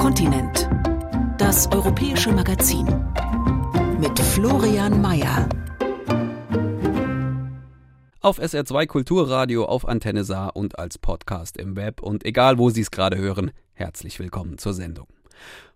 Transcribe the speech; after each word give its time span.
Kontinent. 0.00 0.66
Das 1.36 1.70
europäische 1.70 2.32
Magazin. 2.32 2.86
Mit 4.00 4.18
Florian 4.18 5.02
Mayer. 5.02 5.46
Auf 8.22 8.38
SR2 8.38 8.86
Kulturradio, 8.86 9.66
auf 9.66 9.86
Antenne 9.86 10.24
Saar 10.24 10.56
und 10.56 10.78
als 10.78 10.96
Podcast 10.96 11.58
im 11.58 11.76
Web. 11.76 12.00
Und 12.00 12.24
egal, 12.24 12.56
wo 12.56 12.70
Sie 12.70 12.80
es 12.80 12.90
gerade 12.90 13.18
hören, 13.18 13.50
herzlich 13.74 14.18
willkommen 14.18 14.56
zur 14.56 14.72
Sendung. 14.72 15.06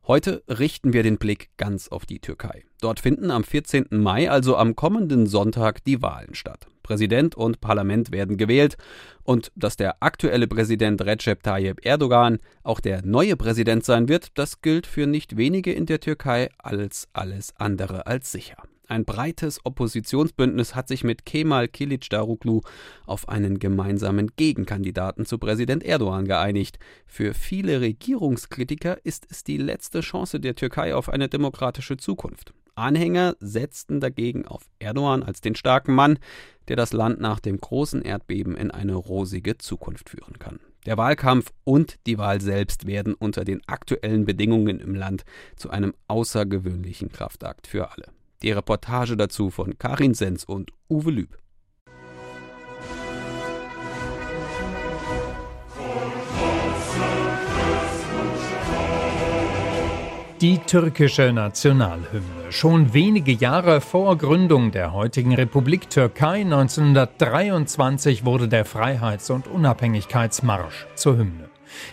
Heute 0.07 0.43
richten 0.49 0.95
wir 0.95 1.03
den 1.03 1.19
Blick 1.19 1.51
ganz 1.59 1.89
auf 1.89 2.07
die 2.07 2.21
Türkei. 2.21 2.65
Dort 2.81 3.01
finden 3.01 3.31
am 3.31 3.45
14. 3.45 3.89
Mai, 3.91 4.31
also 4.31 4.57
am 4.57 4.75
kommenden 4.75 5.27
Sonntag, 5.27 5.85
die 5.85 6.01
Wahlen 6.01 6.35
statt. 6.35 6.67
Präsident 6.85 7.35
und 7.35 7.61
Parlament 7.61 8.12
werden 8.12 8.37
gewählt 8.37 8.77
und 9.25 9.50
dass 9.57 9.77
der 9.77 10.00
aktuelle 10.00 10.46
Präsident 10.46 11.03
Recep 11.03 11.43
Tayyip 11.43 11.85
Erdogan 11.85 12.39
auch 12.62 12.79
der 12.79 13.05
neue 13.05 13.37
Präsident 13.37 13.85
sein 13.85 14.09
wird, 14.09 14.39
das 14.39 14.63
gilt 14.63 14.86
für 14.86 15.09
nicht 15.09 15.36
wenige 15.36 15.73
in 15.73 15.86
der 15.86 15.99
Türkei 15.99 16.50
als 16.59 17.09
alles 17.12 17.53
andere 17.59 18.07
als 18.07 18.31
sicher. 18.31 18.59
Ein 18.86 19.07
breites 19.07 19.64
Oppositionsbündnis 19.64 20.75
hat 20.75 20.89
sich 20.89 21.04
mit 21.04 21.25
Kemal 21.25 21.68
Kilicdaroglu 21.68 22.61
auf 23.07 23.29
einen 23.31 23.59
gemeinsamen 23.59 24.31
Gegenkandidaten 24.37 25.25
zu 25.25 25.39
Präsident 25.39 25.82
Erdogan 25.82 26.26
geeinigt. 26.26 26.79
Für 27.07 27.32
viele 27.32 27.81
Regierungskritiker 27.81 28.98
ist 29.04 29.26
es 29.31 29.43
die 29.43 29.57
letzte 29.57 30.01
Chance 30.01 30.39
der 30.39 30.54
Türkei 30.54 30.95
auf 30.95 31.09
eine 31.09 31.29
demokratische 31.29 31.96
Zukunft. 31.96 32.53
Anhänger 32.75 33.37
setzten 33.41 34.01
dagegen 34.01 34.47
auf 34.47 34.62
Erdogan 34.78 35.23
als 35.23 35.41
den 35.41 35.55
starken 35.55 35.95
Mann, 35.95 36.19
der 36.69 36.77
das 36.77 36.92
Land 36.92 37.20
nach 37.20 37.41
dem 37.41 37.59
großen 37.59 38.03
Erdbeben 38.03 38.56
in 38.56 38.70
eine 38.70 38.95
rosige 38.95 39.59
Zukunft 39.59 40.11
führen 40.11 40.39
kann. 40.39 40.61
Der 40.87 40.98
Wahlkampf 40.98 41.53
und 41.65 41.97
die 42.06 42.19
Wahl 42.19 42.41
selbst 42.41 42.87
werden 42.87 43.15
unter 43.15 43.45
den 43.45 43.62
aktuellen 43.67 44.27
Bedingungen 44.27 44.81
im 44.81 44.95
Land 44.95 45.25
zu 45.56 45.70
einem 45.70 45.95
außergewöhnlichen 46.09 47.11
Kraftakt 47.11 47.67
für 47.67 47.91
alle. 47.91 48.09
Die 48.43 48.53
Reportage 48.53 49.17
dazu 49.17 49.51
von 49.51 49.79
Karin 49.79 50.13
Sens 50.13 50.45
und 50.45 50.70
Uwe 50.91 51.11
Lüb. 51.11 51.39
Die 60.45 60.59
türkische 60.59 61.33
Nationalhymne. 61.33 62.50
Schon 62.53 62.92
wenige 62.92 63.33
Jahre 63.33 63.81
vor 63.81 64.19
Gründung 64.19 64.73
der 64.73 64.92
heutigen 64.92 65.34
Republik 65.34 65.89
Türkei 65.89 66.42
1923 66.42 68.27
wurde 68.27 68.47
der 68.47 68.67
Freiheits- 68.67 69.31
und 69.31 69.48
Unabhängigkeitsmarsch 69.48 70.86
zur 70.97 71.17
Hymne. 71.17 71.48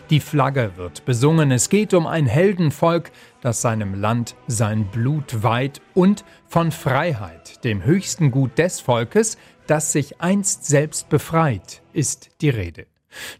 Die 0.10 0.20
Flagge 0.20 0.72
wird 0.76 1.06
besungen. 1.06 1.50
Es 1.50 1.70
geht 1.70 1.94
um 1.94 2.06
ein 2.06 2.26
Heldenvolk, 2.26 3.14
das 3.40 3.62
seinem 3.62 3.94
Land 3.94 4.36
sein 4.48 4.84
Blut 4.84 5.44
weiht 5.44 5.80
und 5.94 6.26
von 6.46 6.74
Freiheit, 6.74 7.64
dem 7.64 7.86
höchsten 7.86 8.32
Gut 8.32 8.58
des 8.58 8.82
Volkes, 8.82 9.38
das 9.66 9.94
sich 9.94 10.20
einst 10.20 10.66
selbst 10.66 11.08
befreit, 11.08 11.82
ist 11.94 12.32
die 12.42 12.50
Rede. 12.50 12.86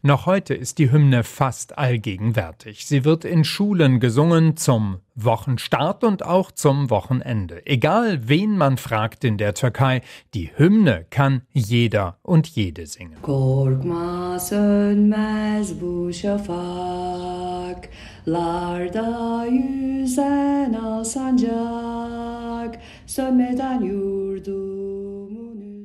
Noch 0.02 0.26
heute 0.26 0.54
ist 0.54 0.78
die 0.78 0.92
Hymne 0.92 1.24
fast 1.24 1.78
allgegenwärtig. 1.78 2.86
Sie 2.86 3.06
wird 3.06 3.26
in 3.26 3.44
Schulen 3.44 4.00
gesungen 4.00 4.58
zum 4.58 4.98
Wochenstart 5.16 6.04
und 6.04 6.26
auch 6.26 6.52
zum 6.52 6.90
Wochenende. 6.90 7.66
Egal 7.66 8.28
wen 8.28 8.58
man 8.58 8.78
fragt 8.78 9.24
in 9.24 9.38
der 9.38 9.54
Türkei, 9.54 10.02
die 10.34 10.52
Hymne 10.56 11.06
kann 11.10 11.42
jeder 11.52 12.18
und 12.22 12.48
jede 12.48 12.86
singen. 12.86 13.22
Korkma 13.22 14.40
sönmez 14.40 15.74
bu 15.80 16.14
şafak, 16.14 17.90
larda 18.26 19.46
yüzen 19.46 20.74
al 20.76 21.04
sancak, 21.06 22.80
sönmeden 23.06 23.82
yurdumun 23.82 25.42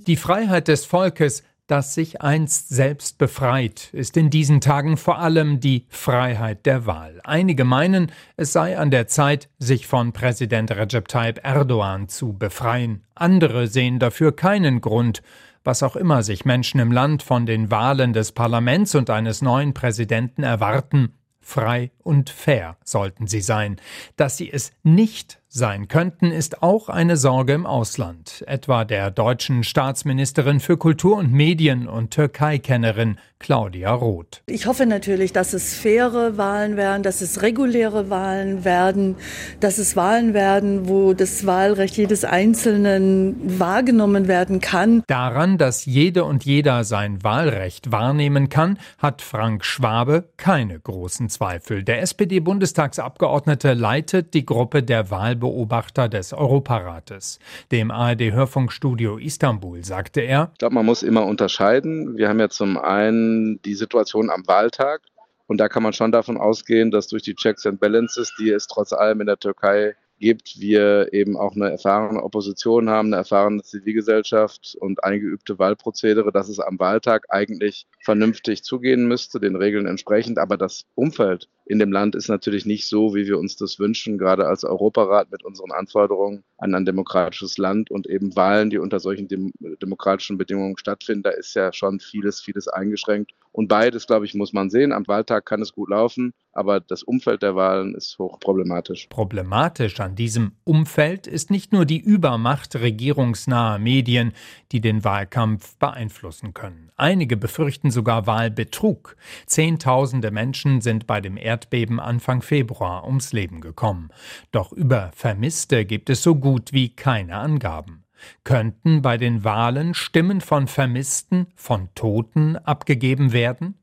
Die 0.07 0.17
Freiheit 0.17 0.69
des 0.69 0.85
Volkes 0.85 1.43
das 1.67 1.95
sich 1.95 2.21
einst 2.23 2.69
selbst 2.69 3.19
befreit, 3.19 3.91
ist 3.93 4.17
in 4.17 4.31
diesen 4.31 4.61
Tagen 4.61 4.97
vor 4.97 5.19
allem 5.19 5.61
die 5.61 5.87
Freiheit 5.89 6.65
der 6.67 6.87
Wahl. 6.87 7.21
Einige 7.25 7.65
meinen, 7.65 8.13
es 8.37 8.53
sei 8.53 8.79
an 8.79 8.91
der 8.91 9.09
Zeit, 9.09 9.49
sich 9.59 9.87
von 9.87 10.13
Präsident 10.13 10.71
Recep 10.71 11.09
Tayyip 11.09 11.41
Erdogan 11.45 12.09
zu 12.09 12.33
befreien. 12.33 13.05
Andere 13.15 13.67
sehen 13.67 13.99
dafür 13.99 14.35
keinen 14.35 14.81
Grund, 14.81 15.23
was 15.65 15.83
auch 15.83 15.97
immer 15.97 16.23
sich 16.23 16.45
Menschen 16.45 16.79
im 16.79 16.93
Land 16.93 17.25
von 17.25 17.45
den 17.45 17.71
Wahlen 17.71 18.13
des 18.13 18.33
Parlaments 18.33 18.95
und 18.95 19.11
eines 19.11 19.43
neuen 19.43 19.75
Präsidenten 19.75 20.45
erwarten, 20.45 21.15
frei 21.41 21.91
und 22.03 22.31
fair 22.31 22.77
sollten 22.85 23.27
sie 23.27 23.41
sein. 23.41 23.77
Dass 24.17 24.37
sie 24.37 24.53
es 24.53 24.73
nicht 24.83 25.41
sein 25.57 25.89
könnten, 25.89 26.31
ist 26.31 26.63
auch 26.63 26.89
eine 26.89 27.17
Sorge 27.17 27.55
im 27.55 27.67
Ausland, 27.67 28.45
etwa 28.47 28.85
der 28.85 29.11
deutschen 29.11 29.65
Staatsministerin 29.65 30.61
für 30.61 30.77
Kultur 30.77 31.17
und 31.17 31.33
Medien 31.33 31.89
und 31.89 32.11
Türkei-Kennerin 32.13 33.19
Claudia 33.39 33.93
Roth. 33.93 34.43
Ich 34.47 34.67
hoffe 34.67 34.87
natürlich, 34.87 35.33
dass 35.33 35.53
es 35.53 35.75
faire 35.75 36.39
Wahlen 36.39 36.77
werden, 36.77 37.03
dass 37.03 37.21
es 37.21 37.43
reguläre 37.43 38.09
Wahlen 38.09 38.65
werden, 38.65 39.17
dass 39.61 39.79
es 39.79 39.95
Wahlen 39.95 40.33
werden, 40.33 40.89
wo 40.89 41.13
das 41.13 41.45
Wahlrecht 41.45 41.97
jedes 41.97 42.25
Einzelnen 42.25 43.59
wahrgenommen 43.59 44.27
werden 44.27 44.61
kann. 44.61 45.03
Daran, 45.07 45.59
dass 45.59 45.85
jede 45.85 46.25
und 46.25 46.45
jeder 46.45 46.85
sein 46.85 47.23
Wahlrecht 47.23 47.93
wahrnehmen 47.93 48.49
kann, 48.49 48.79
hat 48.99 49.21
Frank 49.21 49.65
Schwabe 49.65 50.31
keine 50.37 50.81
großen 50.81 51.29
Zweifel. 51.29 51.83
Der 51.83 52.01
SPD-Bundestagsabgeordnete 52.01 53.75
leitet 53.75 54.33
die 54.33 54.47
Gruppe 54.47 54.83
der 54.83 55.11
Wahlbeobachter 55.11 55.46
Beobachter 55.47 56.09
des 56.09 56.33
Europarates. 56.33 57.39
Dem 57.71 57.93
ARD-Hörfunkstudio 57.93 59.19
Istanbul 59.19 59.85
sagte 59.85 60.21
er, 60.21 60.51
Ich 60.55 60.59
glaube, 60.59 60.75
man 60.75 60.85
muss 60.85 61.05
immer 61.05 61.25
unterscheiden. 61.25 62.17
Wir 62.17 62.29
haben 62.29 62.41
ja 62.41 62.49
zum 62.49 62.77
einen 62.77 63.63
die 63.63 63.75
Situation 63.75 64.29
am 64.29 64.45
Wahltag. 64.49 65.03
Und 65.47 65.59
da 65.59 65.69
kann 65.69 65.85
man 65.85 65.93
schon 65.93 66.11
davon 66.11 66.37
ausgehen, 66.37 66.91
dass 66.91 67.07
durch 67.07 67.23
die 67.23 67.37
Checks 67.37 67.65
and 67.65 67.79
Balances, 67.79 68.35
die 68.41 68.51
es 68.51 68.67
trotz 68.67 68.93
allem 68.93 69.21
in 69.21 69.29
der 69.29 69.39
Türkei 69.39 69.95
gibt, 70.19 70.59
wir 70.59 71.13
eben 71.13 71.37
auch 71.37 71.55
eine 71.55 71.71
erfahrene 71.71 72.25
Opposition 72.25 72.91
haben, 72.91 73.09
eine 73.09 73.17
erfahrene 73.17 73.63
Zivilgesellschaft 73.63 74.77
und 74.81 75.05
eingeübte 75.05 75.61
Wahlprozedere, 75.61 76.33
dass 76.33 76.49
es 76.49 76.59
am 76.59 76.81
Wahltag 76.81 77.27
eigentlich 77.29 77.87
vernünftig 78.03 78.65
zugehen 78.65 79.07
müsste, 79.07 79.39
den 79.39 79.55
Regeln 79.55 79.87
entsprechend. 79.87 80.39
Aber 80.39 80.57
das 80.57 80.87
Umfeld 80.97 81.49
in 81.67 81.81
dem 81.81 81.91
Land 81.91 82.15
ist 82.15 82.29
natürlich 82.29 82.65
nicht 82.65 82.89
so, 82.89 83.15
wie 83.15 83.27
wir 83.27 83.39
uns 83.39 83.57
das 83.57 83.81
wünschen, 83.81 84.19
gerade 84.19 84.47
als 84.47 84.63
Europarat 84.63 85.33
mit 85.33 85.45
unseren 85.45 85.73
Anforderungen 85.73 86.45
an 86.59 86.75
ein 86.75 86.85
demokratisches 86.85 87.59
Land 87.59 87.91
und 87.91 88.07
eben 88.07 88.37
Wahlen, 88.37 88.71
die 88.71 88.79
unter 88.79 89.01
solchen 89.01 89.27
dem 89.27 89.53
demokratischen 89.83 90.39
Bedingungen 90.39 90.79
stattfinden. 90.79 91.25
Da 91.25 91.31
ist 91.31 91.55
ja 91.55 91.73
schon 91.73 91.99
vieles, 91.99 92.41
vieles 92.41 92.69
eingeschränkt. 92.69 93.33
Und 93.51 93.69
beides, 93.69 94.07
glaube 94.07 94.27
ich, 94.27 94.35
muss 94.35 94.53
man 94.53 94.71
sehen. 94.71 94.93
Am 94.93 95.09
Wahltag 95.09 95.47
kann 95.47 95.63
es 95.63 95.73
gut 95.73 95.89
laufen, 95.89 96.35
aber 96.53 96.79
das 96.79 97.03
Umfeld 97.03 97.43
der 97.43 97.57
Wahlen 97.57 97.95
ist 97.95 98.19
hochproblematisch. 98.19 99.07
Problematisch 99.09 99.99
an 99.99 100.15
diesem 100.15 100.53
Umfeld 100.65 101.27
ist 101.27 101.51
nicht 101.51 101.73
nur 101.73 101.87
die 101.87 102.01
Übermacht 102.01 102.77
regierungsnaher 102.77 103.79
Medien, 103.79 104.33
die 104.73 104.83
den 104.83 105.05
Wahlkampf 105.05 105.77
beeinflussen 105.79 106.53
können. 106.53 106.91
Einige 106.97 107.37
befürchten 107.37 107.91
sogar 107.91 108.27
Wahlbetrug. 108.27 109.17
Zehntausende 109.47 110.31
Menschen 110.31 110.83
sind 110.83 111.07
bei 111.07 111.23
dem 111.23 111.39
Erdbeben 111.57 112.01
Anfang 112.01 112.43
Februar 112.43 113.07
ums 113.07 113.33
Leben 113.33 113.63
gekommen. 113.63 114.11
Doch 114.53 114.73
über 114.73 115.11
Vermisste 115.15 115.87
gibt 115.87 116.11
es 116.11 116.23
so 116.23 116.35
gut 116.35 116.75
wie 116.75 116.91
keine 116.91 117.37
Angaben. 117.37 118.05
Könnten 118.45 119.01
bei 119.01 119.17
den 119.17 119.43
Wahlen 119.43 119.95
Stimmen 119.95 120.43
von 120.43 120.67
Vermissten, 120.67 121.47
von 121.55 121.89
Toten 121.95 122.57
abgegeben 122.57 123.33
werden? 123.33 123.79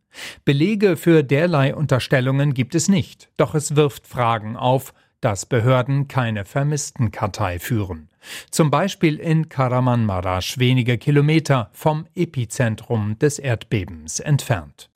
Belege 0.45 0.97
für 0.97 1.23
derlei 1.23 1.73
Unterstellungen 1.73 2.53
gibt 2.53 2.75
es 2.75 2.89
nicht, 2.89 3.31
doch 3.37 3.55
es 3.55 3.75
wirft 3.75 4.05
Fragen 4.05 4.55
auf, 4.55 4.93
dass 5.19 5.47
Behörden 5.47 6.07
keine 6.07 6.45
Vermisstenkartei 6.45 7.57
führen. 7.57 8.09
Zum 8.51 8.69
Beispiel 8.69 9.15
in 9.15 9.49
Karamanmaraş, 9.49 10.59
wenige 10.59 10.99
Kilometer 10.99 11.71
vom 11.73 12.05
Epizentrum 12.13 13.17
des 13.17 13.39
Erdbebens 13.39 14.19
entfernt. 14.19 14.92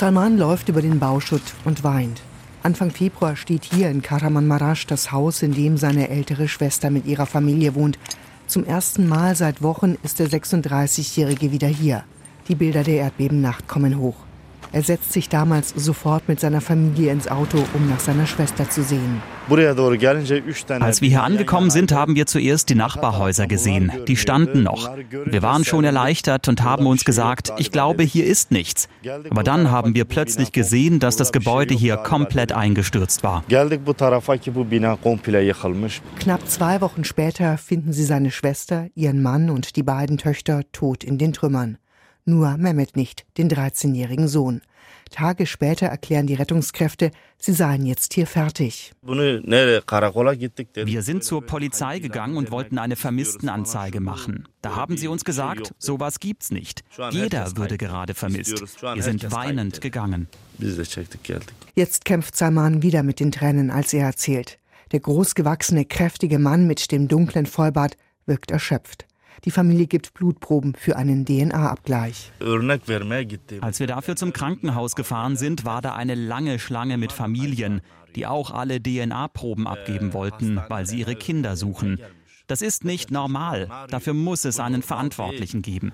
Salman 0.00 0.38
läuft 0.38 0.70
über 0.70 0.80
den 0.80 0.98
Bauschutt 0.98 1.42
und 1.66 1.84
weint. 1.84 2.22
Anfang 2.62 2.90
Februar 2.90 3.36
steht 3.36 3.64
hier 3.64 3.90
in 3.90 4.00
Karamanmaraş 4.00 4.86
das 4.86 5.12
Haus, 5.12 5.42
in 5.42 5.52
dem 5.52 5.76
seine 5.76 6.08
ältere 6.08 6.48
Schwester 6.48 6.88
mit 6.88 7.04
ihrer 7.04 7.26
Familie 7.26 7.74
wohnt. 7.74 7.98
Zum 8.46 8.64
ersten 8.64 9.06
Mal 9.06 9.36
seit 9.36 9.60
Wochen 9.60 9.98
ist 10.02 10.18
der 10.18 10.30
36-Jährige 10.30 11.52
wieder 11.52 11.68
hier. 11.68 12.04
Die 12.48 12.54
Bilder 12.54 12.82
der 12.82 12.94
Erdbebennacht 12.94 13.68
kommen 13.68 13.98
hoch. 13.98 14.16
Er 14.72 14.82
setzt 14.82 15.12
sich 15.12 15.28
damals 15.28 15.70
sofort 15.70 16.28
mit 16.28 16.38
seiner 16.38 16.60
Familie 16.60 17.10
ins 17.12 17.26
Auto, 17.28 17.58
um 17.74 17.88
nach 17.88 17.98
seiner 17.98 18.26
Schwester 18.26 18.70
zu 18.70 18.84
sehen. 18.84 19.20
Als 20.80 21.00
wir 21.00 21.08
hier 21.08 21.24
angekommen 21.24 21.70
sind, 21.70 21.90
haben 21.92 22.14
wir 22.14 22.26
zuerst 22.26 22.68
die 22.68 22.76
Nachbarhäuser 22.76 23.48
gesehen. 23.48 23.90
Die 24.06 24.16
standen 24.16 24.62
noch. 24.62 24.96
Wir 25.24 25.42
waren 25.42 25.64
schon 25.64 25.82
erleichtert 25.82 26.46
und 26.46 26.62
haben 26.62 26.86
uns 26.86 27.04
gesagt, 27.04 27.52
ich 27.58 27.72
glaube, 27.72 28.04
hier 28.04 28.26
ist 28.26 28.52
nichts. 28.52 28.88
Aber 29.28 29.42
dann 29.42 29.72
haben 29.72 29.96
wir 29.96 30.04
plötzlich 30.04 30.52
gesehen, 30.52 31.00
dass 31.00 31.16
das 31.16 31.32
Gebäude 31.32 31.74
hier 31.74 31.96
komplett 31.96 32.52
eingestürzt 32.52 33.24
war. 33.24 33.42
Knapp 36.20 36.48
zwei 36.48 36.80
Wochen 36.80 37.04
später 37.04 37.58
finden 37.58 37.92
sie 37.92 38.04
seine 38.04 38.30
Schwester, 38.30 38.86
ihren 38.94 39.20
Mann 39.20 39.50
und 39.50 39.74
die 39.74 39.82
beiden 39.82 40.16
Töchter 40.16 40.62
tot 40.70 41.02
in 41.02 41.18
den 41.18 41.32
Trümmern. 41.32 41.78
Nur 42.24 42.56
Mehmet 42.56 42.96
nicht, 42.96 43.26
den 43.38 43.50
13-jährigen 43.50 44.28
Sohn. 44.28 44.62
Tage 45.10 45.46
später 45.46 45.86
erklären 45.86 46.28
die 46.28 46.34
Rettungskräfte, 46.34 47.10
sie 47.36 47.52
seien 47.52 47.84
jetzt 47.84 48.14
hier 48.14 48.26
fertig. 48.26 48.92
Wir 49.02 51.02
sind 51.02 51.24
zur 51.24 51.44
Polizei 51.44 51.98
gegangen 51.98 52.36
und 52.36 52.52
wollten 52.52 52.78
eine 52.78 52.96
Vermisstenanzeige 52.96 54.00
machen. 54.00 54.48
Da 54.62 54.76
haben 54.76 54.96
sie 54.96 55.08
uns 55.08 55.24
gesagt, 55.24 55.74
sowas 55.78 56.20
gibt's 56.20 56.52
nicht. 56.52 56.84
Jeder 57.10 57.56
würde 57.56 57.76
gerade 57.76 58.14
vermisst. 58.14 58.62
Wir 58.82 59.02
sind 59.02 59.30
weinend 59.32 59.80
gegangen. 59.80 60.28
Jetzt 61.74 62.04
kämpft 62.04 62.36
Salman 62.36 62.82
wieder 62.82 63.02
mit 63.02 63.20
den 63.20 63.32
Tränen, 63.32 63.70
als 63.70 63.92
er 63.92 64.06
erzählt. 64.06 64.58
Der 64.92 65.00
großgewachsene, 65.00 65.84
kräftige 65.84 66.38
Mann 66.38 66.66
mit 66.66 66.92
dem 66.92 67.08
dunklen 67.08 67.46
Vollbart 67.46 67.96
wirkt 68.26 68.50
erschöpft. 68.50 69.06
Die 69.44 69.50
Familie 69.50 69.86
gibt 69.86 70.14
Blutproben 70.14 70.74
für 70.74 70.96
einen 70.96 71.24
DNA-Abgleich. 71.24 72.32
Als 73.60 73.80
wir 73.80 73.86
dafür 73.86 74.16
zum 74.16 74.32
Krankenhaus 74.32 74.94
gefahren 74.94 75.36
sind, 75.36 75.64
war 75.64 75.82
da 75.82 75.94
eine 75.94 76.14
lange 76.14 76.58
Schlange 76.58 76.98
mit 76.98 77.12
Familien, 77.12 77.80
die 78.16 78.26
auch 78.26 78.50
alle 78.50 78.82
DNA-Proben 78.82 79.66
abgeben 79.66 80.12
wollten, 80.12 80.60
weil 80.68 80.86
sie 80.86 81.00
ihre 81.00 81.14
Kinder 81.14 81.56
suchen. 81.56 82.00
Das 82.50 82.62
ist 82.62 82.84
nicht 82.84 83.12
normal. 83.12 83.68
Dafür 83.90 84.12
muss 84.12 84.44
es 84.44 84.58
einen 84.58 84.82
Verantwortlichen 84.82 85.62
geben. 85.62 85.92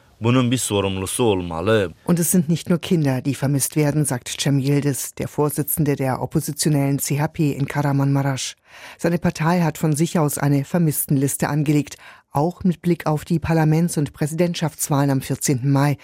Und 2.07 2.19
es 2.19 2.31
sind 2.31 2.49
nicht 2.49 2.71
nur 2.71 2.79
Kinder, 2.79 3.21
die 3.21 3.35
vermisst 3.35 3.77
werden, 3.77 4.07
sagt 4.07 4.35
Cem 4.41 4.59
Yildiz, 4.59 5.15
der 5.15 5.29
Vorsitzende 5.29 5.97
der 5.97 6.23
oppositionellen 6.23 6.97
CHP 6.97 7.53
in 7.53 7.67
Karamanmaraş. 7.67 8.57
Seine 8.97 9.19
Partei 9.19 9.61
hat 9.61 9.77
von 9.77 9.95
sich 9.95 10.19
aus 10.19 10.39
eine 10.39 10.65
Vermisstenliste 10.65 11.51
angelegt, 11.51 11.97
auch 12.31 12.65
mit 12.65 12.81
Blick 12.81 13.07
auf 13.07 13.27
die 13.27 13.39
Parlaments- 13.39 13.99
und 13.99 14.15
Präsidentschaftswahlen 14.15 15.11
am 15.11 15.21
14. 15.21 15.71
Mai. 15.71 15.99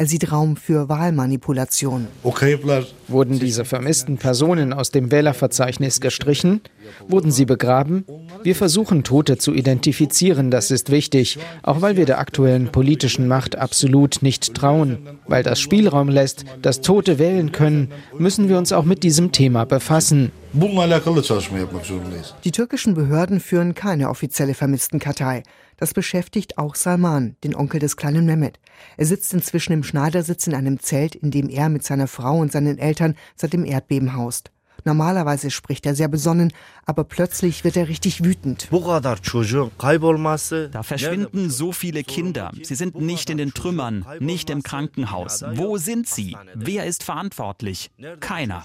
Er 0.00 0.06
sieht 0.06 0.30
Raum 0.30 0.54
für 0.54 0.88
Wahlmanipulation. 0.88 2.06
Wurden 3.08 3.40
diese 3.40 3.64
vermissten 3.64 4.16
Personen 4.16 4.72
aus 4.72 4.92
dem 4.92 5.10
Wählerverzeichnis 5.10 6.00
gestrichen? 6.00 6.60
Wurden 7.08 7.32
sie 7.32 7.46
begraben? 7.46 8.04
Wir 8.44 8.54
versuchen, 8.54 9.02
Tote 9.02 9.38
zu 9.38 9.52
identifizieren, 9.52 10.52
das 10.52 10.70
ist 10.70 10.92
wichtig, 10.92 11.40
auch 11.64 11.82
weil 11.82 11.96
wir 11.96 12.06
der 12.06 12.20
aktuellen 12.20 12.70
politischen 12.70 13.26
Macht 13.26 13.58
absolut 13.58 14.22
nicht 14.22 14.54
trauen. 14.54 14.98
Weil 15.26 15.42
das 15.42 15.58
Spielraum 15.58 16.08
lässt, 16.08 16.44
dass 16.62 16.80
Tote 16.80 17.18
wählen 17.18 17.50
können, 17.50 17.90
müssen 18.16 18.48
wir 18.48 18.56
uns 18.56 18.72
auch 18.72 18.84
mit 18.84 19.02
diesem 19.02 19.32
Thema 19.32 19.64
befassen. 19.64 20.30
Die 22.44 22.52
türkischen 22.52 22.94
Behörden 22.94 23.38
führen 23.40 23.74
keine 23.74 24.08
offizielle 24.08 24.54
Vermisstenkartei. 24.54 25.42
Das 25.76 25.92
beschäftigt 25.92 26.56
auch 26.58 26.74
Salman, 26.74 27.36
den 27.44 27.54
Onkel 27.54 27.80
des 27.80 27.96
kleinen 27.96 28.24
Mehmet. 28.24 28.58
Er 28.96 29.06
sitzt 29.06 29.34
inzwischen 29.34 29.72
im 29.72 29.84
Schneidersitz 29.84 30.46
in 30.46 30.54
einem 30.54 30.80
Zelt, 30.80 31.14
in 31.14 31.30
dem 31.30 31.48
er 31.48 31.68
mit 31.68 31.84
seiner 31.84 32.08
Frau 32.08 32.38
und 32.38 32.50
seinen 32.50 32.78
Eltern 32.78 33.14
seit 33.36 33.52
dem 33.52 33.64
Erdbeben 33.64 34.16
haust. 34.16 34.50
Normalerweise 34.84 35.50
spricht 35.50 35.84
er 35.84 35.94
sehr 35.94 36.08
besonnen, 36.08 36.52
aber 36.86 37.04
plötzlich 37.04 37.64
wird 37.64 37.76
er 37.76 37.88
richtig 37.88 38.24
wütend. 38.24 38.68
Da 40.72 40.82
verschwinden 40.82 41.50
so 41.50 41.72
viele 41.72 42.02
Kinder. 42.04 42.52
Sie 42.62 42.74
sind 42.74 42.98
nicht 42.98 43.28
in 43.28 43.36
den 43.38 43.52
Trümmern, 43.52 44.06
nicht 44.20 44.48
im 44.50 44.62
Krankenhaus. 44.62 45.44
Wo 45.54 45.76
sind 45.76 46.06
sie? 46.08 46.36
Wer 46.54 46.86
ist 46.86 47.02
verantwortlich? 47.04 47.90
Keiner. 48.20 48.64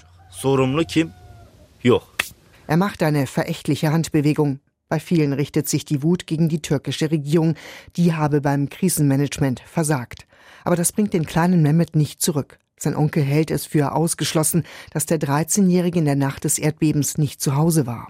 Er 2.66 2.78
macht 2.78 3.02
eine 3.02 3.26
verächtliche 3.26 3.92
Handbewegung. 3.92 4.60
Bei 4.88 4.98
vielen 4.98 5.34
richtet 5.34 5.68
sich 5.68 5.84
die 5.84 6.02
Wut 6.02 6.26
gegen 6.26 6.48
die 6.48 6.62
türkische 6.62 7.10
Regierung. 7.10 7.56
Die 7.96 8.14
habe 8.14 8.40
beim 8.40 8.70
Krisenmanagement 8.70 9.60
versagt. 9.60 10.26
Aber 10.64 10.76
das 10.76 10.92
bringt 10.92 11.12
den 11.12 11.26
kleinen 11.26 11.62
Mehmet 11.62 11.94
nicht 11.94 12.22
zurück. 12.22 12.58
Sein 12.76 12.96
Onkel 12.96 13.22
hält 13.22 13.50
es 13.50 13.66
für 13.66 13.92
ausgeschlossen, 13.92 14.64
dass 14.90 15.06
der 15.06 15.18
13-Jährige 15.18 16.00
in 16.00 16.04
der 16.04 16.16
Nacht 16.16 16.44
des 16.44 16.58
Erdbebens 16.58 17.18
nicht 17.18 17.40
zu 17.40 17.54
Hause 17.54 17.86
war. 17.86 18.08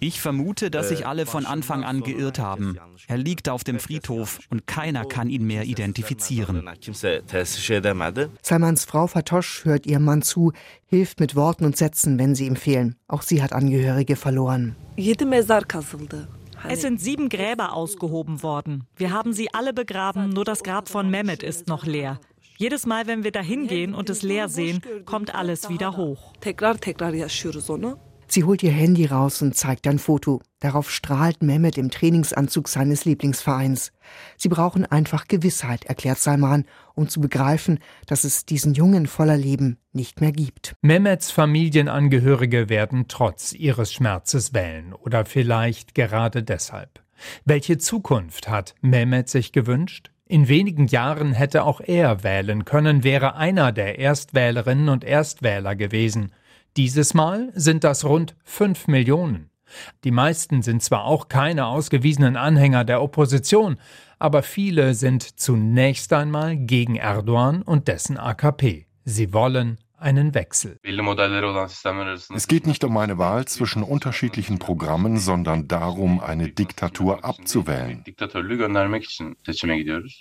Ich 0.00 0.20
vermute, 0.20 0.70
dass 0.70 0.88
sich 0.88 1.06
alle 1.06 1.26
von 1.26 1.46
Anfang 1.46 1.84
an 1.84 2.02
geirrt 2.02 2.38
haben. 2.38 2.76
Er 3.06 3.18
liegt 3.18 3.48
auf 3.48 3.62
dem 3.62 3.78
Friedhof 3.78 4.40
und 4.50 4.66
keiner 4.66 5.04
kann 5.04 5.30
ihn 5.30 5.46
mehr 5.46 5.64
identifizieren. 5.64 6.68
Salmans 8.42 8.84
Frau 8.84 9.06
Fatosch 9.06 9.64
hört 9.64 9.86
ihrem 9.86 10.04
Mann 10.04 10.22
zu, 10.22 10.52
hilft 10.86 11.20
mit 11.20 11.36
Worten 11.36 11.64
und 11.64 11.76
Sätzen, 11.76 12.18
wenn 12.18 12.34
sie 12.34 12.46
ihm 12.46 12.56
fehlen. 12.56 12.96
Auch 13.06 13.22
sie 13.22 13.42
hat 13.42 13.52
Angehörige 13.52 14.16
verloren. 14.16 14.74
Es 16.68 16.82
sind 16.82 17.00
sieben 17.00 17.28
Gräber 17.28 17.72
ausgehoben 17.72 18.42
worden. 18.42 18.84
Wir 18.96 19.12
haben 19.12 19.32
sie 19.32 19.54
alle 19.54 19.72
begraben, 19.72 20.28
nur 20.28 20.44
das 20.44 20.62
Grab 20.62 20.88
von 20.88 21.10
Mehmet 21.10 21.42
ist 21.42 21.68
noch 21.68 21.86
leer. 21.86 22.20
Jedes 22.60 22.84
Mal, 22.84 23.06
wenn 23.06 23.24
wir 23.24 23.32
da 23.32 23.40
hingehen 23.40 23.94
und 23.94 24.10
es 24.10 24.20
leer 24.20 24.50
sehen, 24.50 24.82
kommt 25.06 25.34
alles 25.34 25.70
wieder 25.70 25.96
hoch. 25.96 26.34
Sie 28.26 28.44
holt 28.44 28.62
ihr 28.62 28.70
Handy 28.70 29.06
raus 29.06 29.40
und 29.40 29.56
zeigt 29.56 29.86
ein 29.86 29.98
Foto. 29.98 30.42
Darauf 30.58 30.90
strahlt 30.90 31.42
Mehmet 31.42 31.78
im 31.78 31.90
Trainingsanzug 31.90 32.68
seines 32.68 33.06
Lieblingsvereins. 33.06 33.92
Sie 34.36 34.50
brauchen 34.50 34.84
einfach 34.84 35.26
Gewissheit, 35.26 35.86
erklärt 35.86 36.18
Salman, 36.18 36.66
um 36.94 37.08
zu 37.08 37.22
begreifen, 37.22 37.78
dass 38.04 38.24
es 38.24 38.44
diesen 38.44 38.74
Jungen 38.74 39.06
voller 39.06 39.38
Leben 39.38 39.78
nicht 39.94 40.20
mehr 40.20 40.32
gibt. 40.32 40.74
Mehmets 40.82 41.30
Familienangehörige 41.30 42.68
werden 42.68 43.06
trotz 43.08 43.54
ihres 43.54 43.90
Schmerzes 43.90 44.52
wählen 44.52 44.92
oder 44.92 45.24
vielleicht 45.24 45.94
gerade 45.94 46.42
deshalb. 46.42 47.02
Welche 47.46 47.78
Zukunft 47.78 48.50
hat 48.50 48.74
Mehmet 48.82 49.30
sich 49.30 49.52
gewünscht? 49.52 50.10
In 50.30 50.46
wenigen 50.46 50.86
Jahren 50.86 51.32
hätte 51.32 51.64
auch 51.64 51.80
er 51.80 52.22
wählen 52.22 52.64
können, 52.64 53.02
wäre 53.02 53.34
einer 53.34 53.72
der 53.72 53.98
Erstwählerinnen 53.98 54.88
und 54.88 55.02
Erstwähler 55.02 55.74
gewesen. 55.74 56.30
Dieses 56.76 57.14
Mal 57.14 57.50
sind 57.56 57.82
das 57.82 58.04
rund 58.04 58.36
fünf 58.44 58.86
Millionen. 58.86 59.50
Die 60.04 60.12
meisten 60.12 60.62
sind 60.62 60.84
zwar 60.84 61.04
auch 61.04 61.26
keine 61.26 61.66
ausgewiesenen 61.66 62.36
Anhänger 62.36 62.84
der 62.84 63.02
Opposition, 63.02 63.76
aber 64.20 64.44
viele 64.44 64.94
sind 64.94 65.40
zunächst 65.40 66.12
einmal 66.12 66.56
gegen 66.56 66.94
Erdogan 66.94 67.62
und 67.62 67.88
dessen 67.88 68.16
AKP. 68.16 68.86
Sie 69.04 69.32
wollen 69.32 69.78
einen 70.00 70.34
Wechsel. 70.34 70.78
Es 72.34 72.48
geht 72.48 72.66
nicht 72.66 72.84
um 72.84 72.96
eine 72.96 73.18
Wahl 73.18 73.44
zwischen 73.46 73.82
unterschiedlichen 73.82 74.58
Programmen, 74.58 75.18
sondern 75.18 75.68
darum, 75.68 76.20
eine 76.20 76.48
Diktatur 76.48 77.24
abzuwählen. 77.24 78.04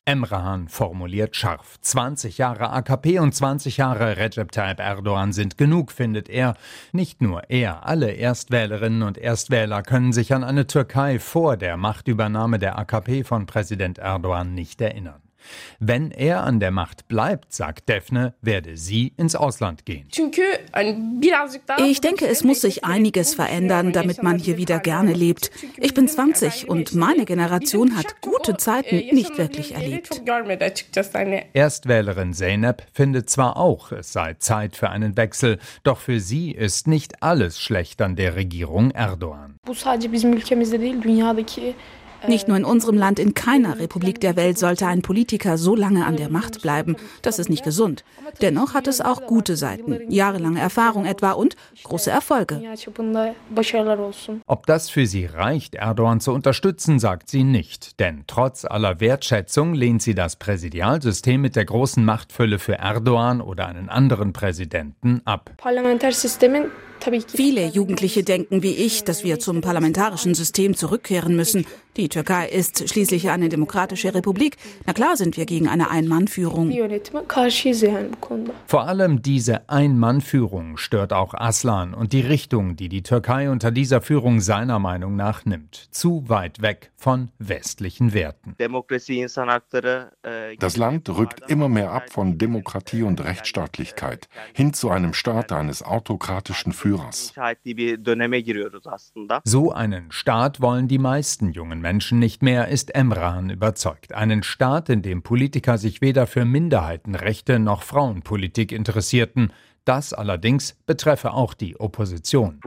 Emrahan 0.06 0.68
formuliert 0.68 1.36
scharf. 1.36 1.80
20 1.82 2.38
Jahre 2.38 2.70
AKP 2.72 3.20
und 3.20 3.34
20 3.34 3.78
Jahre 3.78 4.18
Recep 4.18 4.52
Tayyip 4.52 4.80
Erdogan 4.80 5.34
sind 5.34 5.58
genug, 5.58 5.92
findet 5.92 6.30
er. 6.30 6.56
Nicht 6.92 7.22
nur 7.22 7.50
er, 7.50 7.86
alle 7.86 8.12
Erstwählerinnen 8.12 9.04
und 9.04 9.18
Erstwähler 9.18 9.84
können 9.84 10.14
sich 10.14 10.34
an 10.34 10.44
eine 10.44 10.68
Türkei 10.68 11.20
vor 11.20 11.58
der 11.58 11.78
Machtübernahme 11.78 12.60
der 12.60 12.78
AKP 12.78 13.24
von 13.24 13.46
Präsident 13.46 13.98
Erdogan 13.98 14.54
nicht 14.54 14.82
erinnern. 14.82 15.29
Wenn 15.80 16.12
er 16.12 16.44
an 16.44 16.60
der 16.60 16.72
Macht 16.72 17.08
bleibt, 17.08 17.54
sagt 17.54 17.90
Defne, 17.90 18.34
werde 18.42 18.78
sie 18.78 19.14
ins 19.18 19.36
Ausland 19.36 19.86
gehen. 19.86 20.08
Ich 21.78 22.02
denke, 22.02 22.28
es 22.28 22.44
muss 22.44 22.62
sich 22.62 22.86
einiges 22.86 23.34
verändern, 23.34 23.92
damit 23.92 24.24
man 24.24 24.38
hier 24.38 24.58
wieder 24.58 24.80
gerne 24.80 25.14
lebt. 25.14 25.52
Ich 25.78 25.94
bin 25.94 26.08
20 26.08 26.70
und 26.70 26.94
meine 26.96 27.26
Generation 27.26 27.98
hat 27.98 28.22
gute 28.22 28.58
Zeiten 28.58 28.96
nicht 29.14 29.38
wirklich 29.38 29.74
erlebt. 29.74 30.22
Erstwählerin 31.54 32.34
Zeynep 32.34 32.84
findet 32.94 33.30
zwar 33.30 33.58
auch, 33.58 33.92
es 33.92 34.14
sei 34.14 34.36
Zeit 34.36 34.76
für 34.76 34.90
einen 34.90 35.18
Wechsel, 35.18 35.60
doch 35.84 36.00
für 36.00 36.20
sie 36.20 36.52
ist 36.52 36.88
nicht 36.88 37.24
alles 37.24 37.60
schlecht 37.60 38.02
an 38.02 38.16
der 38.16 38.36
Regierung 38.36 38.92
Erdogan. 38.92 39.56
Nicht 42.28 42.48
nur 42.48 42.58
in 42.58 42.66
unserem 42.66 42.98
Land, 42.98 43.20
in 43.20 43.34
keiner 43.34 43.80
Republik 43.80 44.20
der 44.20 44.36
Welt 44.36 44.58
sollte 44.58 44.88
ein 44.88 45.02
Politiker 45.02 45.58
so 45.58 45.76
lange 45.76 46.06
an 46.06 46.18
der 46.18 46.30
Macht 46.30 46.62
bleiben. 46.62 46.96
Das 47.22 47.40
ist 47.40 47.50
nicht 47.50 47.64
gesund. 47.64 48.04
Dennoch 48.42 48.74
hat 48.74 48.88
es 48.88 49.02
auch 49.02 49.26
gute 49.26 49.56
Seiten, 49.56 50.12
jahrelange 50.12 50.60
Erfahrung 50.60 51.06
etwa 51.06 51.32
und 51.32 51.56
große 51.84 52.12
Erfolge. 52.12 52.62
Ob 54.46 54.66
das 54.66 54.90
für 54.90 55.06
sie 55.06 55.26
reicht, 55.26 55.76
Erdogan 55.76 56.20
zu 56.20 56.34
unterstützen, 56.34 57.00
sagt 57.00 57.30
sie 57.30 57.44
nicht. 57.44 58.00
Denn 58.00 58.24
trotz 58.28 58.66
aller 58.66 59.00
Wertschätzung 59.00 59.74
lehnt 59.74 60.02
sie 60.02 60.16
das 60.16 60.36
Präsidialsystem 60.36 61.42
mit 61.42 61.56
der 61.56 61.66
großen 61.66 62.04
Machtfülle 62.04 62.60
für 62.60 62.78
Erdogan 62.78 63.42
oder 63.42 63.68
einen 63.68 63.90
anderen 63.90 64.34
Präsidenten 64.34 65.22
ab. 65.26 65.52
Viele 67.28 67.68
Jugendliche 67.68 68.24
denken 68.24 68.64
wie 68.64 68.74
ich, 68.74 69.04
dass 69.04 69.24
wir 69.24 69.40
zum 69.40 69.62
parlamentarischen 69.62 70.36
System 70.36 70.76
zurückkehren 70.76 71.36
müssen. 71.36 71.66
Die 71.98 72.08
Türkei 72.08 72.48
ist 72.48 72.88
schließlich 72.88 73.30
eine 73.30 73.50
demokratische 73.50 74.14
Republik. 74.14 74.58
Na 74.86 74.94
klar 74.94 75.18
sind 75.18 75.38
wir 75.38 75.46
gegen 75.46 75.68
eine 75.68 75.90
Ein-Mann-Führung. 75.90 76.72
Vor 78.68 78.88
allem 78.88 79.22
diese 79.22 79.70
Ein-Mann-Führung 79.70 80.78
stört 80.78 81.14
auch 81.14 81.34
Aslan 81.34 81.94
und 81.94 82.14
die 82.14 82.22
Richtung, 82.22 82.76
die 82.76 82.90
die 82.90 83.02
Türkei 83.02 83.50
unter 83.50 83.72
dieser 83.72 84.02
Führung 84.02 84.40
seiner 84.40 84.80
Meinung 84.80 85.16
nach 85.16 85.46
nimmt. 85.46 85.88
Zu 85.92 86.24
weit 86.30 86.62
weg 86.62 86.92
von 86.96 87.32
westlichen 87.40 88.14
Werten. 88.14 88.56
Das 90.60 90.78
Land 90.78 91.10
rückt 91.10 91.50
immer 91.50 91.70
mehr 91.70 91.92
ab 91.92 92.10
von 92.12 92.38
Demokratie 92.38 93.04
und 93.04 93.24
Rechtsstaatlichkeit 93.24 94.30
hin 94.54 94.74
zu 94.74 94.90
einem 94.90 95.14
Staat 95.14 95.52
eines 95.52 95.84
autokratischen 95.84 96.72
Führers. 96.72 96.89
Führers. 96.90 97.34
So 99.44 99.72
einen 99.72 100.12
Staat 100.12 100.62
wollen 100.62 100.88
die 100.88 100.98
meisten 100.98 101.52
jungen 101.52 101.82
Menschen 101.82 102.20
nicht 102.20 102.42
mehr, 102.42 102.68
ist 102.68 102.96
Emran 102.96 103.50
überzeugt. 103.50 104.14
Einen 104.14 104.44
Staat, 104.44 104.90
in 104.90 105.02
dem 105.02 105.22
Politiker 105.22 105.78
sich 105.78 106.02
weder 106.02 106.28
für 106.28 106.46
Minderheitenrechte 106.46 107.60
noch 107.60 107.84
Frauenpolitik 107.84 108.72
interessierten, 108.72 109.54
das 109.86 110.14
allerdings 110.14 110.76
betreffe 110.86 111.34
auch 111.34 111.54
die 111.54 111.80
Opposition. 111.80 112.60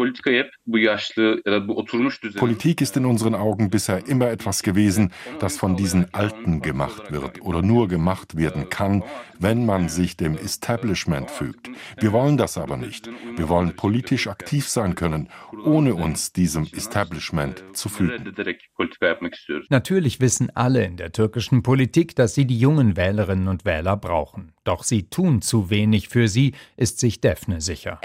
Politik 2.37 2.81
ist 2.81 2.97
in 2.97 3.07
unseren 3.07 3.35
Augen 3.35 3.71
bisher 3.71 4.07
immer 4.07 4.31
etwas 4.31 4.63
gewesen, 4.63 5.13
das 5.39 5.57
von 5.57 5.77
diesen 5.77 6.13
Alten 6.15 6.63
gemacht 6.63 7.13
wird 7.13 7.43
oder 7.43 7.63
nur 7.63 7.89
gemacht 7.89 8.37
werden 8.37 8.69
kann, 8.69 9.03
wenn 9.39 9.67
man 9.67 9.89
sich 9.89 10.17
dem 10.17 10.37
Establishment 10.37 11.31
fügt. 11.31 11.71
Wir 11.99 12.13
wollen 12.13 12.37
das 12.37 12.59
aber 12.59 12.77
nicht. 12.77 13.09
Wir 13.37 13.49
wollen 13.49 13.77
politisch 13.77 14.29
aktiv 14.29 14.69
sein 14.69 14.95
können, 14.95 15.29
ohne 15.65 15.95
uns 15.95 16.33
diesem 16.33 16.69
Establishment 16.73 17.65
zu 17.73 17.89
fügen. 17.89 18.35
Natürlich 19.69 20.21
wissen 20.21 20.51
alle 20.55 20.85
in 20.85 20.97
der 20.97 21.13
türkischen 21.13 21.63
Politik, 21.63 22.15
dass 22.17 22.35
sie 22.35 22.47
die 22.47 22.59
jungen 22.59 22.97
Wählerinnen 22.97 23.49
und 23.49 23.65
Wähler 23.65 23.97
brauchen. 23.97 24.53
Doch 24.65 24.85
sie 24.85 25.03
tun 25.05 25.43
zu 25.43 25.71
wenig 25.71 26.09
für 26.09 26.29
sie, 26.29 26.53
ist 26.77 27.01
sich 27.01 27.21
Daphne 27.21 27.61
sicher. 27.61 28.01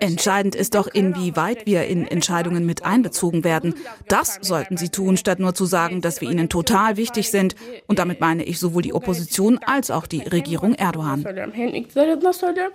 Entscheidend 0.00 0.54
ist 0.56 0.74
doch, 0.74 0.88
inwieweit 0.88 1.66
wir 1.66 1.86
in 1.86 2.06
Entscheidungen 2.08 2.66
mit 2.66 2.84
einbezogen 2.84 3.44
werden. 3.44 3.74
Das 4.08 4.38
sollten 4.40 4.76
sie 4.76 4.88
tun, 4.88 5.16
statt 5.16 5.38
nur 5.38 5.54
zu 5.54 5.66
sagen, 5.66 6.00
dass 6.00 6.20
wir 6.20 6.28
ihnen 6.28 6.48
total 6.48 6.96
wichtig 6.96 7.30
sind. 7.30 7.54
Und 7.86 8.00
damit 8.00 8.20
meine 8.20 8.42
ich 8.42 8.58
sowohl 8.58 8.82
die 8.82 8.92
Opposition 8.92 9.60
als 9.64 9.92
auch 9.92 10.06
die 10.06 10.22
Regierung 10.22 10.74
Erdogan. 10.74 11.24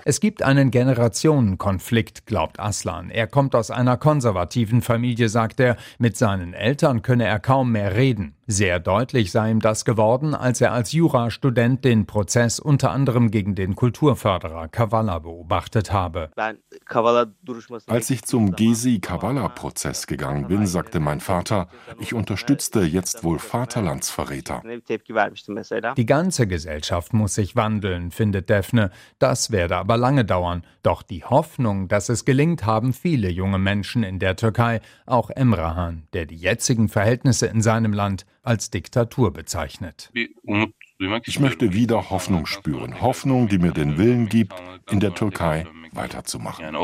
Es 0.06 0.20
gibt 0.22 0.44
einen 0.44 0.72
Generationenkonflikt, 0.72 2.26
glaubt 2.26 2.60
Aslan. 2.60 3.10
Er 3.10 3.28
kommt 3.28 3.54
aus 3.54 3.70
einer 3.70 3.98
konservativen 3.98 4.82
Familie, 4.82 5.28
sagt 5.28 5.60
er. 5.60 5.76
Mit 5.98 6.16
seinen 6.16 6.54
Eltern 6.54 7.02
könne 7.02 7.26
er 7.26 7.40
kaum 7.40 7.74
mehr 7.74 7.96
reden. 7.98 8.36
Sehr 8.52 8.80
deutlich 8.80 9.32
sei 9.32 9.52
ihm 9.52 9.60
das 9.60 9.86
geworden, 9.86 10.34
als 10.34 10.60
er 10.60 10.74
als 10.74 10.92
Jurastudent 10.92 11.86
den 11.86 12.08
Prozess 12.08 12.60
unter 12.60 12.90
anderem 12.90 13.30
gegen 13.30 13.54
den 13.54 13.76
Kulturförderer 13.76 14.68
Kavala 14.70 15.20
beobachtet 15.20 15.94
habe. 15.94 16.32
Als 17.86 18.10
ich 18.10 18.24
zum 18.24 18.56
Gezi-Kavala-Prozess 18.56 20.08
gegangen 20.08 20.48
bin, 20.48 20.66
sagte 20.66 21.00
mein 21.00 21.20
Vater, 21.20 21.68
ich 22.00 22.16
unterstützte 22.16 22.82
jetzt 22.82 23.24
wohl 23.24 23.38
Vaterlandsverräter. 23.38 24.64
Die 25.96 26.06
ganze 26.08 26.48
Gesellschaft 26.48 27.14
muss 27.14 27.36
sich 27.36 27.56
wandeln, 27.56 28.10
findet 28.10 28.50
Daphne. 28.50 28.90
Das 29.20 29.52
werde 29.52 29.78
aber 29.78 29.96
lange 29.96 30.26
dauern. 30.26 30.64
Doch 30.82 31.04
die 31.04 31.24
Hoffnung, 31.24 31.88
dass 31.88 32.10
es 32.10 32.26
gelingt, 32.26 32.66
haben 32.66 32.94
viele 32.94 33.30
junge 33.30 33.60
Menschen 33.60 34.02
in 34.02 34.18
der 34.18 34.36
Türkei, 34.36 34.82
auch 35.06 35.30
Emrahan, 35.30 36.08
der 36.14 36.26
die 36.26 36.38
jetzigen 36.38 36.90
Verhältnisse 36.90 37.46
in 37.46 37.62
seinem 37.62 37.94
Land 37.94 38.26
als 38.44 38.70
Diktatur 38.70 39.32
bezeichnet. 39.32 40.12
Ich 41.26 41.40
möchte 41.40 41.74
wieder 41.74 42.10
Hoffnung 42.10 42.46
spüren. 42.46 43.00
Hoffnung, 43.02 43.48
die 43.48 43.58
mir 43.58 43.72
den 43.72 43.98
Willen 43.98 44.28
gibt, 44.28 44.54
in 44.92 45.00
der 45.00 45.14
Türkei 45.14 45.66
weiterzumachen. 45.94 46.76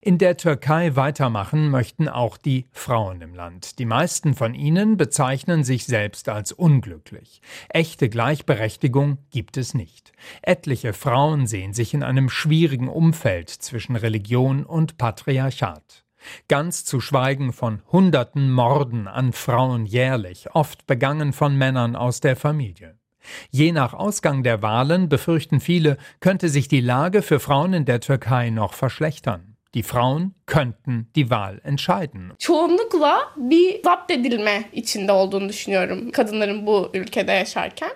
In 0.00 0.18
der 0.18 0.36
Türkei 0.36 0.96
weitermachen 0.96 1.70
möchten 1.70 2.08
auch 2.08 2.36
die 2.36 2.66
Frauen 2.72 3.20
im 3.20 3.34
Land. 3.34 3.78
Die 3.78 3.86
meisten 3.86 4.34
von 4.34 4.54
ihnen 4.54 4.96
bezeichnen 4.96 5.64
sich 5.64 5.86
selbst 5.86 6.28
als 6.28 6.52
unglücklich. 6.52 7.40
Echte 7.68 8.08
Gleichberechtigung 8.08 9.18
gibt 9.30 9.56
es 9.56 9.74
nicht. 9.74 10.12
Etliche 10.42 10.92
Frauen 10.92 11.46
sehen 11.46 11.72
sich 11.72 11.94
in 11.94 12.02
einem 12.02 12.28
schwierigen 12.28 12.88
Umfeld 12.88 13.48
zwischen 13.48 13.96
Religion 13.96 14.64
und 14.64 14.98
Patriarchat. 14.98 16.03
Ganz 16.48 16.84
zu 16.84 17.00
schweigen 17.00 17.52
von 17.52 17.82
hunderten 17.90 18.50
Morden 18.50 19.08
an 19.08 19.32
Frauen 19.32 19.86
jährlich, 19.86 20.54
oft 20.54 20.86
begangen 20.86 21.32
von 21.32 21.56
Männern 21.56 21.96
aus 21.96 22.20
der 22.20 22.36
Familie. 22.36 22.98
Je 23.50 23.72
nach 23.72 23.94
Ausgang 23.94 24.42
der 24.42 24.62
Wahlen 24.62 25.08
befürchten 25.08 25.60
viele, 25.60 25.96
könnte 26.20 26.48
sich 26.48 26.68
die 26.68 26.80
Lage 26.80 27.22
für 27.22 27.40
Frauen 27.40 27.72
in 27.72 27.84
der 27.84 28.00
Türkei 28.00 28.50
noch 28.50 28.74
verschlechtern. 28.74 29.53
Die 29.74 29.82
Frauen 29.82 30.34
könnten 30.46 31.10
die 31.16 31.30
Wahl 31.30 31.60
entscheiden. 31.64 32.32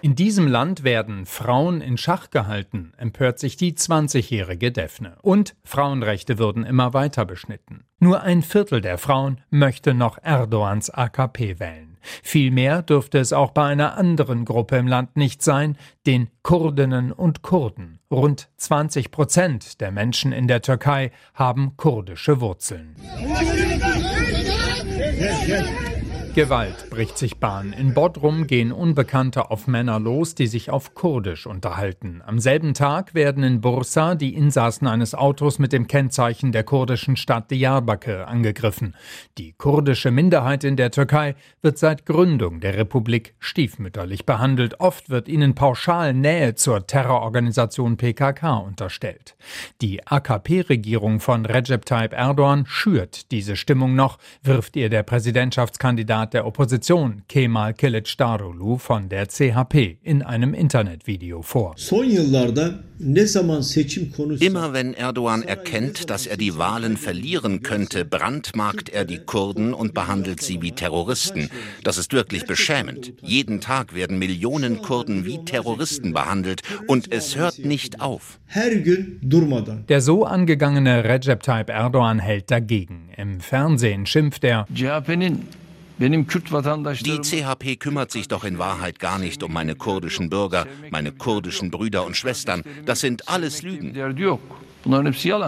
In 0.03 0.15
diesem 0.17 0.49
Land 0.49 0.83
werden 0.83 1.27
Frauen 1.27 1.81
in 1.81 1.97
Schach 1.97 2.31
gehalten, 2.31 2.93
empört 2.97 3.39
sich 3.39 3.57
die 3.57 3.75
20-jährige 3.75 4.73
Daphne. 4.73 5.19
Und 5.23 5.55
Frauenrechte 5.63 6.39
würden 6.39 6.65
immer 6.65 6.95
weiter 6.95 7.25
beschnitten. 7.25 7.85
Nur 8.01 8.23
ein 8.23 8.43
Viertel 8.43 8.81
der 8.81 8.99
Frauen 8.99 9.41
möchte 9.51 9.95
noch 9.95 10.19
Erdogans 10.21 10.91
AKP 10.91 11.61
wählen. 11.61 11.88
Viel 12.23 12.51
mehr 12.51 12.83
dürfte 12.83 13.19
es 13.19 13.33
auch 13.33 13.51
bei 13.51 13.67
einer 13.67 13.97
anderen 13.97 14.45
Gruppe 14.45 14.77
im 14.77 14.87
Land 14.87 15.17
nicht 15.17 15.43
sein, 15.43 15.77
den 16.07 16.29
Kurdinnen 16.43 17.13
und 17.13 17.43
Kurden. 17.43 17.99
Rund 18.11 18.49
20 18.57 19.11
Prozent 19.11 19.81
der 19.81 19.93
Menschen 19.93 20.33
in 20.33 20.49
der 20.49 20.63
Türkei 20.63 21.11
haben 21.35 21.77
kurdische 21.77 22.41
Wurzeln. 22.41 22.97
Gewalt 26.35 26.91
bricht 26.91 27.19
sich 27.19 27.39
Bahn. 27.39 27.73
In 27.73 27.95
Bodrum 27.95 28.47
gehen 28.47 28.71
Unbekannte 28.71 29.51
auf 29.51 29.67
Männer 29.67 29.99
los, 29.99 30.35
die 30.35 30.47
sich 30.47 30.71
auf 30.71 30.95
Kurdisch 30.95 31.47
unterhalten. 31.47 32.23
Am 32.25 32.39
selben 32.39 32.75
Tag 32.75 33.15
werden 33.15 33.43
in 33.43 33.61
Bursa 33.61 34.15
die 34.15 34.35
Insassen 34.35 34.87
eines 34.87 35.15
Autos 35.15 35.59
mit 35.59 35.73
dem 35.73 35.89
Kennzeichen 35.89 36.53
der 36.53 36.65
kurdischen 36.65 37.17
Stadt 37.17 37.51
Diyarbakir 37.51 38.29
angegriffen. 38.29 38.95
Die 39.39 39.55
kurdische 39.55 40.11
Minderheit 40.11 40.63
in 40.65 40.77
der 40.77 40.91
Türkei 40.91 41.35
wird 41.63 41.79
seit 41.79 42.07
Gründung 42.07 42.61
der 42.61 42.77
Republik 42.77 43.35
stiefmütterlich 43.41 44.27
behandelt. 44.27 44.79
Oft 44.81 45.11
wird 45.11 45.29
ihnen 45.29 45.55
pauschal 45.55 46.15
Nähe 46.15 46.55
zur 46.55 46.87
Terrororganisation 46.87 47.97
PKK 47.97 48.59
unterstellt. 48.59 49.35
Die 49.81 50.07
AKP-Regierung 50.07 51.21
von 51.21 51.47
Recep 51.47 51.85
Tayyip 51.85 52.13
Erdogan 52.13 52.65
schürt 52.67 53.33
diese 53.33 53.57
Stimmung 53.57 53.95
noch, 53.95 54.19
wirft 54.43 54.77
ihr 54.77 54.89
der 54.89 55.03
Präsidentschaftskandidat 55.03 56.18
Kandidat 56.19 56.35
der 56.35 56.47
Opposition 56.47 57.23
Kemal 57.29 57.73
Kılıçdaroğlu 57.73 58.79
von 58.79 59.09
der 59.11 59.27
CHP 59.27 59.99
in 60.03 60.23
einem 60.23 60.55
Internetvideo 60.55 61.43
vor. 61.43 61.75
Immer 64.41 64.73
wenn 64.73 64.95
Erdogan 64.95 65.43
erkennt, 65.43 66.11
dass 66.11 66.27
er 66.27 66.37
die 66.37 66.59
Wahlen 66.59 66.97
verlieren 66.97 67.63
könnte, 67.63 68.05
brandmarkt 68.05 68.89
er 68.89 69.05
die 69.05 69.19
Kurden 69.19 69.73
und 69.73 69.95
behandelt 69.95 70.43
sie 70.43 70.61
wie 70.63 70.73
Terroristen. 70.73 71.49
Das 71.85 71.97
ist 71.97 72.13
wirklich 72.13 72.47
beschämend. 72.47 73.13
Jeden 73.23 73.61
Tag 73.61 73.95
werden 73.95 74.19
Millionen 74.19 74.83
Kurden 74.83 75.25
wie 75.25 75.45
Terroristen 75.45 76.13
behandelt 76.13 76.63
und 76.89 77.13
es 77.13 77.37
hört 77.37 77.61
nicht 77.61 78.01
auf. 78.01 78.41
Der 79.89 80.01
so 80.01 80.25
angegangene 80.25 81.05
Recep 81.05 81.43
Tayyip 81.43 81.71
Erdogan 81.71 82.19
hält 82.19 82.51
dagegen. 82.51 83.11
Im 83.17 83.41
Fernsehen 83.41 84.07
schimpft 84.07 84.43
er. 84.43 84.67
Die 85.99 87.21
CHP 87.21 87.77
kümmert 87.77 88.13
sich 88.13 88.29
doch 88.29 88.45
in 88.45 88.59
Wahrheit 88.59 88.99
gar 88.99 89.19
nicht 89.19 89.43
um 89.43 89.53
meine 89.53 89.75
kurdischen 89.75 90.31
Bürger, 90.31 90.67
meine 90.91 91.13
kurdischen 91.13 91.71
Brüder 91.71 92.07
und 92.07 92.17
Schwestern. 92.17 92.63
Das 92.87 93.01
sind 93.01 93.29
alles 93.29 93.63
Lügen. 93.63 93.95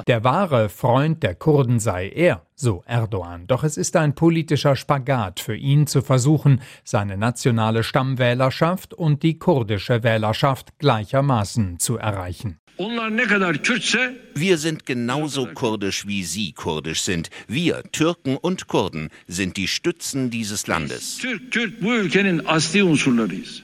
Der 0.06 0.22
wahre 0.22 0.68
Freund 0.68 1.22
der 1.22 1.34
Kurden 1.34 1.80
sei 1.80 2.10
er, 2.10 2.42
so 2.54 2.82
Erdogan. 2.86 3.46
Doch 3.46 3.64
es 3.64 3.78
ist 3.78 3.96
ein 3.96 4.14
politischer 4.14 4.76
Spagat 4.76 5.40
für 5.40 5.56
ihn 5.56 5.86
zu 5.86 6.02
versuchen, 6.02 6.60
seine 6.84 7.16
nationale 7.16 7.82
Stammwählerschaft 7.82 8.92
und 8.92 9.22
die 9.22 9.38
kurdische 9.38 10.02
Wählerschaft 10.02 10.78
gleichermaßen 10.78 11.78
zu 11.78 11.96
erreichen. 11.96 12.60
Wir 14.34 14.56
sind 14.56 14.86
genauso 14.86 15.46
kurdisch, 15.46 16.06
wie 16.06 16.22
Sie 16.24 16.52
kurdisch 16.52 17.02
sind. 17.02 17.28
Wir, 17.46 17.82
Türken 17.92 18.38
und 18.38 18.68
Kurden, 18.68 19.10
sind 19.26 19.58
die 19.58 19.68
Stützen 19.68 20.30
dieses 20.30 20.66
Landes. 20.66 21.20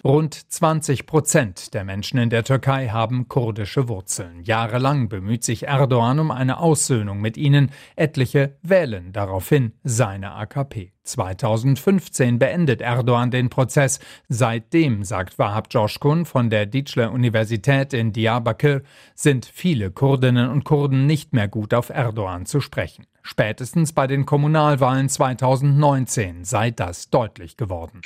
Rund 0.05 0.53
20 0.53 1.07
Prozent 1.07 1.73
der 1.73 1.85
Menschen 1.85 2.19
in 2.19 2.29
der 2.29 2.45
Türkei 2.45 2.89
haben 2.89 3.27
kurdische 3.29 3.89
Wurzeln. 3.89 4.43
Jahrelang 4.43 5.09
bemüht 5.09 5.45
sich 5.45 5.66
Erdogan 5.67 6.19
um 6.19 6.31
eine 6.31 6.59
Aussöhnung 6.59 7.21
mit 7.21 7.37
ihnen. 7.37 7.71
Etliche 7.97 8.57
wählen 8.63 9.13
daraufhin 9.13 9.73
seine 9.85 10.33
AKP. 10.33 10.93
2015 11.05 12.39
beendet 12.39 12.81
Erdogan 12.81 13.31
den 13.31 13.51
Prozess. 13.51 14.01
Seitdem, 14.29 15.05
sagt 15.05 15.39
Wahab 15.39 15.69
Joshkun 15.71 16.25
von 16.25 16.51
der 16.51 16.67
Dicle 16.67 17.11
Universität 17.11 17.93
in 17.93 18.13
Diyarbakir, 18.13 18.83
sind 19.15 19.47
viele 19.47 19.91
Kurdinnen 19.91 20.51
und 20.51 20.65
Kurden 20.65 21.07
nicht 21.07 21.33
mehr 21.33 21.49
gut 21.49 21.75
auf 21.75 21.91
Erdogan 21.91 22.47
zu 22.47 22.61
sprechen. 22.61 23.07
Spätestens 23.29 23.93
bei 23.93 24.07
den 24.07 24.25
Kommunalwahlen 24.25 25.09
2019 25.09 26.45
sei 26.45 26.71
das 26.71 27.11
deutlich 27.11 27.57
geworden. 27.57 28.01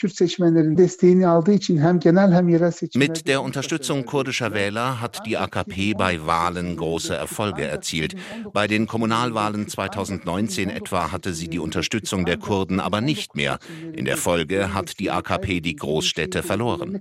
Mit 2.95 3.29
der 3.29 3.43
Unterstützung 3.43 4.07
kurdischer 4.07 4.55
Wähler 4.55 5.01
hat 5.03 5.27
die 5.27 5.37
AKP 5.37 5.93
bei 5.93 6.25
Wahlen 6.25 6.75
große 6.75 7.15
Erfolge 7.15 7.67
erzielt. 7.67 8.15
Bei 8.55 8.67
den 8.67 8.87
Kommunalwahlen 8.87 9.69
2019 9.69 10.71
etwa 10.71 11.13
hatte 11.13 11.35
sie 11.35 11.49
die 11.49 11.59
Unterstützung 11.59 12.25
der 12.25 12.39
Kurden 12.39 12.81
aber 12.81 13.03
nicht 13.03 13.37
mehr. 13.37 13.59
In 13.93 14.07
der 14.07 14.17
Folge 14.17 14.73
hat 14.73 14.99
die 15.01 15.11
AKP 15.11 15.61
die 15.61 15.77
Großstädte 15.77 16.43
verloren. 16.43 16.99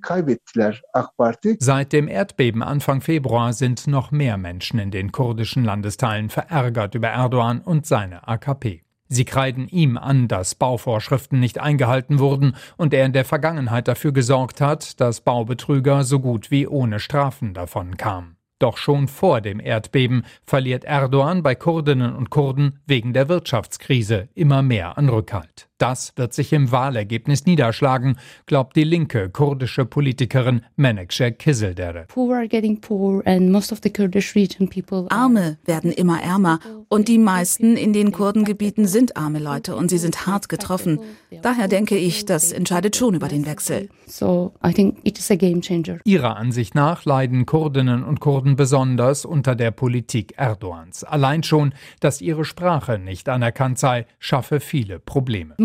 Seit 1.59 1.93
dem 1.93 2.07
Erdbeben 2.09 2.63
Anfang 2.63 2.99
Februar 2.99 3.53
sind 3.53 3.87
noch 3.87 4.11
mehr 4.11 4.35
Menschen 4.37 4.77
in 4.77 4.91
den 4.91 5.13
kurdischen 5.13 5.63
Landesteilen 5.63 6.29
verärgert 6.29 6.95
über 6.95 7.07
Erdogan 7.07 7.61
und 7.61 7.85
seine 7.85 8.08
seine 8.09 8.27
AKP. 8.27 8.83
Sie 9.11 9.25
kreiden 9.25 9.67
ihm 9.67 9.97
an, 9.97 10.27
dass 10.27 10.53
Bauvorschriften 10.53 11.39
nicht 11.39 11.59
eingehalten 11.59 12.19
wurden 12.19 12.55
und 12.77 12.93
er 12.93 13.05
in 13.05 13.13
der 13.13 13.25
Vergangenheit 13.25 13.87
dafür 13.87 14.11
gesorgt 14.11 14.61
hat, 14.61 14.99
dass 14.99 15.21
Baubetrüger 15.21 16.03
so 16.03 16.19
gut 16.19 16.51
wie 16.51 16.67
ohne 16.67 16.99
Strafen 16.99 17.55
davon 17.55 17.97
kamen. 17.97 18.37
Doch 18.59 18.77
schon 18.77 19.07
vor 19.07 19.41
dem 19.41 19.59
Erdbeben 19.59 20.25
verliert 20.45 20.83
Erdogan 20.83 21.41
bei 21.41 21.55
Kurdinnen 21.55 22.15
und 22.15 22.29
Kurden 22.29 22.79
wegen 22.85 23.13
der 23.13 23.29
Wirtschaftskrise 23.29 24.29
immer 24.35 24.61
mehr 24.61 24.97
an 24.97 25.09
Rückhalt. 25.09 25.68
Das 25.79 26.11
wird 26.17 26.33
sich 26.33 26.51
im 26.51 26.73
Wahlergebnis 26.73 27.45
niederschlagen, 27.45 28.17
glaubt 28.47 28.75
die 28.75 28.83
linke 28.83 29.29
kurdische 29.29 29.85
Politikerin 29.85 30.61
Menekşe 30.75 31.31
Kizildere. 31.31 32.05
Arme 35.09 35.57
werden 35.65 35.91
immer 35.93 36.21
ärmer 36.21 36.59
und 36.89 37.07
die 37.07 37.17
meisten 37.17 37.77
in 37.77 37.93
den 37.93 38.11
Kurdengebieten 38.11 38.87
sind 38.87 39.15
arme 39.15 39.39
Leute 39.39 39.75
und 39.75 39.89
sie 39.89 39.97
sind 39.97 40.27
hart 40.27 40.49
getroffen. 40.49 40.99
Daher 41.41 41.69
denke 41.69 41.95
ich, 41.95 42.25
das 42.25 42.51
entscheidet 42.51 42.97
schon 42.97 43.13
über 43.13 43.29
den 43.29 43.45
Wechsel. 43.45 43.87
Ihrer 46.03 46.35
Ansicht 46.35 46.75
nach 46.75 47.05
leiden 47.05 47.45
Kurdinnen 47.45 48.03
und 48.03 48.19
Kurden 48.19 48.57
besonders 48.57 49.23
unter 49.23 49.55
der 49.55 49.71
Politik 49.71 50.33
Erdogans. 50.35 51.05
Allein 51.05 51.43
schon, 51.43 51.73
dass 52.01 52.19
ihre 52.19 52.43
Sprache 52.43 52.99
nicht 52.99 53.29
anerkannt 53.29 53.79
sei, 53.79 54.07
schaffe 54.19 54.59
viele 54.59 54.99
Probleme. 54.99 55.55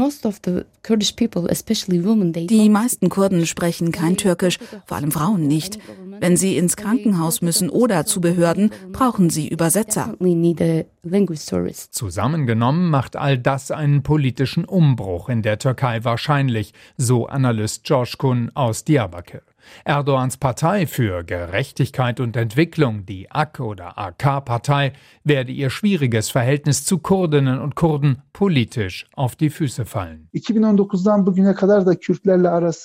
Die 2.47 2.69
meisten 2.69 3.09
Kurden 3.09 3.47
sprechen 3.47 3.93
kein 3.93 4.17
Türkisch, 4.17 4.59
vor 4.87 4.97
allem 4.97 5.13
Frauen 5.13 5.47
nicht. 5.47 5.79
Wenn 6.21 6.37
sie 6.37 6.57
ins 6.57 6.77
Krankenhaus 6.77 7.43
müssen 7.43 7.71
oder 7.71 8.07
zu 8.07 8.21
Behörden, 8.21 8.71
brauchen 8.93 9.31
sie 9.31 9.49
Übersetzer. 9.49 10.15
Zusammengenommen 11.91 12.91
macht 12.91 13.17
all 13.17 13.39
das 13.39 13.71
einen 13.71 14.03
politischen 14.03 14.65
Umbruch 14.65 15.29
in 15.29 15.43
der 15.43 15.59
Türkei 15.59 16.05
wahrscheinlich, 16.05 16.73
so 16.97 17.27
Analyst 17.27 17.85
George 17.85 18.15
Kun 18.19 18.51
aus 18.55 18.85
Diyarbakir. 18.85 19.43
Erdogans 19.85 20.37
Partei 20.37 20.87
für 20.87 21.25
Gerechtigkeit 21.25 22.21
und 22.21 22.37
Entwicklung, 22.37 23.07
die 23.07 23.31
AK 23.31 23.61
oder 23.61 23.99
AK-Partei, 23.99 24.93
werde 25.25 25.53
ihr 25.53 25.71
schwieriges 25.71 26.31
Verhältnis 26.31 26.85
zu 26.85 26.99
Kurdinnen 26.99 27.61
und 27.61 27.75
Kurden 27.75 28.23
politisch 28.33 29.07
auf 29.15 29.37
die 29.37 29.51
Füße 29.51 29.85
fallen. 29.85 30.29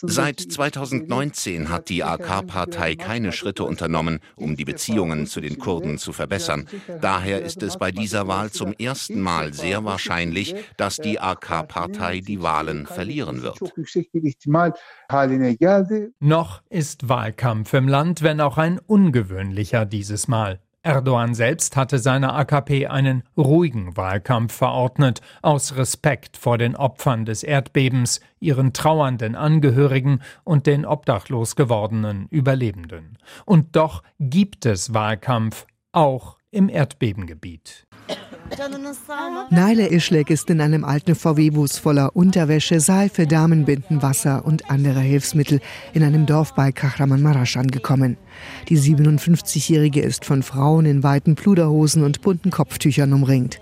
Seit 0.01 0.39
2019 0.39 1.69
hat 1.69 1.89
die 1.89 2.03
AK-Partei 2.03 2.95
keine 2.95 3.31
Schritte 3.31 3.63
unternommen, 3.63 4.19
um 4.35 4.55
die 4.55 4.65
Beziehungen 4.65 5.25
zu 5.25 5.41
den 5.41 5.57
Kurden 5.57 5.97
zu 5.97 6.13
verbessern. 6.13 6.67
Daher 7.01 7.41
ist 7.41 7.63
es 7.63 7.77
bei 7.77 7.91
dieser 7.91 8.27
Wahl 8.27 8.51
zum 8.51 8.73
ersten 8.73 9.19
Mal 9.21 9.53
sehr 9.53 9.83
wahrscheinlich, 9.83 10.55
dass 10.77 10.97
die 10.97 11.19
AK-Partei 11.19 12.19
die 12.21 12.41
Wahlen 12.41 12.85
verlieren 12.85 13.41
wird. 13.41 13.59
Noch 16.19 16.61
ist 16.69 17.09
Wahlkampf 17.09 17.73
im 17.73 17.87
Land, 17.87 18.21
wenn 18.21 18.39
auch 18.39 18.57
ein 18.57 18.79
ungewöhnlicher 18.79 19.85
dieses 19.85 20.27
Mal. 20.27 20.59
Erdogan 20.81 21.33
selbst 21.33 21.75
hatte 21.75 21.99
seiner 21.99 22.35
AKP 22.35 22.87
einen 22.87 23.23
ruhigen 23.35 23.97
Wahlkampf 23.97 24.53
verordnet, 24.53 25.21
aus 25.41 25.75
Respekt 25.75 26.37
vor 26.37 26.57
den 26.57 26.75
Opfern 26.75 27.25
des 27.25 27.43
Erdbebens, 27.43 28.21
ihren 28.39 28.71
trauernden 28.71 29.35
Angehörigen 29.35 30.21
und 30.45 30.67
den 30.67 30.85
obdachlos 30.85 31.57
gewordenen 31.57 32.27
Überlebenden. 32.29 33.17
Und 33.45 33.75
doch 33.75 34.03
gibt 34.19 34.65
es 34.65 34.93
Wahlkampf, 34.93 35.65
auch 35.91 36.37
im 36.49 36.69
Erdbebengebiet. 36.69 37.88
Naila 39.49 39.87
Ischlek 39.87 40.29
ist 40.29 40.49
in 40.49 40.61
einem 40.61 40.83
alten 40.83 41.15
VW-Bus 41.15 41.77
voller 41.77 42.15
Unterwäsche, 42.15 42.79
Seife, 42.79 43.27
Damenbinden, 43.27 44.01
Wasser 44.01 44.45
und 44.45 44.69
andere 44.69 44.99
Hilfsmittel 44.99 45.59
in 45.93 46.03
einem 46.03 46.25
Dorf 46.25 46.55
bei 46.55 46.71
Kahramanmaraş 46.71 47.57
angekommen. 47.57 48.17
Die 48.67 48.77
57-Jährige 48.77 50.01
ist 50.01 50.25
von 50.25 50.43
Frauen 50.43 50.85
in 50.85 51.03
weiten 51.03 51.35
Pluderhosen 51.35 52.03
und 52.03 52.21
bunten 52.21 52.51
Kopftüchern 52.51 53.13
umringt. 53.13 53.59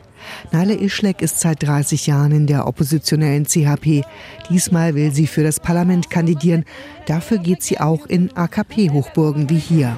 Naila 0.52 0.74
Ischlek 0.74 1.22
ist 1.22 1.40
seit 1.40 1.64
30 1.64 2.08
Jahren 2.08 2.32
in 2.32 2.48
der 2.48 2.68
oppositionellen 2.68 3.46
CHP. 3.46 4.04
Diesmal 4.50 4.96
will 4.96 5.12
sie 5.12 5.28
für 5.28 5.44
das 5.44 5.60
Parlament 5.60 6.10
kandidieren. 6.10 6.66
Dafür 7.06 7.38
geht 7.38 7.64
sie 7.64 7.80
auch 7.80 8.06
in 8.06 8.36
AKP-Hochburgen 8.36 9.50
wie 9.50 9.60
hier. 9.60 9.98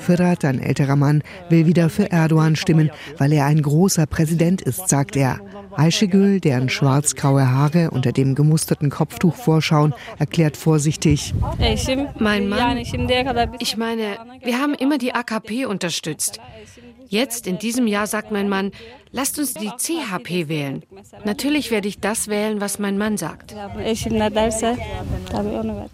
Firat, 0.00 0.44
ein 0.44 0.60
älterer 0.60 0.96
Mann, 0.96 1.22
will 1.48 1.66
wieder 1.66 1.88
für 1.88 2.10
Erdogan 2.10 2.56
stimmen, 2.56 2.90
weil 3.16 3.32
er 3.32 3.46
ein 3.46 3.62
großer 3.62 4.06
Präsident 4.06 4.60
ist, 4.60 4.88
sagt 4.88 5.16
er. 5.16 5.40
Ayşegül, 5.78 6.40
deren 6.40 6.68
schwarz-graue 6.68 7.52
Haare 7.52 7.90
unter 7.90 8.10
dem 8.12 8.34
gemusterten 8.34 8.90
Kopftuch 8.90 9.36
vorschauen, 9.36 9.94
erklärt 10.18 10.56
vorsichtig. 10.56 11.34
Mein 12.18 12.48
Mann, 12.48 12.78
ich 12.78 13.76
meine, 13.76 14.18
wir 14.42 14.58
haben 14.58 14.74
immer 14.74 14.98
die 14.98 15.14
AKP 15.14 15.66
unterstützt. 15.66 16.40
Jetzt, 17.08 17.46
in 17.46 17.58
diesem 17.58 17.86
Jahr, 17.86 18.06
sagt 18.06 18.30
mein 18.30 18.48
Mann, 18.48 18.70
lasst 19.12 19.38
uns 19.38 19.54
die 19.54 19.70
CHP 19.70 20.48
wählen. 20.48 20.82
Natürlich 21.24 21.70
werde 21.70 21.88
ich 21.88 22.00
das 22.00 22.28
wählen, 22.28 22.60
was 22.60 22.78
mein 22.78 22.98
Mann 22.98 23.16
sagt. 23.16 23.54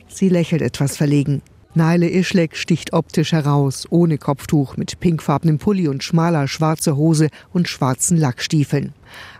Sie 0.09 0.29
lächelt 0.29 0.63
etwas 0.63 0.97
verlegen. 0.97 1.43
Naile 1.77 2.09
Ischlek 2.09 2.57
sticht 2.57 2.93
optisch 2.93 3.33
heraus, 3.33 3.87
ohne 3.91 4.17
Kopftuch, 4.17 4.77
mit 4.77 5.01
pinkfarbenem 5.01 5.59
Pulli 5.59 5.89
und 5.89 6.05
schmaler 6.05 6.47
schwarzer 6.47 6.97
Hose 6.97 7.31
und 7.53 7.67
schwarzen 7.69 8.17
Lackstiefeln. 8.17 8.93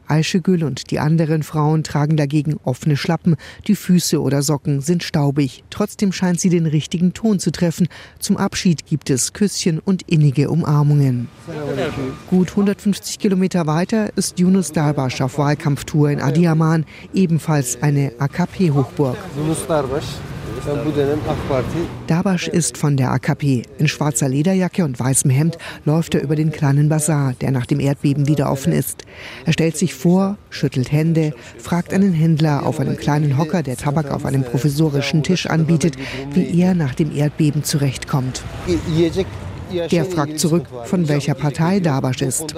Ayşegül 0.09 0.65
und 0.65 0.91
die 0.91 1.01
anderen 1.01 1.43
Frauen 1.43 1.83
tragen 1.83 2.17
dagegen 2.17 2.57
offene 2.65 2.97
Schlappen, 2.97 3.37
die 3.67 3.75
Füße 3.75 4.21
oder 4.21 4.43
Socken 4.43 4.81
sind 4.81 5.03
staubig. 5.03 5.65
Trotzdem 5.71 6.13
scheint 6.13 6.41
sie 6.41 6.51
den 6.51 6.67
richtigen 6.67 7.15
Ton 7.15 7.39
zu 7.39 7.51
treffen. 7.51 7.89
Zum 8.19 8.37
Abschied 8.37 8.87
gibt 8.87 9.11
es 9.11 9.33
Küsschen 9.33 9.79
und 9.79 10.03
innige 10.03 10.51
Umarmungen. 10.51 11.29
Gut 12.29 12.51
150 12.51 13.19
Kilometer 13.19 13.67
weiter 13.67 14.17
ist 14.17 14.39
Yunus 14.39 14.73
Darbash 14.73 15.21
auf 15.21 15.39
Wahlkampftour 15.39 16.11
in 16.11 16.21
Adiyaman, 16.21 16.85
ebenfalls 17.13 17.83
eine 17.83 18.13
AKP-Hochburg. 18.19 19.17
Dabasch 22.07 22.49
ist 22.49 22.79
von 22.79 22.97
der 22.97 23.11
AKP. 23.13 23.63
In 23.79 23.89
schwarzer 23.89 24.29
Lederjacke 24.29 24.85
und 24.85 24.99
weißem 24.99 25.31
Hemd 25.31 25.59
läuft 25.85 26.15
er 26.15 26.23
über 26.23 26.37
den 26.37 26.53
kleinen 26.53 26.89
Bazar, 26.89 27.35
der 27.41 27.51
nach 27.51 27.67
dem 27.67 27.81
Erdbeben 27.81 28.27
wieder 28.27 28.51
offen 28.51 28.73
ist. 28.73 29.05
Er 29.45 29.53
stellt 29.53 29.77
sich 29.77 29.95
vor, 29.95 30.37
schüttelt 30.51 30.93
Hände, 30.93 31.35
fragt 31.59 31.93
einen 31.93 32.13
Händler 32.13 32.67
auf 32.67 32.81
einem 32.81 32.97
kleinen 32.97 33.39
Hocker, 33.39 33.63
der 33.63 33.77
Tabak 33.77 34.11
auf 34.11 34.25
einem 34.25 34.45
provisorischen 34.45 35.23
Tisch 35.23 35.47
anbietet, 35.47 35.97
wie 36.33 36.61
er 36.61 36.75
nach 36.75 36.95
dem 36.95 37.15
Erdbeben 37.15 37.65
zurechtkommt. 37.65 38.43
Der 39.91 40.05
fragt 40.05 40.39
zurück, 40.39 40.67
von 40.85 41.09
welcher 41.09 41.35
Partei 41.35 41.81
Dabasch 41.81 42.23
ist. 42.23 42.55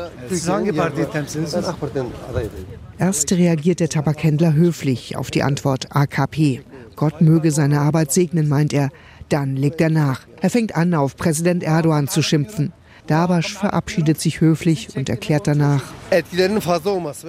Erst 2.99 3.33
reagiert 3.33 3.81
der 3.81 3.89
Tabakhändler 3.89 4.55
höflich 4.55 5.17
auf 5.17 5.31
die 5.31 5.43
Antwort 5.43 5.95
AKP. 5.95 6.63
Gott 6.97 7.21
möge 7.21 7.51
seine 7.51 7.81
Arbeit 7.81 8.13
segnen, 8.13 8.49
meint 8.49 8.73
er. 8.73 8.91
Dann 9.29 9.57
legt 9.57 9.81
er 9.81 9.91
nach. 9.91 10.23
Er 10.41 10.51
fängt 10.51 10.75
an, 10.77 10.95
auf 10.95 11.17
Präsident 11.17 11.63
Erdogan 11.63 12.09
zu 12.09 12.23
schimpfen. 12.23 12.73
Dabasch 13.07 13.55
verabschiedet 13.55 14.21
sich 14.21 14.41
höflich 14.41 14.89
und 14.97 15.09
erklärt 15.09 15.47
danach, 15.47 15.83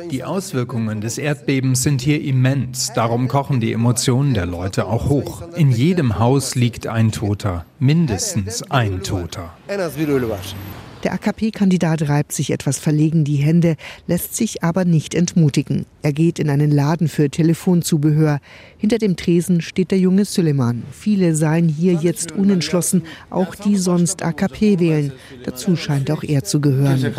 die 0.10 0.23
Auswirkungen 0.23 1.01
des 1.01 1.17
Erdbebens 1.17 1.84
sind 1.84 2.01
hier 2.01 2.21
immens. 2.21 2.93
Darum 2.95 3.27
kochen 3.27 3.60
die 3.60 3.73
Emotionen 3.73 4.34
der 4.34 4.47
Leute 4.47 4.88
auch 4.88 5.10
hoch. 5.10 5.43
In 5.56 5.71
jedem 5.71 6.17
Haus 6.17 6.56
liegt 6.56 6.88
ein 6.88 7.12
Toter, 7.12 7.65
mindestens 7.80 8.63
ein 8.71 9.03
Toter. 9.03 9.53
Der 11.08 11.13
AKP-Kandidat 11.13 12.10
reibt 12.10 12.34
sich 12.34 12.52
etwas 12.52 12.80
verlegen 12.80 13.24
die 13.24 13.38
Hände, 13.38 13.78
lässt 14.08 14.36
sich 14.36 14.62
aber 14.62 14.84
nicht 14.84 15.15
entmutigen. 15.15 15.86
Er 16.02 16.12
geht 16.12 16.38
in 16.38 16.50
einen 16.50 16.70
Laden 16.70 17.08
für 17.08 17.30
Telefonzubehör. 17.30 18.41
Hinter 18.78 18.98
dem 18.98 19.15
Tresen 19.15 19.62
steht 19.62 19.91
der 19.91 20.00
junge 20.00 20.26
Süleyman. 20.26 20.84
Viele 20.91 21.34
seien 21.34 21.70
hier 21.70 21.93
jetzt 21.93 22.34
unentschlossen, 22.34 23.04
auch 23.30 23.56
die 23.56 23.78
sonst 23.78 24.22
AKP 24.22 24.82
wählen. 24.82 25.13
Dazu 25.46 25.78
scheint 25.78 26.12
auch 26.12 26.24
er 26.24 26.43
zu 26.43 26.60
gehören. 26.60 27.13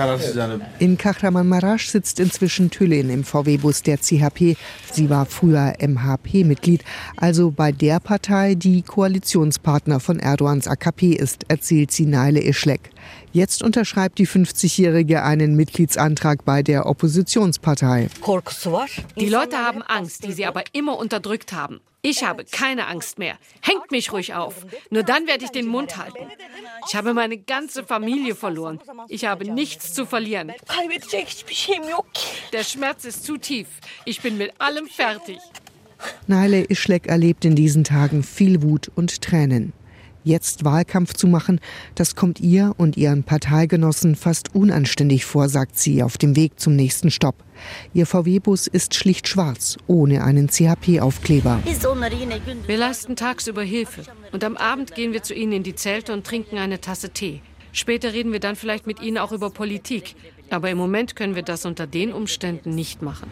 In 0.79 0.99
Kahramanmaraş 0.99 1.91
sitzt 1.91 2.21
inzwischen 2.21 2.69
Tülin 2.69 3.09
im 3.09 3.25
VW-Bus 3.25 3.85
der 3.85 3.97
CHP. 3.97 4.57
Sie 4.93 5.09
war 5.09 5.25
früher 5.25 5.73
MHP-Mitglied, 5.81 6.85
also 7.17 7.51
bei 7.51 7.73
der 7.73 8.01
Partei, 8.01 8.55
die 8.55 8.83
Koalitionspartner 8.83 9.99
von 9.99 10.19
Erdogans 10.19 10.69
AKP 10.69 11.13
ist, 11.15 11.47
erzählt 11.49 11.91
sie 11.91 12.05
Naile 12.05 12.43
Ischlek. 12.45 12.91
Jetzt 13.33 13.63
unterschreibt 13.63 14.19
die 14.19 14.27
50-Jährige 14.27 15.23
einen 15.23 15.55
Mitgliedsantrag 15.55 16.45
bei 16.45 16.63
der 16.63 16.87
Oppositionspartei. 16.87 18.09
Die 19.17 19.29
Leute 19.29 19.59
haben 19.59 19.83
Angst, 19.83 20.25
die 20.25 20.33
sie 20.33 20.47
aber 20.47 20.65
immer 20.73 20.99
unterdrückt 20.99 21.53
haben. 21.53 21.81
Ich 22.01 22.23
habe 22.23 22.45
keine 22.45 22.87
Angst 22.87 23.19
mehr. 23.19 23.39
Hängt 23.61 23.91
mich 23.91 24.13
ruhig 24.13 24.35
auf. 24.35 24.67
Nur 24.91 25.03
dann 25.03 25.27
werde 25.27 25.45
ich 25.45 25.51
den 25.51 25.67
Mund 25.67 25.97
halten. 25.97 26.29
Ich 26.89 26.95
habe 26.95 27.13
meine 27.13 27.39
ganze 27.39 27.83
Familie 27.83 28.37
verloren. 28.37 28.79
Ich 29.09 29.25
habe 29.25 29.51
nichts 29.51 29.95
zu 29.95 30.07
verlieren. 30.07 30.53
Der 32.53 32.65
Schmerz 32.65 33.05
ist 33.05 33.25
zu 33.25 33.37
tief. 33.37 33.67
Ich 34.05 34.23
bin 34.23 34.39
mit 34.39 34.53
allem 34.61 34.87
fertig. 34.87 35.39
Naile 36.29 36.65
Ischlek 36.65 37.09
erlebt 37.09 37.45
in 37.45 37.57
diesen 37.57 37.83
Tagen 37.83 38.23
viel 38.23 38.63
Wut 38.63 38.91
und 38.95 39.21
Tränen. 39.21 39.73
Jetzt 40.29 40.63
Wahlkampf 40.63 41.15
zu 41.15 41.27
machen, 41.27 41.59
das 41.95 42.15
kommt 42.15 42.39
ihr 42.39 42.75
und 42.77 42.99
ihren 42.99 43.25
Parteigenossen 43.25 44.15
fast 44.15 44.55
unanständig 44.55 45.25
vor, 45.25 45.49
sagt 45.49 45.79
sie 45.79 46.03
auf 46.03 46.19
dem 46.19 46.37
Weg 46.37 46.61
zum 46.61 46.77
nächsten 46.77 47.11
Stopp. 47.11 47.37
Ihr 47.95 48.05
VW-Bus 48.05 48.67
ist 48.67 48.95
schlicht 48.95 49.27
schwarz, 49.27 49.79
ohne 49.87 50.23
einen 50.23 50.49
CHP-Aufkleber. 50.49 51.61
Wir 52.67 52.77
leisten 52.77 53.17
tagsüber 53.17 53.63
Hilfe 53.63 54.03
und 54.31 54.45
am 54.45 54.59
Abend 54.59 54.95
gehen 54.95 55.15
wir 55.15 55.23
zu 55.23 55.33
ihnen 55.33 55.53
in 55.53 55.63
die 55.63 55.75
Zelte 55.75 56.13
und 56.13 56.27
trinken 56.27 56.59
eine 56.59 56.79
Tasse 56.83 57.09
Tee. 57.09 57.41
Später 57.73 58.13
reden 58.13 58.31
wir 58.31 58.41
dann 58.41 58.57
vielleicht 58.57 58.87
mit 58.87 59.01
ihnen 59.01 59.17
auch 59.17 59.33
über 59.33 59.49
Politik. 59.49 60.15
Aber 60.51 60.69
im 60.69 60.77
Moment 60.77 61.17
können 61.17 61.37
wir 61.37 61.43
das 61.43 61.65
unter 61.65 61.87
den 61.87 62.13
Umständen 62.13 62.75
nicht 62.75 63.01
machen. 63.01 63.31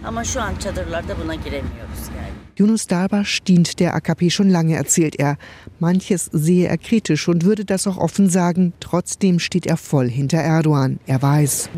Yunus 2.59 2.87
Darbash 2.87 3.43
dient 3.43 3.81
der 3.81 3.95
AKP 3.95 4.31
schon 4.31 4.49
lange, 4.49 4.77
erzählt 4.77 5.17
er. 5.19 5.37
Manches 5.79 6.31
sehe 6.33 6.69
er 6.69 6.79
kritisch 6.79 7.29
und 7.29 7.45
würde 7.45 7.67
das 7.67 7.87
auch 7.87 7.99
offen 7.99 8.31
sagen. 8.31 8.73
Trotzdem 8.81 9.39
steht 9.39 9.67
er 9.67 9.77
voll 9.77 10.09
hinter 10.09 10.39
Erdogan. 10.39 10.99
Er 11.07 11.21
weiß. 11.21 11.69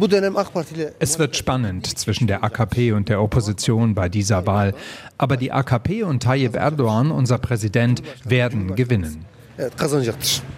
Es 1.01 1.19
wird 1.19 1.37
spannend 1.37 1.99
zwischen 1.99 2.29
der 2.29 2.45
AKP 2.45 2.93
und 2.93 3.09
der 3.09 3.21
Opposition 3.21 3.97
bei 3.97 4.09
dieser 4.09 4.47
Wahl. 4.47 4.73
Aber 5.19 5.37
die 5.37 5.51
AKP 5.51 6.05
und 6.05 6.23
Tayyip 6.23 6.55
Erdogan, 6.55 7.11
unser 7.11 7.39
Präsident, 7.39 8.03
werden 8.25 8.77
gewinnen. 8.77 9.25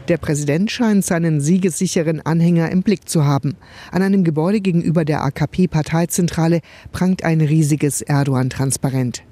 Der 0.08 0.18
Präsident 0.18 0.70
scheint 0.70 1.06
seinen 1.06 1.40
siegessicheren 1.40 2.20
Anhänger 2.20 2.70
im 2.70 2.82
Blick 2.82 3.08
zu 3.08 3.24
haben. 3.24 3.56
An 3.90 4.02
einem 4.02 4.24
Gebäude 4.24 4.60
gegenüber 4.60 5.06
der 5.06 5.24
AKP-Parteizentrale 5.24 6.60
prangt 6.92 7.24
ein 7.24 7.40
riesiges 7.40 8.02
Erdogan-Transparent. 8.02 9.22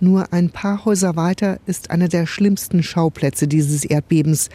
Nur 0.00 0.32
ein 0.32 0.48
paar 0.48 0.86
Häuser 0.86 1.14
weiter 1.14 1.58
ist 1.66 1.90
einer 1.90 2.08
der 2.08 2.26
schlimmsten 2.26 2.82
Schauplätze 2.82 3.46
dieses 3.46 3.84
Erdbebens. 3.84 4.48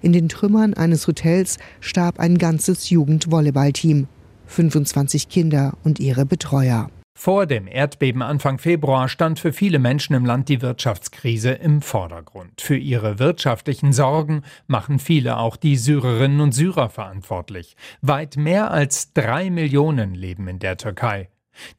In 0.00 0.12
den 0.12 0.28
Trümmern 0.28 0.74
eines 0.74 1.08
Hotels 1.08 1.58
starb 1.80 2.20
ein 2.20 2.38
ganzes 2.38 2.88
Jugendvolleyballteam. 2.88 4.06
25 4.46 5.28
Kinder 5.28 5.76
und 5.82 5.98
ihre 5.98 6.24
Betreuer. 6.24 6.88
Vor 7.18 7.46
dem 7.46 7.66
Erdbeben 7.66 8.22
Anfang 8.22 8.58
Februar 8.58 9.08
stand 9.08 9.38
für 9.38 9.52
viele 9.52 9.78
Menschen 9.78 10.14
im 10.14 10.24
Land 10.24 10.48
die 10.48 10.62
Wirtschaftskrise 10.62 11.50
im 11.50 11.82
Vordergrund. 11.82 12.60
Für 12.60 12.76
ihre 12.76 13.18
wirtschaftlichen 13.18 13.92
Sorgen 13.92 14.42
machen 14.66 14.98
viele 14.98 15.36
auch 15.36 15.56
die 15.56 15.76
Syrerinnen 15.76 16.40
und 16.40 16.52
Syrer 16.52 16.88
verantwortlich. 16.88 17.76
Weit 18.00 18.36
mehr 18.36 18.70
als 18.70 19.12
drei 19.12 19.50
Millionen 19.50 20.14
leben 20.14 20.48
in 20.48 20.58
der 20.58 20.76
Türkei. 20.76 21.28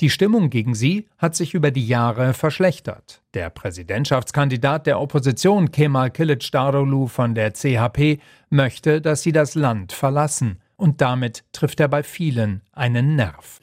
Die 0.02 0.10
Stimmung 0.10 0.50
gegen 0.50 0.76
sie 0.76 1.08
hat 1.18 1.36
sich 1.36 1.54
über 1.54 1.72
die 1.72 1.88
Jahre 1.88 2.34
verschlechtert. 2.34 3.22
Der 3.34 3.50
Präsidentschaftskandidat 3.50 4.86
der 4.88 5.00
Opposition 5.00 5.72
Kemal 5.72 6.10
Kılıçdaroğlu 6.10 7.08
von 7.08 7.36
der 7.36 7.54
CHP 7.54 8.20
möchte, 8.50 9.02
dass 9.02 9.24
sie 9.24 9.32
das 9.32 9.56
Land 9.56 9.94
verlassen. 9.94 10.60
Und 10.76 11.02
damit 11.02 11.44
trifft 11.54 11.80
er 11.80 11.88
bei 11.88 12.04
vielen 12.04 12.62
einen 12.74 13.16
Nerv. 13.16 13.60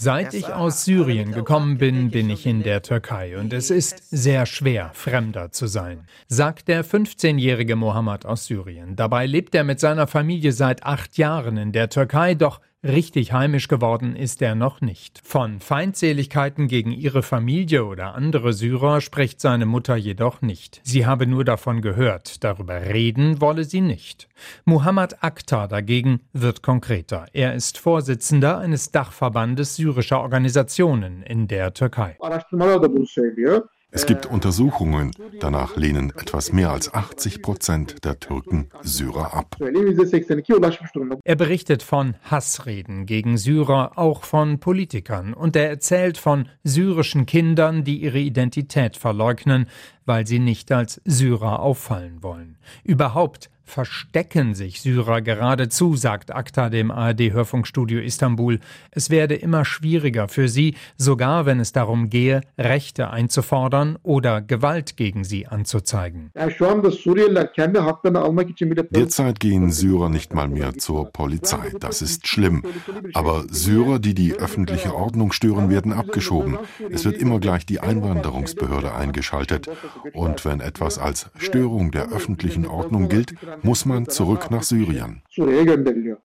Seit 0.00 0.32
ich 0.32 0.46
aus 0.46 0.84
Syrien 0.84 1.32
gekommen 1.32 1.76
bin, 1.76 2.12
bin 2.12 2.30
ich 2.30 2.46
in 2.46 2.62
der 2.62 2.82
Türkei 2.82 3.36
und 3.36 3.52
es 3.52 3.68
ist 3.68 4.00
sehr 4.12 4.46
schwer, 4.46 4.92
Fremder 4.94 5.50
zu 5.50 5.66
sein, 5.66 6.06
sagt 6.28 6.68
der 6.68 6.84
15-jährige 6.84 7.74
Mohammed 7.74 8.24
aus 8.24 8.46
Syrien. 8.46 8.94
Dabei 8.94 9.26
lebt 9.26 9.56
er 9.56 9.64
mit 9.64 9.80
seiner 9.80 10.06
Familie 10.06 10.52
seit 10.52 10.84
acht 10.84 11.18
Jahren 11.18 11.56
in 11.56 11.72
der 11.72 11.88
Türkei, 11.88 12.36
doch 12.36 12.60
Richtig 12.84 13.32
heimisch 13.32 13.66
geworden 13.66 14.14
ist 14.14 14.40
er 14.40 14.54
noch 14.54 14.80
nicht. 14.80 15.20
Von 15.24 15.58
Feindseligkeiten 15.58 16.68
gegen 16.68 16.92
ihre 16.92 17.24
Familie 17.24 17.84
oder 17.84 18.14
andere 18.14 18.52
Syrer 18.52 19.00
spricht 19.00 19.40
seine 19.40 19.66
Mutter 19.66 19.96
jedoch 19.96 20.42
nicht. 20.42 20.80
Sie 20.84 21.04
habe 21.04 21.26
nur 21.26 21.44
davon 21.44 21.82
gehört, 21.82 22.44
darüber 22.44 22.80
reden 22.80 23.40
wolle 23.40 23.64
sie 23.64 23.80
nicht. 23.80 24.28
Muhammad 24.64 25.24
Akhtar 25.24 25.66
dagegen 25.66 26.20
wird 26.32 26.62
konkreter. 26.62 27.26
Er 27.32 27.52
ist 27.54 27.78
Vorsitzender 27.78 28.58
eines 28.58 28.92
Dachverbandes 28.92 29.74
syrischer 29.74 30.20
Organisationen 30.20 31.22
in 31.24 31.48
der 31.48 31.74
Türkei. 31.74 32.16
Es 33.90 34.04
gibt 34.04 34.26
Untersuchungen, 34.26 35.12
danach 35.40 35.76
lehnen 35.76 36.10
etwas 36.10 36.52
mehr 36.52 36.70
als 36.70 36.92
80 36.92 37.40
Prozent 37.40 38.04
der 38.04 38.20
Türken 38.20 38.68
Syrer 38.82 39.32
ab. 39.32 39.56
Er 41.24 41.36
berichtet 41.36 41.82
von 41.82 42.14
Hassreden 42.22 43.06
gegen 43.06 43.38
Syrer, 43.38 43.92
auch 43.96 44.24
von 44.24 44.60
Politikern, 44.60 45.32
und 45.32 45.56
er 45.56 45.70
erzählt 45.70 46.18
von 46.18 46.48
syrischen 46.64 47.24
Kindern, 47.24 47.82
die 47.82 48.02
ihre 48.02 48.18
Identität 48.18 48.98
verleugnen, 48.98 49.66
weil 50.04 50.26
sie 50.26 50.38
nicht 50.38 50.70
als 50.70 51.00
Syrer 51.06 51.60
auffallen 51.60 52.22
wollen. 52.22 52.58
Überhaupt 52.84 53.48
verstecken 53.68 54.54
sich 54.54 54.80
Syrer 54.80 55.20
geradezu, 55.20 55.94
sagt 55.94 56.34
Akta 56.34 56.70
dem 56.70 56.90
ARD-Hörfunkstudio 56.90 58.00
Istanbul. 58.00 58.60
Es 58.90 59.10
werde 59.10 59.34
immer 59.34 59.64
schwieriger 59.64 60.28
für 60.28 60.48
sie, 60.48 60.74
sogar 60.96 61.46
wenn 61.46 61.60
es 61.60 61.72
darum 61.72 62.10
gehe, 62.10 62.40
Rechte 62.56 63.10
einzufordern 63.10 63.98
oder 64.02 64.40
Gewalt 64.40 64.96
gegen 64.96 65.24
sie 65.24 65.46
anzuzeigen. 65.46 66.30
Derzeit 68.90 69.40
gehen 69.40 69.70
Syrer 69.70 70.08
nicht 70.08 70.34
mal 70.34 70.48
mehr 70.48 70.78
zur 70.78 71.12
Polizei. 71.12 71.72
Das 71.78 72.02
ist 72.02 72.26
schlimm. 72.26 72.62
Aber 73.14 73.44
Syrer, 73.48 73.98
die 73.98 74.14
die 74.14 74.34
öffentliche 74.34 74.94
Ordnung 74.94 75.32
stören, 75.32 75.70
werden 75.70 75.92
abgeschoben. 75.92 76.58
Es 76.90 77.04
wird 77.04 77.16
immer 77.18 77.38
gleich 77.40 77.66
die 77.66 77.80
Einwanderungsbehörde 77.80 78.94
eingeschaltet. 78.94 79.68
Und 80.14 80.44
wenn 80.44 80.60
etwas 80.60 80.98
als 80.98 81.30
Störung 81.36 81.90
der 81.90 82.10
öffentlichen 82.10 82.66
Ordnung 82.66 83.08
gilt, 83.08 83.34
muss 83.62 83.84
man 83.84 84.08
zurück 84.08 84.50
nach 84.50 84.62
Syrien. 84.62 85.22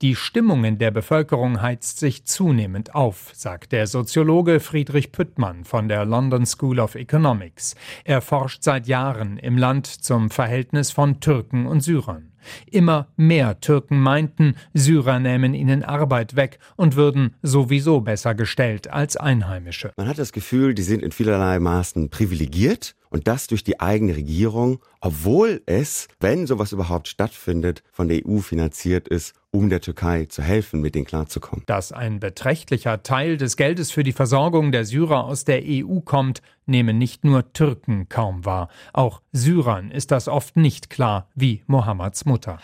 Die 0.02 0.16
Stimmung 0.16 0.64
in 0.64 0.78
der 0.78 0.92
Bevölkerung 0.92 1.62
heizt 1.62 2.00
sich 2.00 2.26
zunehmend 2.26 2.96
auf, 2.96 3.32
sagt 3.34 3.72
der 3.72 3.88
Soziologe 3.88 4.60
Friedrich 4.60 5.12
Püttmann 5.12 5.64
von 5.64 5.88
der 5.88 6.06
London 6.06 6.46
School 6.46 6.80
of 6.80 6.96
Economics. 6.96 7.76
Er 8.04 8.22
forscht 8.22 8.64
seit 8.64 8.88
Jahren 8.88 9.38
im 9.38 9.58
Land 9.58 9.88
zum 9.88 10.30
Verhältnis 10.30 10.92
von 10.92 11.20
Türken 11.20 11.66
und 11.68 11.82
Syrern. 11.82 12.34
Immer 12.70 13.08
mehr 13.16 13.60
Türken 13.60 14.00
meinten, 14.00 14.56
Syrer 14.74 15.20
nähmen 15.20 15.54
ihnen 15.54 15.84
Arbeit 15.84 16.36
weg 16.36 16.60
und 16.76 16.96
würden 16.96 17.36
sowieso 17.42 18.02
besser 18.02 18.36
gestellt 18.36 18.90
als 18.90 19.18
Einheimische. 19.18 19.92
Man 19.98 20.08
hat 20.08 20.18
das 20.18 20.34
Gefühl, 20.34 20.74
die 20.74 20.84
sind 20.84 21.04
in 21.04 21.12
vielerlei 21.12 21.60
Maßen 21.60 22.10
privilegiert 22.10 22.96
Und 23.14 23.28
das 23.28 23.46
durch 23.46 23.64
die 23.64 23.80
eigene 23.80 24.16
Regierung, 24.16 24.80
obwohl 25.00 25.62
es, 25.68 26.08
wenn 26.20 26.48
sowas 26.48 26.72
überhaupt 26.72 27.08
stattfindet, 27.08 27.84
von 27.92 28.08
der 28.08 28.26
EU 28.26 28.40
finanziert 28.40 29.08
ist 29.08 29.36
um 29.54 29.70
der 29.70 29.82
Türkei 29.82 30.26
zu 30.26 30.42
helfen, 30.42 30.82
mit 30.82 30.96
denen 30.96 31.06
klarzukommen. 31.06 31.64
Dass 31.68 31.92
ein 31.92 32.20
beträchtlicher 32.20 33.04
Teil 33.04 33.38
des 33.38 33.56
Geldes 33.56 33.92
für 33.92 34.04
die 34.04 34.12
Versorgung 34.12 34.72
der 34.72 34.84
Syrer 34.84 35.26
aus 35.26 35.46
der 35.46 35.62
EU 35.64 36.00
kommt, 36.00 36.42
nehmen 36.66 36.98
nicht 36.98 37.24
nur 37.24 37.52
Türken 37.54 38.08
kaum 38.10 38.46
wahr. 38.46 38.70
Auch 38.94 39.22
Syrern 39.32 39.92
ist 39.92 40.12
das 40.12 40.28
oft 40.28 40.56
nicht 40.56 40.90
klar, 40.90 41.28
wie 41.36 41.62
Mohammeds 41.68 42.26
Mutter. 42.26 42.58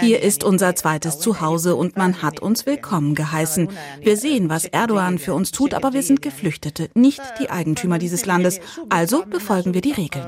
Hier 0.00 0.22
ist 0.22 0.44
unser 0.44 0.74
zweites 0.74 1.18
Zuhause 1.20 1.76
und 1.76 1.96
man 1.96 2.22
hat 2.22 2.40
uns 2.40 2.66
willkommen 2.66 3.14
geheißen. 3.14 3.68
Wir 4.02 4.16
sehen, 4.16 4.50
was 4.50 4.66
Erdogan 4.66 5.18
für 5.18 5.32
uns 5.32 5.52
tut, 5.52 5.72
aber 5.72 5.94
wir 5.94 6.02
sind 6.02 6.20
Geflüchtete, 6.22 6.90
nicht 6.94 7.22
die 7.38 7.50
Eigentümer 7.50 7.98
dieses 7.98 8.26
Landes. 8.26 8.60
Also 8.88 9.24
befolgen 9.24 9.74
wir 9.74 9.80
die 9.80 9.92
Regeln. 9.92 10.26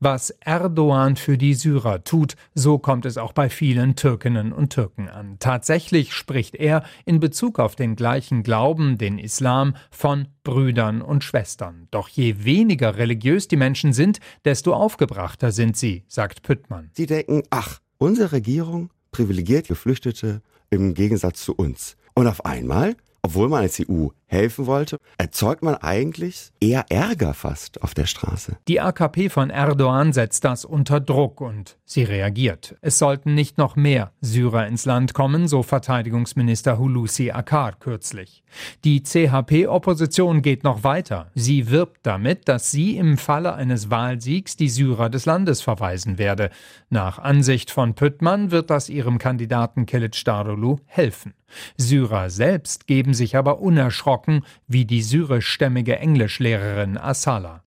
Was 0.00 0.30
Erdogan 0.40 1.16
für 1.16 1.38
die 1.38 1.54
Syrer 1.54 2.04
tut, 2.04 2.34
so 2.54 2.78
kommt 2.78 3.06
es 3.06 3.18
auch 3.18 3.32
bei 3.32 3.48
vielen 3.48 3.96
Türkinnen 3.96 4.52
und 4.52 4.70
Türken 4.70 5.08
an. 5.08 5.36
Tatsächlich 5.38 6.12
spricht 6.12 6.54
er 6.54 6.84
in 7.04 7.20
Bezug 7.20 7.58
auf 7.58 7.76
den 7.76 7.96
gleichen 7.96 8.42
Glauben, 8.42 8.98
den 8.98 9.18
Islam, 9.18 9.74
von 9.90 10.28
Brüdern 10.44 11.02
und 11.02 11.24
Schwestern. 11.24 11.88
Doch 11.90 12.08
je 12.08 12.44
weniger 12.44 12.96
religiös 12.96 13.48
die 13.48 13.56
Menschen 13.56 13.92
sind, 13.92 14.18
desto 14.44 14.74
aufgebrachter 14.74 15.52
sind 15.52 15.76
sie, 15.76 16.04
sagt 16.08 16.42
Püttmann. 16.42 16.90
Sie 16.94 17.06
denken, 17.06 17.42
ach, 17.50 17.80
unsere 17.98 18.32
Regierung 18.32 18.90
privilegiert 19.12 19.68
Geflüchtete 19.68 20.42
im 20.70 20.94
Gegensatz 20.94 21.42
zu 21.44 21.54
uns. 21.54 21.96
Und 22.14 22.26
auf 22.26 22.44
einmal 22.44 22.96
obwohl 23.22 23.48
man 23.48 23.62
als 23.62 23.80
EU 23.80 24.08
helfen 24.32 24.66
wollte, 24.66 24.98
erzeugt 25.18 25.62
man 25.62 25.76
eigentlich 25.76 26.50
eher 26.60 26.86
Ärger 26.88 27.34
fast 27.34 27.82
auf 27.82 27.94
der 27.94 28.06
Straße. 28.06 28.56
Die 28.66 28.80
AKP 28.80 29.28
von 29.28 29.50
Erdogan 29.50 30.12
setzt 30.12 30.44
das 30.44 30.64
unter 30.64 31.00
Druck 31.00 31.40
und 31.40 31.76
sie 31.84 32.02
reagiert. 32.02 32.76
Es 32.80 32.98
sollten 32.98 33.34
nicht 33.34 33.58
noch 33.58 33.76
mehr 33.76 34.12
Syrer 34.20 34.66
ins 34.66 34.86
Land 34.86 35.14
kommen, 35.14 35.48
so 35.48 35.62
Verteidigungsminister 35.62 36.78
Hulusi 36.78 37.30
Akar 37.30 37.72
kürzlich. 37.78 38.42
Die 38.84 39.02
CHP-Opposition 39.02 40.42
geht 40.42 40.64
noch 40.64 40.84
weiter. 40.84 41.30
Sie 41.34 41.70
wirbt 41.70 42.00
damit, 42.02 42.48
dass 42.48 42.70
sie 42.70 42.96
im 42.96 43.18
Falle 43.18 43.54
eines 43.54 43.90
Wahlsiegs 43.90 44.56
die 44.56 44.68
Syrer 44.68 45.10
des 45.10 45.26
Landes 45.26 45.60
verweisen 45.60 46.18
werde. 46.18 46.50
Nach 46.90 47.18
Ansicht 47.18 47.70
von 47.70 47.94
Püttmann 47.94 48.50
wird 48.50 48.70
das 48.70 48.88
ihrem 48.88 49.18
Kandidaten 49.18 49.86
Kilic 49.86 50.24
Darulu 50.24 50.78
helfen. 50.86 51.34
Syrer 51.76 52.30
selbst 52.30 52.86
geben 52.86 53.14
sich 53.14 53.36
aber 53.36 53.60
unerschrocken, 53.60 54.21
wie 54.68 54.84
die 54.84 55.02
syrischstämmige 55.02 55.98
Englischlehrerin 55.98 56.98
Asala. 56.98 57.62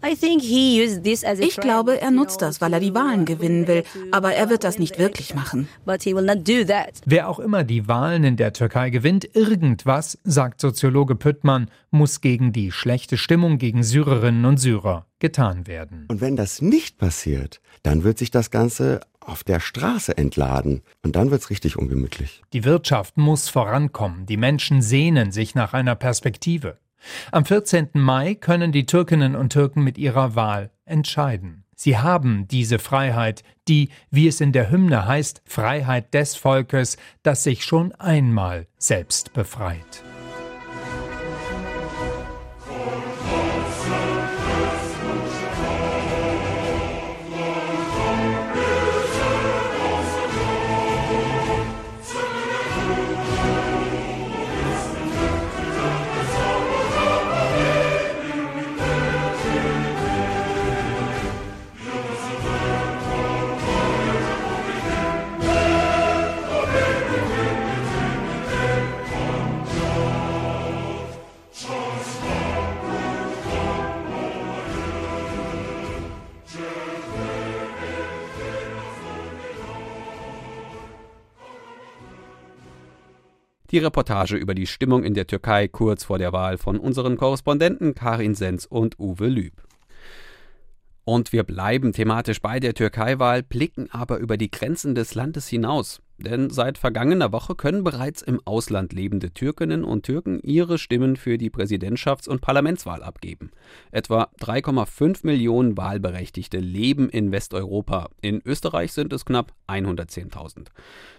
Ich 1.40 1.58
glaube, 1.58 2.02
er 2.02 2.12
nutzt 2.12 2.42
das, 2.42 2.62
weil 2.62 2.74
er 2.74 2.80
die 2.80 2.94
Wahlen 2.96 3.26
gewinnen 3.26 3.68
will, 3.68 3.84
aber 4.12 4.34
er 4.34 4.50
wird 4.50 4.64
das 4.64 4.80
nicht 4.80 4.98
wirklich 5.00 5.36
machen. 5.36 5.68
Wer 5.86 7.30
auch 7.30 7.40
immer 7.40 7.64
die 7.64 7.88
Wahlen 7.88 8.24
in 8.24 8.38
der 8.38 8.54
Türkei 8.54 8.90
gewinnt, 8.90 9.36
irgendwas, 9.36 10.18
sagt 10.24 10.62
Soziologe 10.62 11.16
Püttmann, 11.16 11.70
muss 11.92 12.22
gegen 12.22 12.54
die 12.54 12.72
schlechte 12.72 13.18
Stimmung 13.18 13.58
gegen 13.58 13.84
Syrerinnen 13.84 14.46
und 14.46 14.58
Syrer 14.58 15.06
getan 15.20 15.68
werden. 15.68 16.06
Und 16.10 16.22
wenn 16.22 16.36
das 16.36 16.62
nicht 16.62 16.98
passiert, 16.98 17.62
dann 17.84 18.04
wird 18.04 18.18
sich 18.18 18.32
das 18.32 18.52
Ganze 18.52 19.02
auf 19.26 19.44
der 19.44 19.60
Straße 19.60 20.18
entladen. 20.18 20.82
Und 21.04 21.16
dann 21.16 21.32
wird's 21.32 21.50
richtig 21.50 21.78
ungemütlich. 21.78 22.44
Die 22.54 22.64
Wirtschaft 22.64 23.18
muss 23.18 23.50
vorankommen. 23.50 24.26
Die 24.26 24.38
Menschen 24.38 24.82
sehnen 24.82 25.32
sich 25.32 25.56
nach 25.56 25.74
einer 25.74 25.96
Perspektive. 25.96 26.78
Am 27.32 27.46
14. 27.46 27.90
Mai 27.94 28.36
können 28.36 28.72
die 28.72 28.86
Türkinnen 28.86 29.36
und 29.36 29.52
Türken 29.52 29.84
mit 29.84 29.98
ihrer 29.98 30.36
Wahl 30.36 30.72
entscheiden. 30.86 31.66
Sie 31.76 31.98
haben 31.98 32.48
diese 32.48 32.80
Freiheit, 32.80 33.44
die, 33.68 33.90
wie 34.10 34.28
es 34.28 34.40
in 34.40 34.54
der 34.54 34.72
Hymne 34.72 35.06
heißt, 35.06 35.42
Freiheit 35.46 36.14
des 36.14 36.36
Volkes, 36.36 36.98
das 37.22 37.44
sich 37.44 37.66
schon 37.66 37.92
einmal 37.94 38.68
selbst 38.78 39.34
befreit. 39.34 40.04
Die 83.76 83.80
Reportage 83.80 84.38
über 84.38 84.56
die 84.56 84.68
Stimmung 84.68 85.04
in 85.04 85.16
der 85.16 85.28
Türkei 85.28 85.68
kurz 85.68 86.06
vor 86.06 86.18
der 86.18 86.32
Wahl 86.32 86.58
von 86.58 86.80
unseren 86.80 87.18
Korrespondenten 87.18 87.94
Karin 87.94 88.34
Sens 88.34 88.66
und 88.66 88.98
Uwe 89.02 89.28
Lüb. 89.28 89.52
Und 91.04 91.34
wir 91.34 91.44
bleiben 91.44 91.92
thematisch 91.92 92.42
bei 92.42 92.62
der 92.62 92.74
Türkei-Wahl, 92.74 93.44
blicken 93.44 93.92
aber 93.92 94.20
über 94.20 94.38
die 94.38 94.50
Grenzen 94.50 94.96
des 94.96 95.14
Landes 95.14 95.50
hinaus. 95.50 96.02
Denn 96.18 96.50
seit 96.50 96.78
vergangener 96.78 97.34
Woche 97.34 97.56
können 97.56 97.84
bereits 97.84 98.22
im 98.22 98.40
Ausland 98.46 98.94
lebende 98.94 99.32
Türkinnen 99.32 99.84
und 99.84 100.04
Türken 100.04 100.40
ihre 100.42 100.78
Stimmen 100.78 101.18
für 101.18 101.38
die 101.38 101.50
Präsidentschafts- 101.50 102.30
und 102.30 102.40
Parlamentswahl 102.40 103.04
abgeben. 103.04 103.52
Etwa 103.92 104.30
3,5 104.40 105.26
Millionen 105.26 105.76
Wahlberechtigte 105.76 106.58
leben 106.60 107.10
in 107.10 107.34
Westeuropa. 107.34 108.10
In 108.22 108.42
Österreich 108.46 108.94
sind 108.94 109.12
es 109.12 109.26
knapp 109.26 109.54
110.000. 109.68 110.68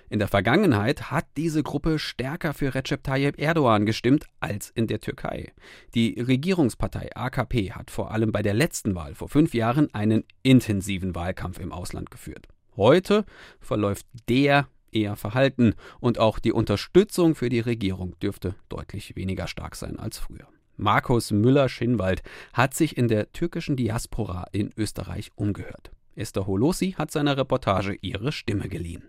In 0.08 0.18
der 0.18 0.28
Vergangenheit 0.28 1.10
hat 1.10 1.26
diese 1.36 1.62
Gruppe 1.62 1.98
stärker 1.98 2.54
für 2.54 2.74
Recep 2.74 3.02
Tayyip 3.02 3.38
Erdogan 3.38 3.84
gestimmt 3.84 4.24
als 4.40 4.70
in 4.70 4.86
der 4.86 5.00
Türkei. 5.00 5.52
Die 5.94 6.18
Regierungspartei 6.20 7.14
AKP 7.14 7.72
hat 7.72 7.90
vor 7.90 8.12
allem 8.12 8.32
bei 8.32 8.42
der 8.42 8.54
letzten 8.54 8.94
Wahl 8.94 9.14
vor 9.14 9.28
fünf 9.28 9.52
Jahren 9.52 9.92
einen 9.92 10.24
intensiven 10.42 11.14
Wahlkampf 11.14 11.58
im 11.58 11.72
Ausland 11.72 12.10
geführt. 12.10 12.48
Heute 12.76 13.24
verläuft 13.58 14.06
der 14.28 14.68
eher 14.96 15.16
verhalten 15.16 15.74
und 16.00 16.18
auch 16.18 16.38
die 16.38 16.52
Unterstützung 16.52 17.34
für 17.34 17.48
die 17.48 17.60
Regierung 17.60 18.18
dürfte 18.20 18.54
deutlich 18.68 19.16
weniger 19.16 19.46
stark 19.46 19.76
sein 19.76 19.98
als 19.98 20.18
früher. 20.18 20.48
Markus 20.76 21.30
Müller-Schinwald 21.30 22.22
hat 22.52 22.74
sich 22.74 22.96
in 22.96 23.08
der 23.08 23.32
türkischen 23.32 23.76
Diaspora 23.76 24.46
in 24.52 24.72
Österreich 24.76 25.30
umgehört. 25.34 25.90
Esther 26.14 26.46
Holossi 26.46 26.92
hat 26.92 27.10
seiner 27.10 27.36
Reportage 27.36 27.96
ihre 28.00 28.32
Stimme 28.32 28.68
geliehen. 28.68 29.04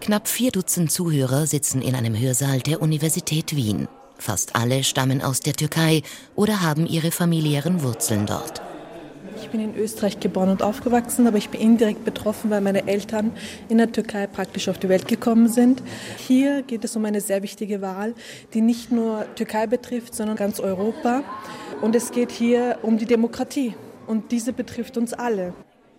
Knapp 0.00 0.28
vier 0.28 0.52
Dutzend 0.52 0.92
Zuhörer 0.92 1.46
sitzen 1.46 1.82
in 1.82 1.96
einem 1.96 2.16
Hörsaal 2.16 2.60
der 2.60 2.80
Universität 2.80 3.56
Wien. 3.56 3.88
Fast 4.18 4.54
alle 4.54 4.84
stammen 4.84 5.20
aus 5.20 5.40
der 5.40 5.54
Türkei 5.54 6.02
oder 6.36 6.62
haben 6.62 6.86
ihre 6.86 7.10
familiären 7.10 7.82
Wurzeln 7.82 8.26
dort. 8.26 8.62
Ich 9.46 9.52
bin 9.52 9.60
in 9.60 9.76
Österreich 9.76 10.18
geboren 10.18 10.48
und 10.48 10.60
aufgewachsen, 10.60 11.24
aber 11.28 11.38
ich 11.38 11.50
bin 11.50 11.60
indirekt 11.60 12.04
betroffen, 12.04 12.50
weil 12.50 12.60
meine 12.60 12.88
Eltern 12.88 13.30
in 13.68 13.78
der 13.78 13.92
Türkei 13.92 14.26
praktisch 14.26 14.68
auf 14.68 14.76
die 14.76 14.88
Welt 14.88 15.06
gekommen 15.06 15.48
sind. 15.48 15.84
Hier 16.18 16.62
geht 16.62 16.82
es 16.84 16.96
um 16.96 17.04
eine 17.04 17.20
sehr 17.20 17.44
wichtige 17.44 17.80
Wahl, 17.80 18.14
die 18.54 18.60
nicht 18.60 18.90
nur 18.90 19.24
Türkei 19.36 19.68
betrifft, 19.68 20.16
sondern 20.16 20.34
ganz 20.34 20.58
Europa. 20.58 21.22
Und 21.80 21.94
es 21.94 22.10
geht 22.10 22.32
hier 22.32 22.80
um 22.82 22.98
die 22.98 23.06
Demokratie. 23.06 23.76
Und 24.08 24.32
diese 24.32 24.52
betrifft 24.52 24.96
uns 24.96 25.12
alle 25.12 25.54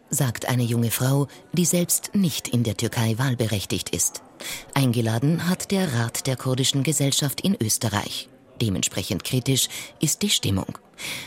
sagt 0.10 0.48
eine 0.48 0.64
junge 0.64 0.90
Frau, 0.90 1.28
die 1.52 1.66
selbst 1.66 2.12
nicht 2.14 2.48
in 2.48 2.64
der 2.64 2.78
Türkei 2.78 3.16
wahlberechtigt 3.18 3.90
ist. 3.90 4.22
Eingeladen 4.74 5.50
hat 5.50 5.70
der 5.72 5.94
Rat 5.96 6.28
der 6.28 6.38
kurdischen 6.38 6.84
Gesellschaft 6.84 7.42
in 7.42 7.58
Österreich. 7.62 8.30
Dementsprechend 8.62 9.26
kritisch 9.26 9.68
ist 10.00 10.22
die 10.22 10.30
Stimmung. 10.30 10.78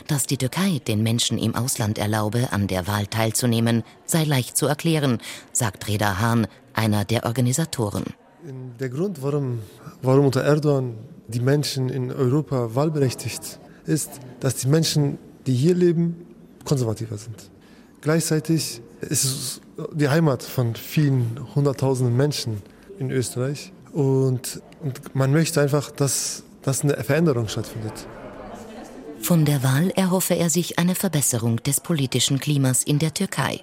Dass 0.07 0.27
die 0.27 0.37
Türkei 0.37 0.81
den 0.87 1.03
Menschen 1.03 1.39
im 1.39 1.55
Ausland 1.55 1.99
erlaube, 1.99 2.53
an 2.53 2.67
der 2.67 2.87
Wahl 2.87 3.07
teilzunehmen, 3.07 3.83
sei 4.05 4.25
leicht 4.25 4.57
zu 4.57 4.67
erklären, 4.67 5.19
sagt 5.53 5.89
Reda 5.89 6.19
Hahn, 6.19 6.47
einer 6.75 7.05
der 7.05 7.25
Organisatoren. 7.25 8.05
Der 8.79 8.89
Grund, 8.89 9.23
warum, 9.23 9.61
warum 10.03 10.27
unter 10.27 10.43
Erdogan 10.43 10.95
die 11.29 11.41
Menschen 11.41 11.89
in 11.89 12.11
Europa 12.11 12.75
wahlberechtigt 12.75 13.61
ist, 13.87 14.11
dass 14.41 14.57
die 14.57 14.69
Menschen, 14.69 15.19
die 15.47 15.55
hier 15.55 15.75
leben, 15.75 16.27
konservativer 16.65 17.19
sind. 17.19 17.51
Gleichzeitig 18.01 18.81
ist 19.01 19.25
es 19.25 19.61
die 19.93 20.09
Heimat 20.09 20.43
von 20.43 20.75
vielen 20.75 21.39
hunderttausenden 21.55 22.17
Menschen 22.17 22.63
in 22.99 23.11
Österreich. 23.11 23.73
Und, 23.93 24.63
und 24.83 25.15
man 25.15 25.33
möchte 25.33 25.61
einfach, 25.61 25.91
dass, 25.91 26.45
dass 26.63 26.83
eine 26.83 26.95
Veränderung 27.05 27.49
stattfindet. 27.49 28.07
Von 29.23 29.45
der 29.45 29.63
Wahl 29.63 29.91
erhoffe 29.91 30.35
er 30.35 30.51
sich 30.51 30.79
eine 30.79 30.95
Verbesserung 30.95 31.63
des 31.63 31.81
politischen 31.81 32.41
Klimas 32.41 32.83
in 32.83 32.99
der 32.99 33.15
Türkei. 33.15 33.61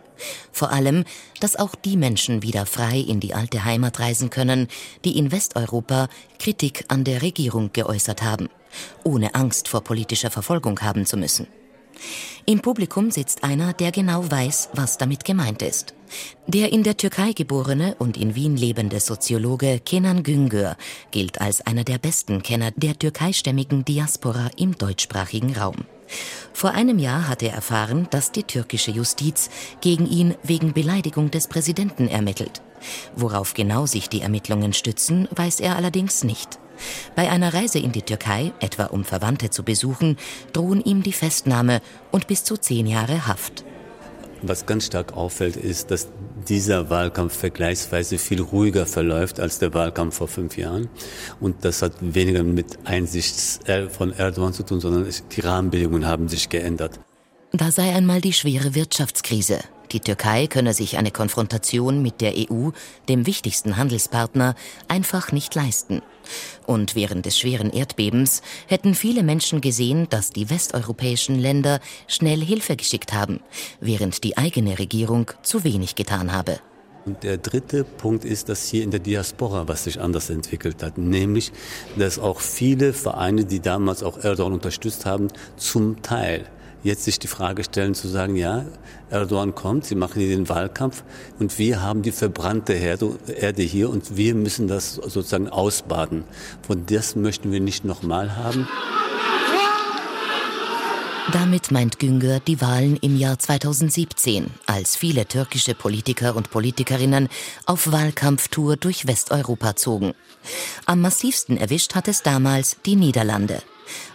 Vor 0.51 0.71
allem, 0.71 1.03
dass 1.39 1.55
auch 1.55 1.75
die 1.75 1.97
Menschen 1.97 2.43
wieder 2.43 2.65
frei 2.65 2.99
in 2.99 3.19
die 3.19 3.33
alte 3.33 3.65
Heimat 3.65 3.99
reisen 3.99 4.29
können, 4.29 4.67
die 5.03 5.17
in 5.17 5.31
Westeuropa 5.31 6.09
Kritik 6.39 6.85
an 6.87 7.03
der 7.03 7.21
Regierung 7.21 7.71
geäußert 7.73 8.21
haben, 8.21 8.49
ohne 9.03 9.35
Angst 9.35 9.67
vor 9.67 9.81
politischer 9.81 10.31
Verfolgung 10.31 10.79
haben 10.81 11.05
zu 11.05 11.17
müssen. 11.17 11.47
Im 12.45 12.61
Publikum 12.61 13.11
sitzt 13.11 13.43
einer, 13.43 13.73
der 13.73 13.91
genau 13.91 14.29
weiß, 14.29 14.69
was 14.73 14.97
damit 14.97 15.25
gemeint 15.25 15.61
ist. 15.61 15.93
Der 16.47 16.71
in 16.71 16.83
der 16.83 16.97
Türkei 16.97 17.33
geborene 17.33 17.95
und 17.99 18.17
in 18.17 18.35
Wien 18.35 18.55
lebende 18.55 18.99
Soziologe 18.99 19.81
Kenan 19.83 20.23
Güngör 20.23 20.77
gilt 21.11 21.41
als 21.41 21.61
einer 21.61 21.83
der 21.83 21.97
besten 21.97 22.41
Kenner 22.43 22.71
der 22.75 22.97
türkeistämmigen 22.97 23.83
Diaspora 23.83 24.49
im 24.55 24.77
deutschsprachigen 24.77 25.55
Raum. 25.55 25.85
Vor 26.53 26.71
einem 26.71 26.99
Jahr 26.99 27.27
hat 27.27 27.43
er 27.43 27.53
erfahren, 27.53 28.07
dass 28.11 28.31
die 28.31 28.43
türkische 28.43 28.91
Justiz 28.91 29.49
gegen 29.81 30.07
ihn 30.07 30.35
wegen 30.43 30.73
Beleidigung 30.73 31.31
des 31.31 31.47
Präsidenten 31.47 32.07
ermittelt. 32.07 32.61
Worauf 33.15 33.53
genau 33.53 33.85
sich 33.85 34.07
die 34.07 34.21
Ermittlungen 34.21 34.73
stützen, 34.73 35.27
weiß 35.31 35.59
er 35.59 35.75
allerdings 35.75 36.23
nicht. 36.23 36.59
Bei 37.15 37.29
einer 37.29 37.53
Reise 37.53 37.79
in 37.79 37.91
die 37.91 38.01
Türkei, 38.01 38.53
etwa 38.59 38.85
um 38.85 39.03
Verwandte 39.03 39.49
zu 39.49 39.63
besuchen, 39.63 40.17
drohen 40.53 40.81
ihm 40.81 41.03
die 41.03 41.13
Festnahme 41.13 41.81
und 42.11 42.27
bis 42.27 42.43
zu 42.43 42.57
zehn 42.57 42.87
Jahre 42.87 43.27
Haft. 43.27 43.63
Was 44.43 44.65
ganz 44.65 44.85
stark 44.85 45.13
auffällt, 45.13 45.55
ist, 45.55 45.89
dass 45.89 46.09
dieser 46.47 46.89
Wahlkampf 46.89 47.35
vergleichsweise 47.35 48.17
viel 48.17 48.41
ruhiger 48.41 48.85
verläuft 48.85 49.39
als 49.39 49.59
der 49.59 49.73
Wahlkampf 49.73 50.15
vor 50.15 50.27
fünf 50.27 50.57
Jahren. 50.57 50.89
Und 51.39 51.65
das 51.65 51.81
hat 51.81 51.93
weniger 51.99 52.43
mit 52.43 52.77
Einsicht 52.85 53.35
von 53.89 54.13
Erdogan 54.13 54.53
zu 54.53 54.63
tun, 54.63 54.79
sondern 54.79 55.07
die 55.31 55.41
Rahmenbedingungen 55.41 56.05
haben 56.05 56.29
sich 56.29 56.49
geändert. 56.49 56.99
Da 57.57 57.71
sei 57.71 57.91
einmal 57.95 58.21
die 58.21 58.33
schwere 58.33 58.75
Wirtschaftskrise. 58.75 59.61
Die 59.91 59.99
Türkei 59.99 60.45
könne 60.45 60.75
sich 60.75 60.99
eine 60.99 61.09
Konfrontation 61.09 62.03
mit 62.03 62.21
der 62.21 62.33
EU, 62.37 62.69
dem 63.09 63.25
wichtigsten 63.25 63.77
Handelspartner, 63.77 64.53
einfach 64.87 65.31
nicht 65.31 65.55
leisten. 65.55 66.03
Und 66.67 66.93
während 66.93 67.25
des 67.25 67.39
schweren 67.39 67.71
Erdbebens 67.71 68.43
hätten 68.67 68.93
viele 68.93 69.23
Menschen 69.23 69.59
gesehen, 69.59 70.05
dass 70.11 70.29
die 70.29 70.51
westeuropäischen 70.51 71.39
Länder 71.39 71.79
schnell 72.05 72.45
Hilfe 72.45 72.75
geschickt 72.75 73.11
haben, 73.11 73.39
während 73.79 74.23
die 74.23 74.37
eigene 74.37 74.77
Regierung 74.77 75.31
zu 75.41 75.63
wenig 75.63 75.95
getan 75.95 76.33
habe. 76.33 76.59
Und 77.07 77.23
der 77.23 77.37
dritte 77.37 77.83
Punkt 77.83 78.23
ist, 78.23 78.49
dass 78.49 78.67
hier 78.67 78.83
in 78.83 78.91
der 78.91 78.99
Diaspora 78.99 79.67
was 79.67 79.85
sich 79.85 79.99
anders 79.99 80.29
entwickelt 80.29 80.83
hat, 80.83 80.99
nämlich, 80.99 81.51
dass 81.97 82.19
auch 82.19 82.39
viele 82.39 82.93
Vereine, 82.93 83.45
die 83.45 83.61
damals 83.61 84.03
auch 84.03 84.19
Erdogan 84.19 84.53
unterstützt 84.53 85.07
haben, 85.07 85.29
zum 85.55 86.03
Teil 86.03 86.45
jetzt 86.83 87.03
sich 87.03 87.19
die 87.19 87.27
Frage 87.27 87.63
stellen 87.63 87.93
zu 87.95 88.07
sagen, 88.07 88.35
ja, 88.35 88.65
Erdogan 89.09 89.55
kommt, 89.55 89.85
sie 89.85 89.95
machen 89.95 90.19
hier 90.19 90.35
den 90.35 90.49
Wahlkampf 90.49 91.03
und 91.39 91.57
wir 91.59 91.81
haben 91.81 92.01
die 92.01 92.11
verbrannte 92.11 92.73
Erde 92.73 93.63
hier 93.63 93.89
und 93.89 94.17
wir 94.17 94.35
müssen 94.35 94.67
das 94.67 94.95
sozusagen 94.95 95.49
ausbaden. 95.49 96.23
Von 96.65 96.85
das 96.85 97.15
möchten 97.15 97.51
wir 97.51 97.59
nicht 97.59 97.85
nochmal 97.85 98.35
haben. 98.35 98.67
Damit 101.33 101.71
meint 101.71 101.99
Güngör 101.99 102.39
die 102.39 102.61
Wahlen 102.61 102.95
im 103.01 103.17
Jahr 103.17 103.37
2017, 103.37 104.49
als 104.65 104.95
viele 104.95 105.25
türkische 105.25 105.75
Politiker 105.75 106.37
und 106.37 106.49
Politikerinnen 106.51 107.27
auf 107.65 107.91
Wahlkampftour 107.91 108.77
durch 108.77 109.07
Westeuropa 109.07 109.75
zogen. 109.75 110.13
Am 110.85 111.01
massivsten 111.01 111.57
erwischt 111.57 111.95
hat 111.95 112.07
es 112.07 112.23
damals 112.23 112.77
die 112.85 112.95
Niederlande. 112.95 113.61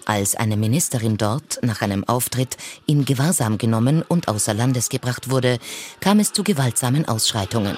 Als 0.05 0.35
eine 0.35 0.57
Ministerin 0.57 1.17
dort 1.17 1.59
nach 1.63 1.83
einem 1.83 2.05
Auftritt 2.05 2.57
in 2.87 3.05
Gewahrsam 3.05 3.59
genommen 3.59 4.03
und 4.03 4.29
außer 4.29 4.55
Landes 4.55 4.89
gebracht 4.89 5.31
wurde, 5.31 5.59
kam 6.01 6.21
es 6.21 6.33
zu 6.33 6.43
gewaltsamen 6.43 7.07
Ausschreitungen. 7.07 7.77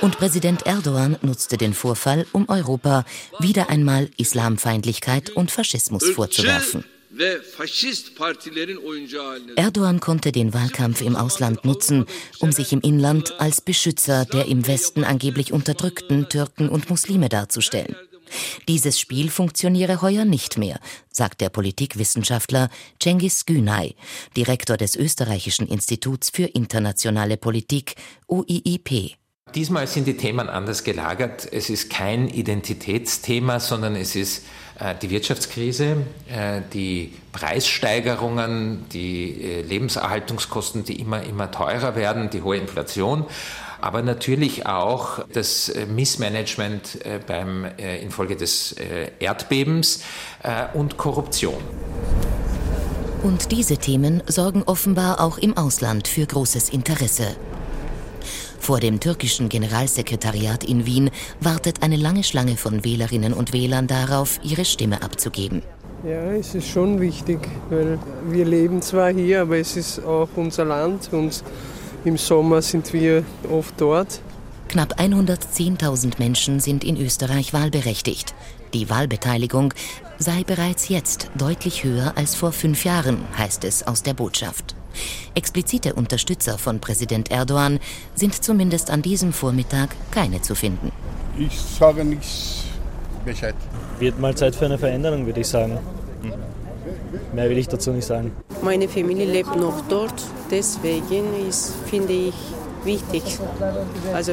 Und 0.00 0.18
Präsident 0.18 0.66
Erdogan 0.66 1.16
nutzte 1.22 1.56
den 1.56 1.72
Vorfall, 1.72 2.26
um 2.32 2.48
Europa 2.48 3.04
wieder 3.38 3.70
einmal 3.70 4.10
Islamfeindlichkeit 4.18 5.30
und 5.30 5.50
Faschismus 5.50 6.10
vorzuwerfen. 6.10 6.84
Erdogan 9.56 10.00
konnte 10.00 10.32
den 10.32 10.52
Wahlkampf 10.52 11.00
im 11.00 11.16
Ausland 11.16 11.64
nutzen, 11.64 12.04
um 12.40 12.52
sich 12.52 12.72
im 12.72 12.80
Inland 12.82 13.40
als 13.40 13.60
Beschützer 13.60 14.26
der 14.26 14.46
im 14.46 14.66
Westen 14.66 15.04
angeblich 15.04 15.52
unterdrückten 15.52 16.28
Türken 16.28 16.68
und 16.68 16.90
Muslime 16.90 17.28
darzustellen. 17.28 17.96
Dieses 18.68 18.98
Spiel 18.98 19.30
funktioniere 19.30 20.02
heuer 20.02 20.24
nicht 20.24 20.58
mehr, 20.58 20.78
sagt 21.10 21.40
der 21.40 21.48
Politikwissenschaftler 21.48 22.68
Cengiz 23.00 23.46
Günay, 23.46 23.94
Direktor 24.36 24.76
des 24.76 24.96
Österreichischen 24.96 25.66
Instituts 25.66 26.30
für 26.30 26.44
internationale 26.44 27.36
Politik 27.36 27.94
UIIP. 28.28 29.16
Diesmal 29.54 29.86
sind 29.86 30.06
die 30.06 30.16
Themen 30.16 30.48
anders 30.48 30.82
gelagert. 30.82 31.48
Es 31.50 31.70
ist 31.70 31.88
kein 31.88 32.28
Identitätsthema, 32.28 33.60
sondern 33.60 33.94
es 33.94 34.16
ist 34.16 34.44
äh, 34.80 34.94
die 35.00 35.08
Wirtschaftskrise, 35.08 35.98
äh, 36.28 36.60
die 36.72 37.14
Preissteigerungen, 37.32 38.86
die 38.92 39.40
äh, 39.40 39.62
Lebenserhaltungskosten, 39.62 40.84
die 40.84 41.00
immer, 41.00 41.22
immer 41.22 41.50
teurer 41.52 41.94
werden, 41.94 42.28
die 42.28 42.42
hohe 42.42 42.56
Inflation 42.56 43.24
aber 43.86 44.02
natürlich 44.02 44.66
auch 44.66 45.20
das 45.32 45.68
äh, 45.68 45.86
Missmanagement 45.86 47.06
äh, 47.06 47.20
beim, 47.24 47.64
äh, 47.64 48.02
infolge 48.02 48.34
des 48.34 48.74
Erdbebens 49.20 50.02
und 50.74 50.96
Korruption. 50.96 51.62
Und 53.22 53.52
diese 53.52 53.76
Themen 53.76 54.22
sorgen 54.26 54.64
offenbar 54.64 55.20
auch 55.20 55.38
im 55.38 55.56
Ausland 55.56 56.08
für 56.08 56.26
großes 56.26 56.70
Interesse. 56.70 57.36
Vor 58.58 58.80
dem 58.80 58.98
türkischen 58.98 59.48
Generalsekretariat 59.48 60.64
in 60.64 60.86
Wien 60.86 61.10
wartet 61.40 61.82
eine 61.82 61.96
lange 61.96 62.24
Schlange 62.24 62.56
von 62.56 62.84
Wählerinnen 62.84 63.32
und 63.32 63.52
Wählern 63.52 63.86
darauf, 63.86 64.40
ihre 64.42 64.64
Stimme 64.64 65.02
abzugeben. 65.02 65.62
Ja, 66.04 66.32
es 66.32 66.54
ist 66.54 66.68
schon 66.68 67.00
wichtig, 67.00 67.48
weil 67.70 67.98
wir 68.28 68.44
leben 68.44 68.82
zwar 68.82 69.12
hier, 69.12 69.42
aber 69.42 69.58
es 69.58 69.76
ist 69.76 70.04
auch 70.04 70.28
unser 70.36 70.64
Land 70.64 71.08
und 71.12 71.42
im 72.06 72.16
Sommer 72.16 72.62
sind 72.62 72.92
wir 72.92 73.24
oft 73.50 73.74
dort. 73.78 74.20
Knapp 74.68 74.98
110.000 74.98 76.14
Menschen 76.18 76.60
sind 76.60 76.84
in 76.84 76.96
Österreich 76.96 77.52
wahlberechtigt. 77.52 78.34
Die 78.74 78.90
Wahlbeteiligung 78.90 79.72
sei 80.18 80.42
bereits 80.44 80.88
jetzt 80.88 81.30
deutlich 81.36 81.84
höher 81.84 82.12
als 82.16 82.34
vor 82.34 82.52
fünf 82.52 82.84
Jahren, 82.84 83.18
heißt 83.38 83.64
es 83.64 83.86
aus 83.86 84.02
der 84.02 84.14
Botschaft. 84.14 84.74
Explizite 85.34 85.94
Unterstützer 85.94 86.58
von 86.58 86.80
Präsident 86.80 87.30
Erdogan 87.30 87.78
sind 88.14 88.42
zumindest 88.42 88.90
an 88.90 89.02
diesem 89.02 89.32
Vormittag 89.32 89.90
keine 90.10 90.42
zu 90.42 90.54
finden. 90.54 90.90
Ich 91.38 91.60
sage 91.60 92.04
nichts 92.04 92.64
Bescheid. 93.24 93.54
Wird 93.98 94.18
mal 94.18 94.34
Zeit 94.34 94.54
für 94.54 94.64
eine 94.64 94.78
Veränderung, 94.78 95.26
würde 95.26 95.40
ich 95.40 95.48
sagen. 95.48 95.78
Mehr 97.34 97.50
will 97.50 97.58
ich 97.58 97.68
dazu 97.68 97.92
nicht 97.92 98.06
sagen. 98.06 98.32
Meine 98.62 98.88
Familie 98.88 99.26
lebt 99.26 99.54
noch 99.56 99.82
dort, 99.88 100.22
deswegen 100.50 101.48
ist, 101.48 101.74
finde 101.86 102.12
ich, 102.12 102.34
wichtig. 102.84 103.38
Also 104.14 104.32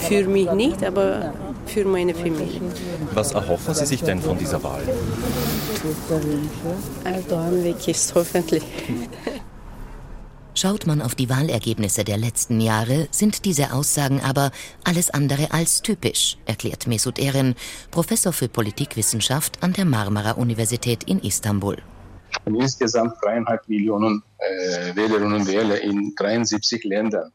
für 0.00 0.26
mich 0.26 0.50
nicht, 0.52 0.84
aber 0.84 1.32
für 1.66 1.84
meine 1.84 2.14
Familie. 2.14 2.60
Was 3.14 3.32
erhoffen 3.32 3.74
Sie 3.74 3.86
sich 3.86 4.02
denn 4.02 4.20
von 4.20 4.36
dieser 4.36 4.62
Wahl? 4.62 4.82
Erdogan 7.04 7.64
weg 7.64 7.88
ist 7.88 8.14
hoffentlich. 8.14 8.64
Schaut 10.54 10.86
man 10.86 11.00
auf 11.00 11.14
die 11.14 11.30
Wahlergebnisse 11.30 12.04
der 12.04 12.18
letzten 12.18 12.60
Jahre, 12.60 13.08
sind 13.10 13.46
diese 13.46 13.72
Aussagen 13.72 14.20
aber 14.20 14.50
alles 14.84 15.08
andere 15.08 15.50
als 15.50 15.80
typisch, 15.80 16.36
erklärt 16.44 16.86
Mesut 16.86 17.18
Eren, 17.18 17.54
Professor 17.90 18.34
für 18.34 18.48
Politikwissenschaft 18.48 19.62
an 19.62 19.72
der 19.72 19.86
Marmara-Universität 19.86 21.04
in 21.04 21.20
Istanbul. 21.20 21.78
Insgesamt 22.44 23.14
dreieinhalb 23.22 23.68
Millionen 23.68 24.22
äh, 24.38 24.94
Wählerinnen 24.96 25.34
und 25.34 25.46
Wähler 25.46 25.80
in 25.80 26.14
73 26.16 26.84
Ländern. 26.84 27.32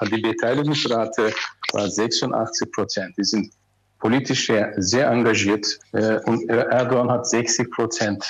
Die 0.00 0.20
Beteiligungsrate 0.20 1.32
war 1.72 1.90
86 1.90 2.72
Prozent. 2.72 3.16
Die 3.18 3.24
sind 3.24 3.52
politisch 3.98 4.46
sehr, 4.46 4.72
sehr 4.76 5.10
engagiert 5.10 5.78
äh, 5.92 6.20
und 6.24 6.48
Erdogan 6.48 7.10
hat 7.10 7.28
60 7.28 7.70
Prozent 7.70 8.24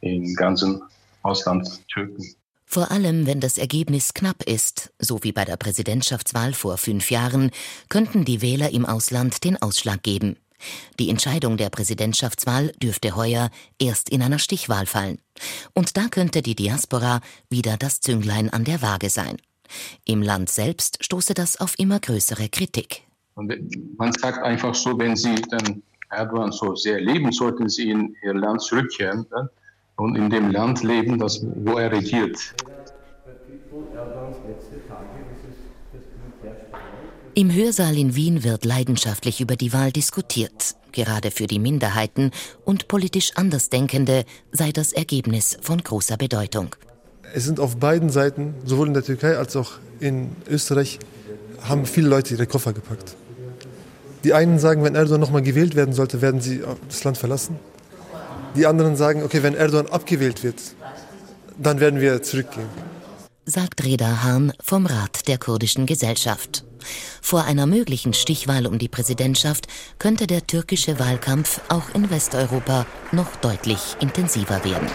im 0.00 0.34
ganzen 0.34 0.82
Ausland 1.22 1.68
Türken. 1.88 2.34
Vor 2.66 2.90
allem, 2.90 3.26
wenn 3.26 3.40
das 3.40 3.58
Ergebnis 3.58 4.14
knapp 4.14 4.42
ist, 4.44 4.92
so 4.98 5.22
wie 5.22 5.32
bei 5.32 5.44
der 5.44 5.58
Präsidentschaftswahl 5.58 6.54
vor 6.54 6.78
fünf 6.78 7.10
Jahren, 7.10 7.50
könnten 7.90 8.24
die 8.24 8.40
Wähler 8.40 8.70
im 8.70 8.86
Ausland 8.86 9.44
den 9.44 9.60
Ausschlag 9.60 10.02
geben. 10.02 10.36
Die 10.98 11.10
Entscheidung 11.10 11.56
der 11.56 11.70
Präsidentschaftswahl 11.70 12.72
dürfte 12.82 13.16
heuer 13.16 13.50
erst 13.78 14.08
in 14.08 14.22
einer 14.22 14.38
Stichwahl 14.38 14.86
fallen. 14.86 15.18
Und 15.74 15.96
da 15.96 16.08
könnte 16.08 16.42
die 16.42 16.54
Diaspora 16.54 17.20
wieder 17.48 17.76
das 17.76 18.00
Zünglein 18.00 18.50
an 18.50 18.64
der 18.64 18.82
Waage 18.82 19.10
sein. 19.10 19.36
Im 20.04 20.22
Land 20.22 20.50
selbst 20.50 21.02
stoße 21.04 21.34
das 21.34 21.60
auf 21.60 21.78
immer 21.78 22.00
größere 22.00 22.48
Kritik. 22.48 23.02
Und 23.34 23.52
man 23.98 24.12
sagt 24.12 24.42
einfach 24.42 24.74
so, 24.74 24.98
wenn 24.98 25.16
Sie 25.16 25.34
dann 25.50 25.82
Erdogan 26.10 26.52
so 26.52 26.74
sehr 26.74 27.00
lieben, 27.00 27.32
sollten 27.32 27.68
Sie 27.68 27.90
in 27.90 28.14
Ihr 28.22 28.34
Land 28.34 28.60
zurückkehren 28.62 29.26
dann, 29.30 29.48
und 29.96 30.16
in 30.16 30.30
dem 30.30 30.50
Land 30.50 30.82
leben, 30.82 31.18
das, 31.18 31.44
wo 31.56 31.78
er 31.78 31.92
regiert. 31.92 32.54
Im 37.34 37.50
Hörsaal 37.50 37.96
in 37.96 38.14
Wien 38.14 38.44
wird 38.44 38.66
leidenschaftlich 38.66 39.40
über 39.40 39.56
die 39.56 39.72
Wahl 39.72 39.90
diskutiert. 39.90 40.76
Gerade 40.92 41.30
für 41.30 41.46
die 41.46 41.58
Minderheiten 41.58 42.30
und 42.66 42.88
politisch 42.88 43.32
Andersdenkende 43.36 44.26
sei 44.52 44.70
das 44.70 44.92
Ergebnis 44.92 45.56
von 45.62 45.82
großer 45.82 46.18
Bedeutung. 46.18 46.76
Es 47.32 47.44
sind 47.44 47.58
auf 47.58 47.76
beiden 47.76 48.10
Seiten, 48.10 48.52
sowohl 48.66 48.88
in 48.88 48.92
der 48.92 49.02
Türkei 49.02 49.38
als 49.38 49.56
auch 49.56 49.72
in 49.98 50.36
Österreich, 50.46 50.98
haben 51.62 51.86
viele 51.86 52.08
Leute 52.08 52.34
ihre 52.34 52.46
Koffer 52.46 52.74
gepackt. 52.74 53.16
Die 54.24 54.34
einen 54.34 54.58
sagen, 54.58 54.84
wenn 54.84 54.94
Erdogan 54.94 55.20
nochmal 55.20 55.40
gewählt 55.40 55.74
werden 55.74 55.94
sollte, 55.94 56.20
werden 56.20 56.42
sie 56.42 56.60
das 56.86 57.02
Land 57.02 57.16
verlassen. 57.16 57.56
Die 58.56 58.66
anderen 58.66 58.94
sagen, 58.94 59.22
okay, 59.22 59.42
wenn 59.42 59.54
Erdogan 59.54 59.86
abgewählt 59.86 60.44
wird, 60.44 60.60
dann 61.56 61.80
werden 61.80 61.98
wir 61.98 62.22
zurückgehen. 62.22 62.68
Sagt 63.46 63.82
Reda 63.84 64.22
Hahn 64.22 64.52
vom 64.62 64.84
Rat 64.84 65.26
der 65.28 65.38
kurdischen 65.38 65.86
Gesellschaft. 65.86 66.64
Vor 67.20 67.44
einer 67.44 67.66
möglichen 67.66 68.14
Stichwahl 68.14 68.66
um 68.66 68.78
die 68.78 68.88
Präsidentschaft 68.88 69.66
könnte 69.98 70.26
der 70.26 70.46
türkische 70.46 70.98
Wahlkampf 70.98 71.60
auch 71.68 71.94
in 71.94 72.10
Westeuropa 72.10 72.86
noch 73.12 73.36
deutlich 73.36 73.96
intensiver 74.00 74.64
werden. 74.64 74.88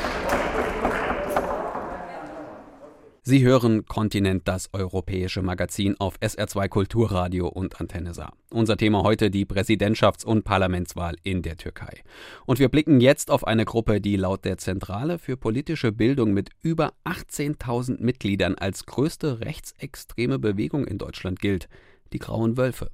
Sie 3.29 3.43
hören 3.43 3.85
Kontinent, 3.85 4.47
das 4.47 4.69
europäische 4.71 5.41
Magazin 5.41 5.97
auf 5.99 6.17
SR2 6.21 6.69
Kulturradio 6.69 7.49
und 7.49 7.81
Antenne 7.81 8.13
Saar. 8.13 8.31
Unser 8.51 8.77
Thema 8.77 9.03
heute 9.03 9.29
die 9.29 9.45
Präsidentschafts- 9.45 10.23
und 10.23 10.45
Parlamentswahl 10.45 11.17
in 11.23 11.41
der 11.41 11.57
Türkei. 11.57 12.03
Und 12.45 12.59
wir 12.59 12.69
blicken 12.69 13.01
jetzt 13.01 13.29
auf 13.29 13.45
eine 13.45 13.65
Gruppe, 13.65 13.99
die 13.99 14.15
laut 14.15 14.45
der 14.45 14.57
Zentrale 14.57 15.19
für 15.19 15.35
politische 15.35 15.91
Bildung 15.91 16.31
mit 16.31 16.51
über 16.61 16.93
18.000 17.03 18.01
Mitgliedern 18.01 18.55
als 18.55 18.85
größte 18.85 19.41
rechtsextreme 19.41 20.39
Bewegung 20.39 20.87
in 20.87 20.97
Deutschland 20.97 21.41
gilt, 21.41 21.67
die 22.13 22.19
Grauen 22.19 22.55
Wölfe. 22.55 22.91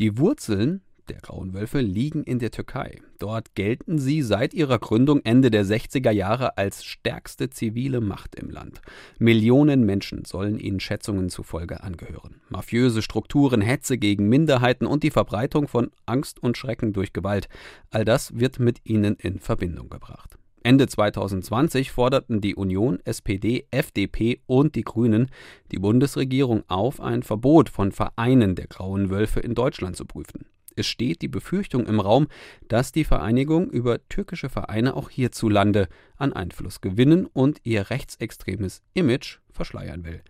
Die 0.00 0.18
Wurzeln 0.18 0.82
der 1.10 1.20
Grauen 1.20 1.54
Wölfe 1.54 1.80
liegen 1.80 2.22
in 2.22 2.38
der 2.38 2.50
Türkei. 2.50 3.00
Dort 3.18 3.54
gelten 3.54 3.98
sie 3.98 4.22
seit 4.22 4.54
ihrer 4.54 4.78
Gründung 4.78 5.20
Ende 5.24 5.50
der 5.50 5.64
60er 5.64 6.10
Jahre 6.10 6.56
als 6.56 6.84
stärkste 6.84 7.50
zivile 7.50 8.00
Macht 8.00 8.34
im 8.34 8.50
Land. 8.50 8.80
Millionen 9.18 9.84
Menschen 9.84 10.24
sollen 10.24 10.58
ihnen 10.58 10.80
Schätzungen 10.80 11.30
zufolge 11.30 11.82
angehören. 11.82 12.40
Mafiöse 12.48 13.02
Strukturen, 13.02 13.60
Hetze 13.60 13.98
gegen 13.98 14.28
Minderheiten 14.28 14.86
und 14.86 15.02
die 15.02 15.10
Verbreitung 15.10 15.68
von 15.68 15.90
Angst 16.06 16.42
und 16.42 16.56
Schrecken 16.56 16.92
durch 16.92 17.12
Gewalt, 17.12 17.48
all 17.90 18.04
das 18.04 18.38
wird 18.38 18.58
mit 18.58 18.80
ihnen 18.84 19.16
in 19.16 19.40
Verbindung 19.40 19.88
gebracht. 19.88 20.38
Ende 20.62 20.86
2020 20.86 21.92
forderten 21.92 22.40
die 22.40 22.54
Union, 22.54 22.98
SPD, 23.04 23.66
FDP 23.70 24.40
und 24.46 24.74
die 24.74 24.82
Grünen 24.82 25.30
die 25.70 25.78
Bundesregierung 25.78 26.64
auf, 26.68 27.00
ein 27.00 27.22
Verbot 27.22 27.68
von 27.68 27.92
Vereinen 27.92 28.54
der 28.54 28.66
Grauen 28.66 29.08
Wölfe 29.08 29.40
in 29.40 29.54
Deutschland 29.54 29.96
zu 29.96 30.04
prüfen. 30.04 30.46
Es 30.78 30.86
steht 30.86 31.22
die 31.22 31.28
Befürchtung 31.28 31.86
im 31.86 31.98
Raum, 31.98 32.28
dass 32.68 32.92
die 32.92 33.02
Vereinigung 33.02 33.68
über 33.68 33.98
türkische 34.08 34.48
Vereine 34.48 34.94
auch 34.94 35.10
hierzulande 35.10 35.88
an 36.16 36.32
Einfluss 36.32 36.80
gewinnen 36.80 37.26
und 37.26 37.58
ihr 37.64 37.90
rechtsextremes 37.90 38.80
Image 38.94 39.38
verschleiern 39.50 40.04
will. 40.04 40.22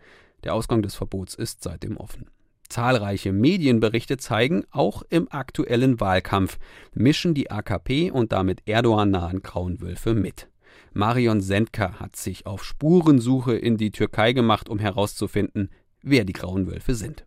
Der 0.45 0.55
Ausgang 0.55 0.81
des 0.81 0.95
Verbots 0.95 1.35
ist 1.35 1.63
seitdem 1.63 1.99
offen. 1.99 2.31
Zahlreiche 2.71 3.31
Medienberichte 3.31 4.17
zeigen, 4.17 4.65
auch 4.71 5.03
im 5.11 5.31
aktuellen 5.31 6.01
Wahlkampf 6.01 6.59
mischen 6.95 7.35
die 7.35 7.51
AKP 7.51 8.11
und 8.11 8.33
damit 8.33 8.63
Erdogan-nahen 8.65 9.43
Grauen 9.43 9.83
Wölfe 9.83 10.15
mit. 10.15 10.49
Marion 10.95 11.43
Sendka 11.43 12.01
hat 12.01 12.17
sich 12.17 12.47
auf 12.47 12.65
Spurensuche 12.65 13.55
in 13.55 13.77
die 13.77 13.91
Türkei 13.91 14.33
gemacht, 14.33 14.71
um 14.71 14.79
herauszufinden, 14.79 15.69
wer 16.03 16.25
die 16.25 16.33
Grauen 16.33 16.67
Wölfe 16.67 16.95
sind. 16.95 17.27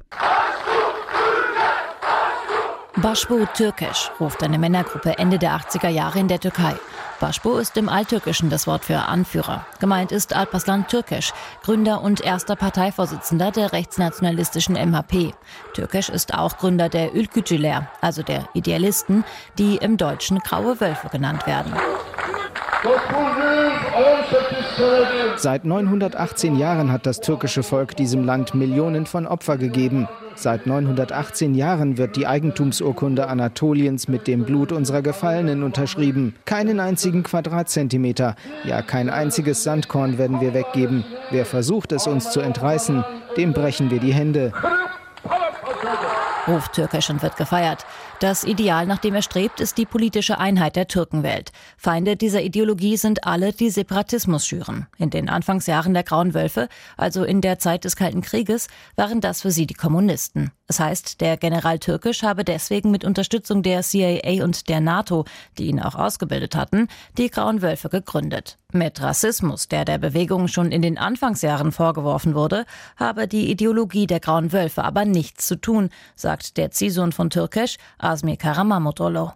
Başbu 2.98 3.46
türkisch, 3.54 4.12
ruft 4.20 4.44
eine 4.44 4.60
Männergruppe 4.60 5.12
Ende 5.18 5.40
der 5.40 5.54
80er 5.54 5.88
Jahre 5.88 6.20
in 6.20 6.28
der 6.28 6.40
Türkei. 6.40 6.76
Başbu 7.22 7.58
ist 7.58 7.78
im 7.78 7.88
Alttürkischen 7.88 8.50
das 8.50 8.68
Wort 8.68 8.84
für 8.84 8.98
Anführer. 8.98 9.66
Gemeint 9.80 10.12
ist 10.12 10.36
Alpaslan 10.36 10.88
Türkisch, 10.88 11.32
Gründer 11.64 12.02
und 12.02 12.20
erster 12.20 12.58
Parteivorsitzender 12.58 13.52
der 13.52 13.72
rechtsnationalistischen 13.72 14.76
MHP. 14.76 15.34
Türkisch 15.74 16.10
ist 16.10 16.34
auch 16.34 16.58
Gründer 16.58 16.90
der 16.90 17.16
Ülkücüler, 17.16 17.88
also 18.02 18.24
der 18.24 18.50
Idealisten, 18.54 19.24
die 19.58 19.78
im 19.78 19.96
Deutschen 19.96 20.40
Graue 20.40 20.82
Wölfe 20.82 21.08
genannt 21.08 21.48
werden. 21.48 21.74
Seit 25.38 25.64
918 25.64 26.58
Jahren 26.58 26.92
hat 26.92 27.06
das 27.06 27.22
türkische 27.22 27.64
Volk 27.64 27.96
diesem 27.96 28.26
Land 28.26 28.54
Millionen 28.54 29.06
von 29.06 29.28
Opfer 29.28 29.58
gegeben. 29.58 30.10
Seit 30.36 30.66
918 30.66 31.54
Jahren 31.56 31.98
wird 31.98 32.16
die 32.16 32.28
Eigentumsurkunde 32.28 33.28
Anatoliens 33.28 34.08
mit 34.08 34.28
dem 34.28 34.46
Blut 34.46 34.72
unserer 34.72 35.02
Gefallenen 35.02 35.64
unterschrieben. 35.64 36.36
Keinen 36.46 36.80
einzigen 36.80 37.24
Quadratzentimeter, 37.24 38.36
ja 38.64 38.82
kein 38.82 39.10
einziges 39.10 39.64
Sandkorn 39.64 40.18
werden 40.18 40.42
wir 40.42 40.54
weggeben. 40.54 41.04
Wer 41.30 41.46
versucht 41.46 41.92
es 41.92 42.08
uns 42.08 42.32
zu 42.32 42.40
entreißen, 42.40 43.04
dem 43.38 43.54
brechen 43.54 43.92
wir 43.92 44.00
die 44.00 44.14
Hände 44.14 44.52
ruft 46.48 46.74
türkisch 46.74 47.10
und 47.10 47.22
wird 47.22 47.38
gefeiert. 47.38 47.86
Das 48.20 48.44
Ideal, 48.44 48.86
nach 48.86 49.00
dem 49.00 49.16
er 49.16 49.22
strebt, 49.22 49.60
ist 49.60 49.78
die 49.78 49.86
politische 49.86 50.38
Einheit 50.38 50.76
der 50.76 50.88
Türkenwelt. 50.88 51.52
Feinde 51.78 52.16
dieser 52.16 52.42
Ideologie 52.42 52.98
sind 52.98 53.26
alle, 53.26 53.54
die 53.54 53.70
Separatismus 53.70 54.46
schüren. 54.46 54.88
In 54.98 55.10
den 55.10 55.30
Anfangsjahren 55.30 55.94
der 55.94 56.04
Grauen 56.04 56.34
Wölfe, 56.34 56.70
also 56.98 57.24
in 57.24 57.42
der 57.42 57.60
Zeit 57.60 57.84
des 57.84 57.96
Kalten 57.96 58.22
Krieges, 58.22 58.68
waren 58.96 59.22
das 59.22 59.42
für 59.42 59.52
sie 59.52 59.68
die 59.68 59.74
Kommunisten. 59.74 60.52
Das 60.68 60.80
heißt, 60.80 61.22
der 61.22 61.38
General 61.38 61.80
Türkisch 61.80 62.24
habe 62.24 62.46
deswegen 62.46 62.92
mit 62.92 63.04
Unterstützung 63.04 63.64
der 63.64 63.82
CIA 63.82 64.44
und 64.44 64.70
der 64.70 64.82
NATO, 64.82 65.26
die 65.58 65.66
ihn 65.66 65.82
auch 65.82 65.96
ausgebildet 65.96 66.56
hatten, 66.56 66.88
die 67.18 67.30
Grauen 67.30 67.62
Wölfe 67.62 67.90
gegründet. 67.90 68.58
Mit 68.74 69.02
Rassismus, 69.02 69.68
der 69.68 69.84
der 69.84 69.98
Bewegung 69.98 70.48
schon 70.48 70.72
in 70.72 70.82
den 70.82 70.98
Anfangsjahren 70.98 71.74
vorgeworfen 71.74 72.36
wurde, 72.36 72.66
habe 72.96 73.28
die 73.28 73.52
Ideologie 73.52 74.08
der 74.08 74.22
Grauen 74.22 74.54
Wölfe 74.54 74.86
aber 74.86 75.04
nichts 75.04 75.46
zu 75.46 75.58
tun, 75.58 75.90
sagt 76.16 76.56
der 76.56 76.72
Ziehsohn 76.72 77.12
von 77.12 77.30
Türkisch, 77.30 77.76
Asmir 77.98 78.38
Karamamotolo. 78.38 79.34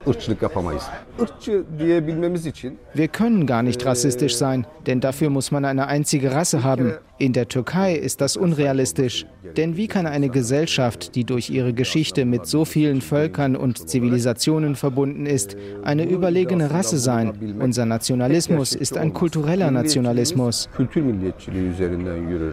Wir 2.93 3.07
können 3.09 3.45
gar 3.45 3.63
nicht 3.63 3.85
rassistisch 3.85 4.35
sein, 4.37 4.67
denn 4.87 5.01
dafür 5.01 5.29
muss 5.29 5.51
man 5.51 5.65
eine 5.65 5.87
einzige 5.87 6.31
Rasse 6.31 6.63
haben. 6.63 6.93
In 7.17 7.31
der 7.31 7.47
Türkei 7.47 7.95
ist 7.95 8.19
das 8.19 8.35
unrealistisch. 8.35 9.25
Denn 9.55 9.77
wie 9.77 9.87
kann 9.87 10.05
eine 10.05 10.27
Gesellschaft, 10.27 11.15
die 11.15 11.23
durch 11.23 11.49
ihre 11.49 11.71
Geschichte 11.71 12.25
mit 12.25 12.45
so 12.45 12.65
vielen 12.65 12.99
Völkern 12.99 13.55
und 13.55 13.87
Zivilisationen 13.87 14.75
verbunden 14.75 15.25
ist, 15.25 15.55
eine 15.83 16.03
überlegene 16.03 16.71
Rasse 16.71 16.97
sein? 16.97 17.55
Unser 17.61 17.85
Nationalismus 17.85 18.75
ist 18.75 18.97
ein 18.97 19.13
kultureller 19.13 19.71
Nationalismus. 19.71 20.67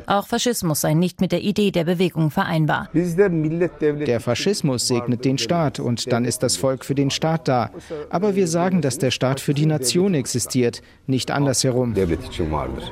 Auch 0.06 0.26
Faschismus 0.28 0.80
sei 0.80 0.94
nicht 0.94 1.20
mit 1.20 1.32
der 1.32 1.42
Idee 1.42 1.72
der 1.72 1.84
Bewegung 1.84 2.30
vereinbar. 2.30 2.88
Der 2.92 4.20
Faschismus 4.20 4.86
segnet 4.86 5.24
den 5.24 5.38
Staat 5.38 5.80
und 5.80 6.12
dann 6.12 6.24
ist 6.24 6.44
das 6.44 6.56
Volk 6.56 6.84
für 6.84 6.94
den 6.94 7.10
Staat 7.10 7.48
da. 7.48 7.70
Aber 8.10 8.36
wir 8.36 8.46
sagen, 8.46 8.80
dass 8.80 8.98
der 8.98 9.10
Staat 9.10 9.40
für 9.40 9.54
die 9.54 9.66
Nation 9.66 10.14
existiert, 10.14 10.82
nicht 11.08 11.32
andersherum. 11.32 11.96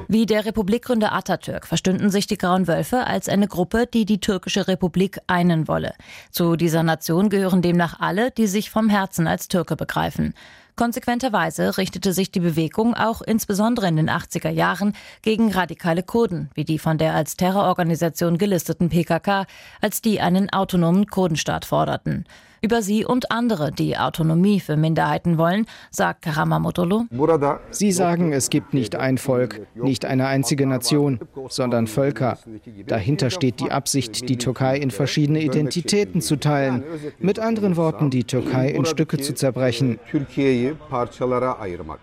Wie 0.08 0.26
der 0.26 0.44
Republikgründer 0.46 1.12
Atatürk 1.12 1.59
Bezirk 1.60 1.66
verstünden 1.66 2.10
sich 2.10 2.26
die 2.26 2.38
Grauen 2.38 2.66
Wölfe 2.66 3.06
als 3.06 3.28
eine 3.28 3.46
Gruppe, 3.46 3.86
die 3.86 4.06
die 4.06 4.20
türkische 4.20 4.66
Republik 4.66 5.18
einen 5.26 5.68
wolle. 5.68 5.92
Zu 6.30 6.56
dieser 6.56 6.82
Nation 6.82 7.28
gehören 7.28 7.60
demnach 7.60 8.00
alle, 8.00 8.30
die 8.30 8.46
sich 8.46 8.70
vom 8.70 8.88
Herzen 8.88 9.26
als 9.26 9.48
Türke 9.48 9.76
begreifen. 9.76 10.32
Konsequenterweise 10.76 11.76
richtete 11.76 12.14
sich 12.14 12.32
die 12.32 12.40
Bewegung 12.40 12.94
auch 12.94 13.20
insbesondere 13.20 13.88
in 13.88 13.96
den 13.96 14.08
80er 14.08 14.48
Jahren 14.48 14.94
gegen 15.20 15.52
radikale 15.52 16.02
Kurden, 16.02 16.50
wie 16.54 16.64
die 16.64 16.78
von 16.78 16.96
der 16.96 17.14
als 17.14 17.36
Terrororganisation 17.36 18.38
gelisteten 18.38 18.88
PKK, 18.88 19.46
als 19.82 20.00
die 20.00 20.20
einen 20.20 20.50
autonomen 20.50 21.06
Kurdenstaat 21.08 21.66
forderten. 21.66 22.24
Über 22.62 22.82
sie 22.82 23.06
und 23.06 23.30
andere, 23.30 23.72
die 23.72 23.96
Autonomie 23.96 24.60
für 24.60 24.76
Minderheiten 24.76 25.38
wollen, 25.38 25.64
sagt 25.90 26.22
Karamamotolo. 26.22 27.06
Sie 27.70 27.90
sagen, 27.90 28.32
es 28.32 28.50
gibt 28.50 28.74
nicht 28.74 28.96
ein 28.96 29.16
Volk, 29.16 29.66
nicht 29.74 30.04
eine 30.04 30.26
einzige 30.26 30.66
Nation, 30.66 31.20
sondern 31.48 31.86
Völker. 31.86 32.38
Dahinter 32.86 33.30
steht 33.30 33.60
die 33.60 33.70
Absicht, 33.70 34.28
die 34.28 34.36
Türkei 34.36 34.76
in 34.76 34.90
verschiedene 34.90 35.40
Identitäten 35.40 36.20
zu 36.20 36.36
teilen. 36.36 36.84
Mit 37.18 37.38
anderen 37.38 37.76
Worten, 37.76 38.10
die 38.10 38.24
Türkei 38.24 38.68
in 38.70 38.84
Stücke 38.84 39.18
zu 39.18 39.34
zerbrechen. 39.34 39.98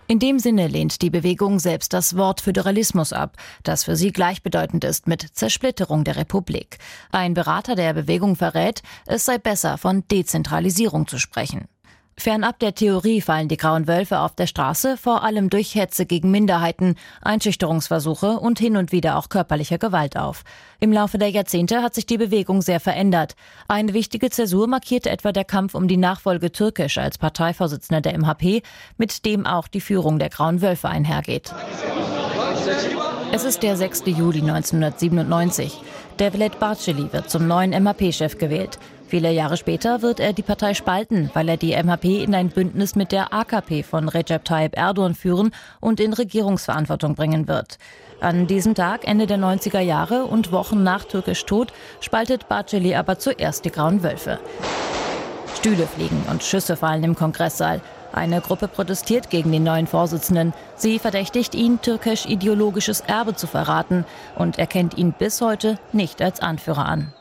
In 0.08 0.18
dem 0.18 0.38
Sinne 0.40 0.66
lehnt 0.66 1.02
die 1.02 1.10
Bewegung 1.10 1.60
selbst 1.60 1.92
das 1.92 2.16
Wort 2.16 2.40
Föderalismus 2.40 3.12
ab, 3.12 3.36
das 3.62 3.84
für 3.84 3.94
sie 3.94 4.10
gleichbedeutend 4.10 4.84
ist 4.84 5.06
mit 5.06 5.22
Zersplitterung 5.22 6.02
der 6.02 6.16
Republik. 6.16 6.78
Ein 7.12 7.34
Berater 7.34 7.76
der 7.76 7.94
Bewegung 7.94 8.34
verrät, 8.34 8.82
es 9.06 9.24
sei 9.24 9.38
besser 9.38 9.78
von 9.78 10.02
Dezentralisierung 10.48 11.06
zu 11.06 11.18
sprechen. 11.18 11.68
Fernab 12.16 12.58
der 12.58 12.74
Theorie 12.74 13.20
fallen 13.20 13.46
die 13.46 13.56
grauen 13.56 13.86
Wölfe 13.86 14.18
auf 14.18 14.34
der 14.34 14.48
Straße 14.48 14.96
vor 14.96 15.22
allem 15.22 15.50
durch 15.50 15.76
Hetze 15.76 16.04
gegen 16.04 16.32
Minderheiten, 16.32 16.96
Einschüchterungsversuche 17.22 18.40
und 18.40 18.58
hin 18.58 18.76
und 18.76 18.90
wieder 18.90 19.16
auch 19.16 19.28
körperliche 19.28 19.78
Gewalt 19.78 20.16
auf. 20.16 20.42
Im 20.80 20.92
Laufe 20.92 21.18
der 21.18 21.30
Jahrzehnte 21.30 21.80
hat 21.80 21.94
sich 21.94 22.06
die 22.06 22.18
Bewegung 22.18 22.60
sehr 22.60 22.80
verändert. 22.80 23.36
Eine 23.68 23.94
wichtige 23.94 24.30
Zäsur 24.30 24.66
markierte 24.66 25.10
etwa 25.10 25.30
der 25.30 25.44
Kampf 25.44 25.76
um 25.76 25.86
die 25.86 25.96
Nachfolge 25.96 26.50
Türkisch 26.50 26.98
als 26.98 27.18
Parteivorsitzender 27.18 28.00
der 28.00 28.18
MHP, 28.18 28.62
mit 28.96 29.24
dem 29.24 29.46
auch 29.46 29.68
die 29.68 29.80
Führung 29.80 30.18
der 30.18 30.30
grauen 30.30 30.60
Wölfe 30.60 30.88
einhergeht. 30.88 31.54
Es 33.30 33.44
ist 33.44 33.62
der 33.62 33.76
6. 33.76 34.06
Juli 34.06 34.40
1997. 34.40 35.80
Devlet 36.18 36.58
Barceli 36.58 37.12
wird 37.12 37.30
zum 37.30 37.46
neuen 37.46 37.70
MHP-Chef 37.70 38.38
gewählt. 38.38 38.80
Viele 39.08 39.32
Jahre 39.32 39.56
später 39.56 40.02
wird 40.02 40.20
er 40.20 40.34
die 40.34 40.42
Partei 40.42 40.74
spalten, 40.74 41.30
weil 41.32 41.48
er 41.48 41.56
die 41.56 41.74
MHP 41.74 42.22
in 42.22 42.34
ein 42.34 42.50
Bündnis 42.50 42.94
mit 42.94 43.10
der 43.10 43.32
AKP 43.32 43.82
von 43.82 44.06
Recep 44.06 44.44
Tayyip 44.44 44.76
Erdogan 44.76 45.14
führen 45.14 45.50
und 45.80 45.98
in 45.98 46.12
Regierungsverantwortung 46.12 47.14
bringen 47.14 47.48
wird. 47.48 47.78
An 48.20 48.46
diesem 48.46 48.74
Tag, 48.74 49.08
Ende 49.08 49.26
der 49.26 49.38
90er 49.38 49.80
Jahre 49.80 50.24
und 50.24 50.52
Wochen 50.52 50.82
nach 50.82 51.04
Türkisch 51.04 51.46
Tod, 51.46 51.72
spaltet 52.00 52.48
Barceli 52.48 52.96
aber 52.96 53.18
zuerst 53.18 53.64
die 53.64 53.70
Grauen 53.70 54.02
Wölfe. 54.02 54.38
Stühle 55.56 55.86
fliegen 55.86 56.22
und 56.30 56.42
Schüsse 56.42 56.76
fallen 56.76 57.02
im 57.02 57.16
Kongresssaal. 57.16 57.80
Eine 58.12 58.42
Gruppe 58.42 58.68
protestiert 58.68 59.30
gegen 59.30 59.52
den 59.52 59.64
neuen 59.64 59.86
Vorsitzenden. 59.86 60.52
Sie 60.76 60.98
verdächtigt 60.98 61.54
ihn, 61.54 61.80
türkisch 61.80 62.26
ideologisches 62.26 63.00
Erbe 63.00 63.34
zu 63.34 63.46
verraten 63.46 64.04
und 64.36 64.58
erkennt 64.58 64.98
ihn 64.98 65.12
bis 65.12 65.40
heute 65.40 65.78
nicht 65.92 66.20
als 66.20 66.40
Anführer 66.40 66.84
an. 66.84 67.14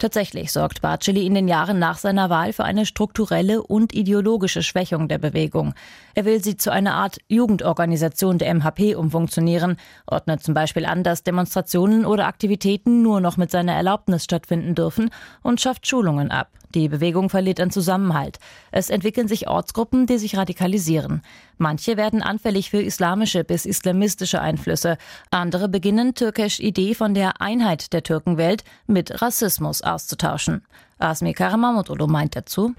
Tatsächlich 0.00 0.50
sorgt 0.50 0.80
Barceli 0.80 1.26
in 1.26 1.34
den 1.34 1.46
Jahren 1.46 1.78
nach 1.78 1.98
seiner 1.98 2.30
Wahl 2.30 2.54
für 2.54 2.64
eine 2.64 2.86
strukturelle 2.86 3.62
und 3.62 3.92
ideologische 3.92 4.62
Schwächung 4.62 5.08
der 5.08 5.18
Bewegung. 5.18 5.74
Er 6.14 6.24
will 6.24 6.42
sie 6.42 6.56
zu 6.56 6.70
einer 6.70 6.94
Art 6.94 7.18
Jugendorganisation 7.28 8.38
der 8.38 8.54
MHP 8.54 8.94
umfunktionieren, 8.96 9.76
ordnet 10.06 10.42
zum 10.42 10.54
Beispiel 10.54 10.86
an, 10.86 11.02
dass 11.02 11.22
Demonstrationen 11.22 12.04
oder 12.04 12.26
Aktivitäten 12.26 13.02
nur 13.02 13.20
noch 13.20 13.36
mit 13.36 13.50
seiner 13.50 13.74
Erlaubnis 13.74 14.24
stattfinden 14.24 14.74
dürfen 14.74 15.10
und 15.42 15.60
schafft 15.60 15.86
Schulungen 15.86 16.30
ab. 16.30 16.48
Die 16.74 16.88
Bewegung 16.88 17.30
verliert 17.30 17.58
an 17.58 17.70
Zusammenhalt. 17.70 18.38
Es 18.70 18.90
entwickeln 18.90 19.26
sich 19.26 19.48
Ortsgruppen, 19.48 20.06
die 20.06 20.18
sich 20.18 20.36
radikalisieren. 20.36 21.22
Manche 21.58 21.96
werden 21.96 22.22
anfällig 22.22 22.70
für 22.70 22.80
islamische 22.80 23.42
bis 23.42 23.66
islamistische 23.66 24.40
Einflüsse. 24.40 24.96
Andere 25.30 25.68
beginnen 25.68 26.14
türkisch 26.14 26.60
Idee 26.60 26.94
von 26.94 27.14
der 27.14 27.40
Einheit 27.40 27.92
der 27.92 28.04
Türkenwelt 28.04 28.62
mit 28.86 29.20
Rassismus 29.20 29.82
auszutauschen. 29.82 30.62
Asmi 31.00 31.32
Karamamoglu 31.32 32.06
meint 32.06 32.36
dazu, 32.36 32.74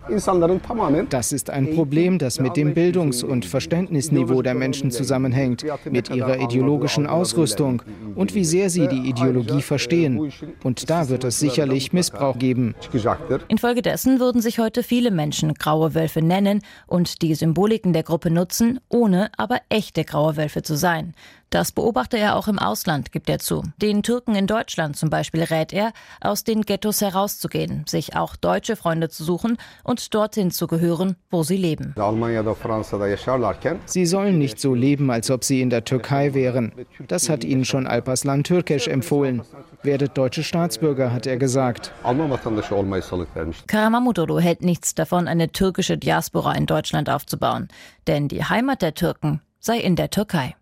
das 1.10 1.32
ist 1.32 1.50
ein 1.50 1.76
Problem, 1.76 2.20
das 2.20 2.40
mit 2.40 2.56
dem 2.56 2.74
Bildungs- 2.74 3.24
und 3.24 3.46
Verständnisniveau 3.46 4.42
der 4.44 4.54
Menschen 4.54 4.92
zusammenhängt, 4.92 5.66
mit 5.90 6.10
ihrer 6.10 6.40
ideologischen 6.40 7.08
Ausrüstung 7.08 7.82
und 8.16 8.36
wie 8.36 8.46
sehr 8.46 8.70
sie 8.70 8.88
die 8.88 9.10
Ideologie 9.10 9.62
verstehen. 9.62 10.32
Und 10.64 10.90
da 10.90 11.10
wird 11.10 11.24
es 11.24 11.40
sicherlich 11.40 11.94
Missbrauch 11.94 12.38
geben. 12.38 12.76
Infolgedessen 13.48 14.20
würden 14.20 14.42
sich 14.42 14.60
heute 14.60 14.84
viele 14.84 15.10
Menschen 15.10 15.56
graue 15.56 15.96
Wölfe 15.96 16.22
nennen 16.22 16.62
und 16.88 17.22
die 17.24 17.34
Symboliken 17.34 17.94
der 17.94 18.04
Gruppe 18.04 18.30
nutzen, 18.30 18.80
ohne 18.90 19.32
aber 19.38 19.60
echte 19.70 20.06
graue 20.06 20.38
Wölfe 20.38 20.62
zu 20.62 20.76
sein. 20.78 21.14
Das 21.52 21.74
beobachte 21.74 22.18
er 22.18 22.38
auch 22.38 22.48
im 22.48 22.60
Ausland, 22.60 23.12
gibt 23.12 23.30
er 23.30 23.38
zu. 23.38 23.62
Den 23.76 24.04
Türken 24.04 24.36
in 24.36 24.48
Deutschland 24.48 24.96
zum 24.96 25.10
Beispiel 25.10 25.44
rät 25.44 25.74
er, 25.74 25.92
aus 26.22 26.46
den 26.46 26.62
Ghettos 26.62 27.02
herauszugehen, 27.02 27.84
sich 27.88 28.16
auch 28.16 28.38
deutsche 28.38 28.78
Freunde 28.78 29.10
zu 29.10 29.26
suchen 29.26 29.58
und 29.84 30.14
dorthin 30.16 30.52
zu 30.52 30.66
gehören, 30.68 31.18
wo 31.30 31.44
sie 31.44 31.58
leben. 31.58 31.94
Sie 33.86 34.06
sollen 34.06 34.38
nicht 34.38 34.62
so 34.62 34.74
leben, 34.74 35.12
als 35.12 35.30
ob 35.30 35.44
sie 35.44 35.62
in 35.62 35.70
der 35.70 35.84
Türkei 35.84 36.34
wären. 36.34 36.72
Das 37.10 37.28
hat 37.28 37.44
ihnen 37.44 37.66
schon 37.66 37.86
Alparslan 37.86 38.46
Türkesch 38.46 38.88
empfohlen. 38.88 39.42
Werdet 39.84 40.18
deutsche 40.18 40.44
Staatsbürger, 40.44 41.12
hat 41.12 41.28
er 41.28 41.36
gesagt. 41.36 41.92
Karamamutolu 43.68 44.40
hält 44.40 44.62
nichts 44.62 44.96
davon, 44.96 45.28
eine 45.28 45.52
türkische 45.52 45.98
Diaspora 45.98 46.54
in 46.54 46.66
Deutschland 46.66 47.10
aufzubauen. 47.10 47.68
Denn 48.08 48.30
die 48.30 48.46
Heimat 48.46 48.82
der 48.82 48.94
Türken 48.94 49.42
sei 49.60 49.80
in 49.80 49.98
der 49.98 50.10
Türkei. 50.10 50.56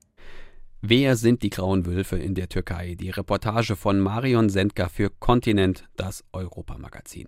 Wer 0.81 1.17
sind 1.17 1.43
die 1.43 1.49
grauen 1.49 1.85
Wölfe 1.85 2.17
in 2.17 2.35
der 2.35 2.47
Türkei? 2.47 2.95
Die 2.95 3.09
Reportage 3.09 3.75
von 3.75 3.99
Marion 3.99 4.47
Sendka 4.47 4.87
für 4.87 5.09
Kontinent, 5.09 5.89
das 5.97 6.23
Europamagazin. 6.31 7.27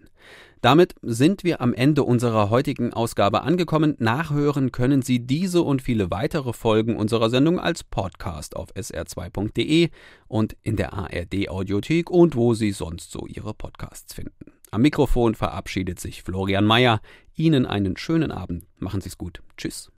Damit 0.62 0.96
sind 1.02 1.44
wir 1.44 1.60
am 1.60 1.74
Ende 1.74 2.04
unserer 2.04 2.50
heutigen 2.50 2.94
Ausgabe 2.94 3.42
angekommen. 3.42 3.96
Nachhören 4.00 4.72
können 4.72 5.02
Sie 5.02 5.20
diese 5.20 5.64
und 5.64 5.82
viele 5.82 6.10
weitere 6.12 6.54
Folgen 6.54 6.96
unserer 6.96 7.30
Sendung 7.30 7.60
als 7.60 7.84
Podcast 7.84 8.56
auf 8.56 8.74
sr2.de 8.74 9.90
und 10.30 10.56
in 10.62 10.78
der 10.78 10.94
ARD 10.94 11.50
Audiothek 11.50 12.10
und 12.10 12.38
wo 12.38 12.54
Sie 12.54 12.72
sonst 12.72 13.12
so 13.12 13.28
Ihre 13.28 13.54
Podcasts 13.54 14.14
finden. 14.14 14.54
Am 14.72 14.82
Mikrofon 14.82 15.36
verabschiedet 15.36 16.00
sich 16.00 16.24
Florian 16.24 16.64
Mayer. 16.64 17.02
Ihnen 17.36 17.66
einen 17.66 17.98
schönen 17.98 18.32
Abend. 18.32 18.66
Machen 18.80 19.02
Sie 19.02 19.10
es 19.10 19.18
gut. 19.18 19.42
Tschüss. 19.58 19.90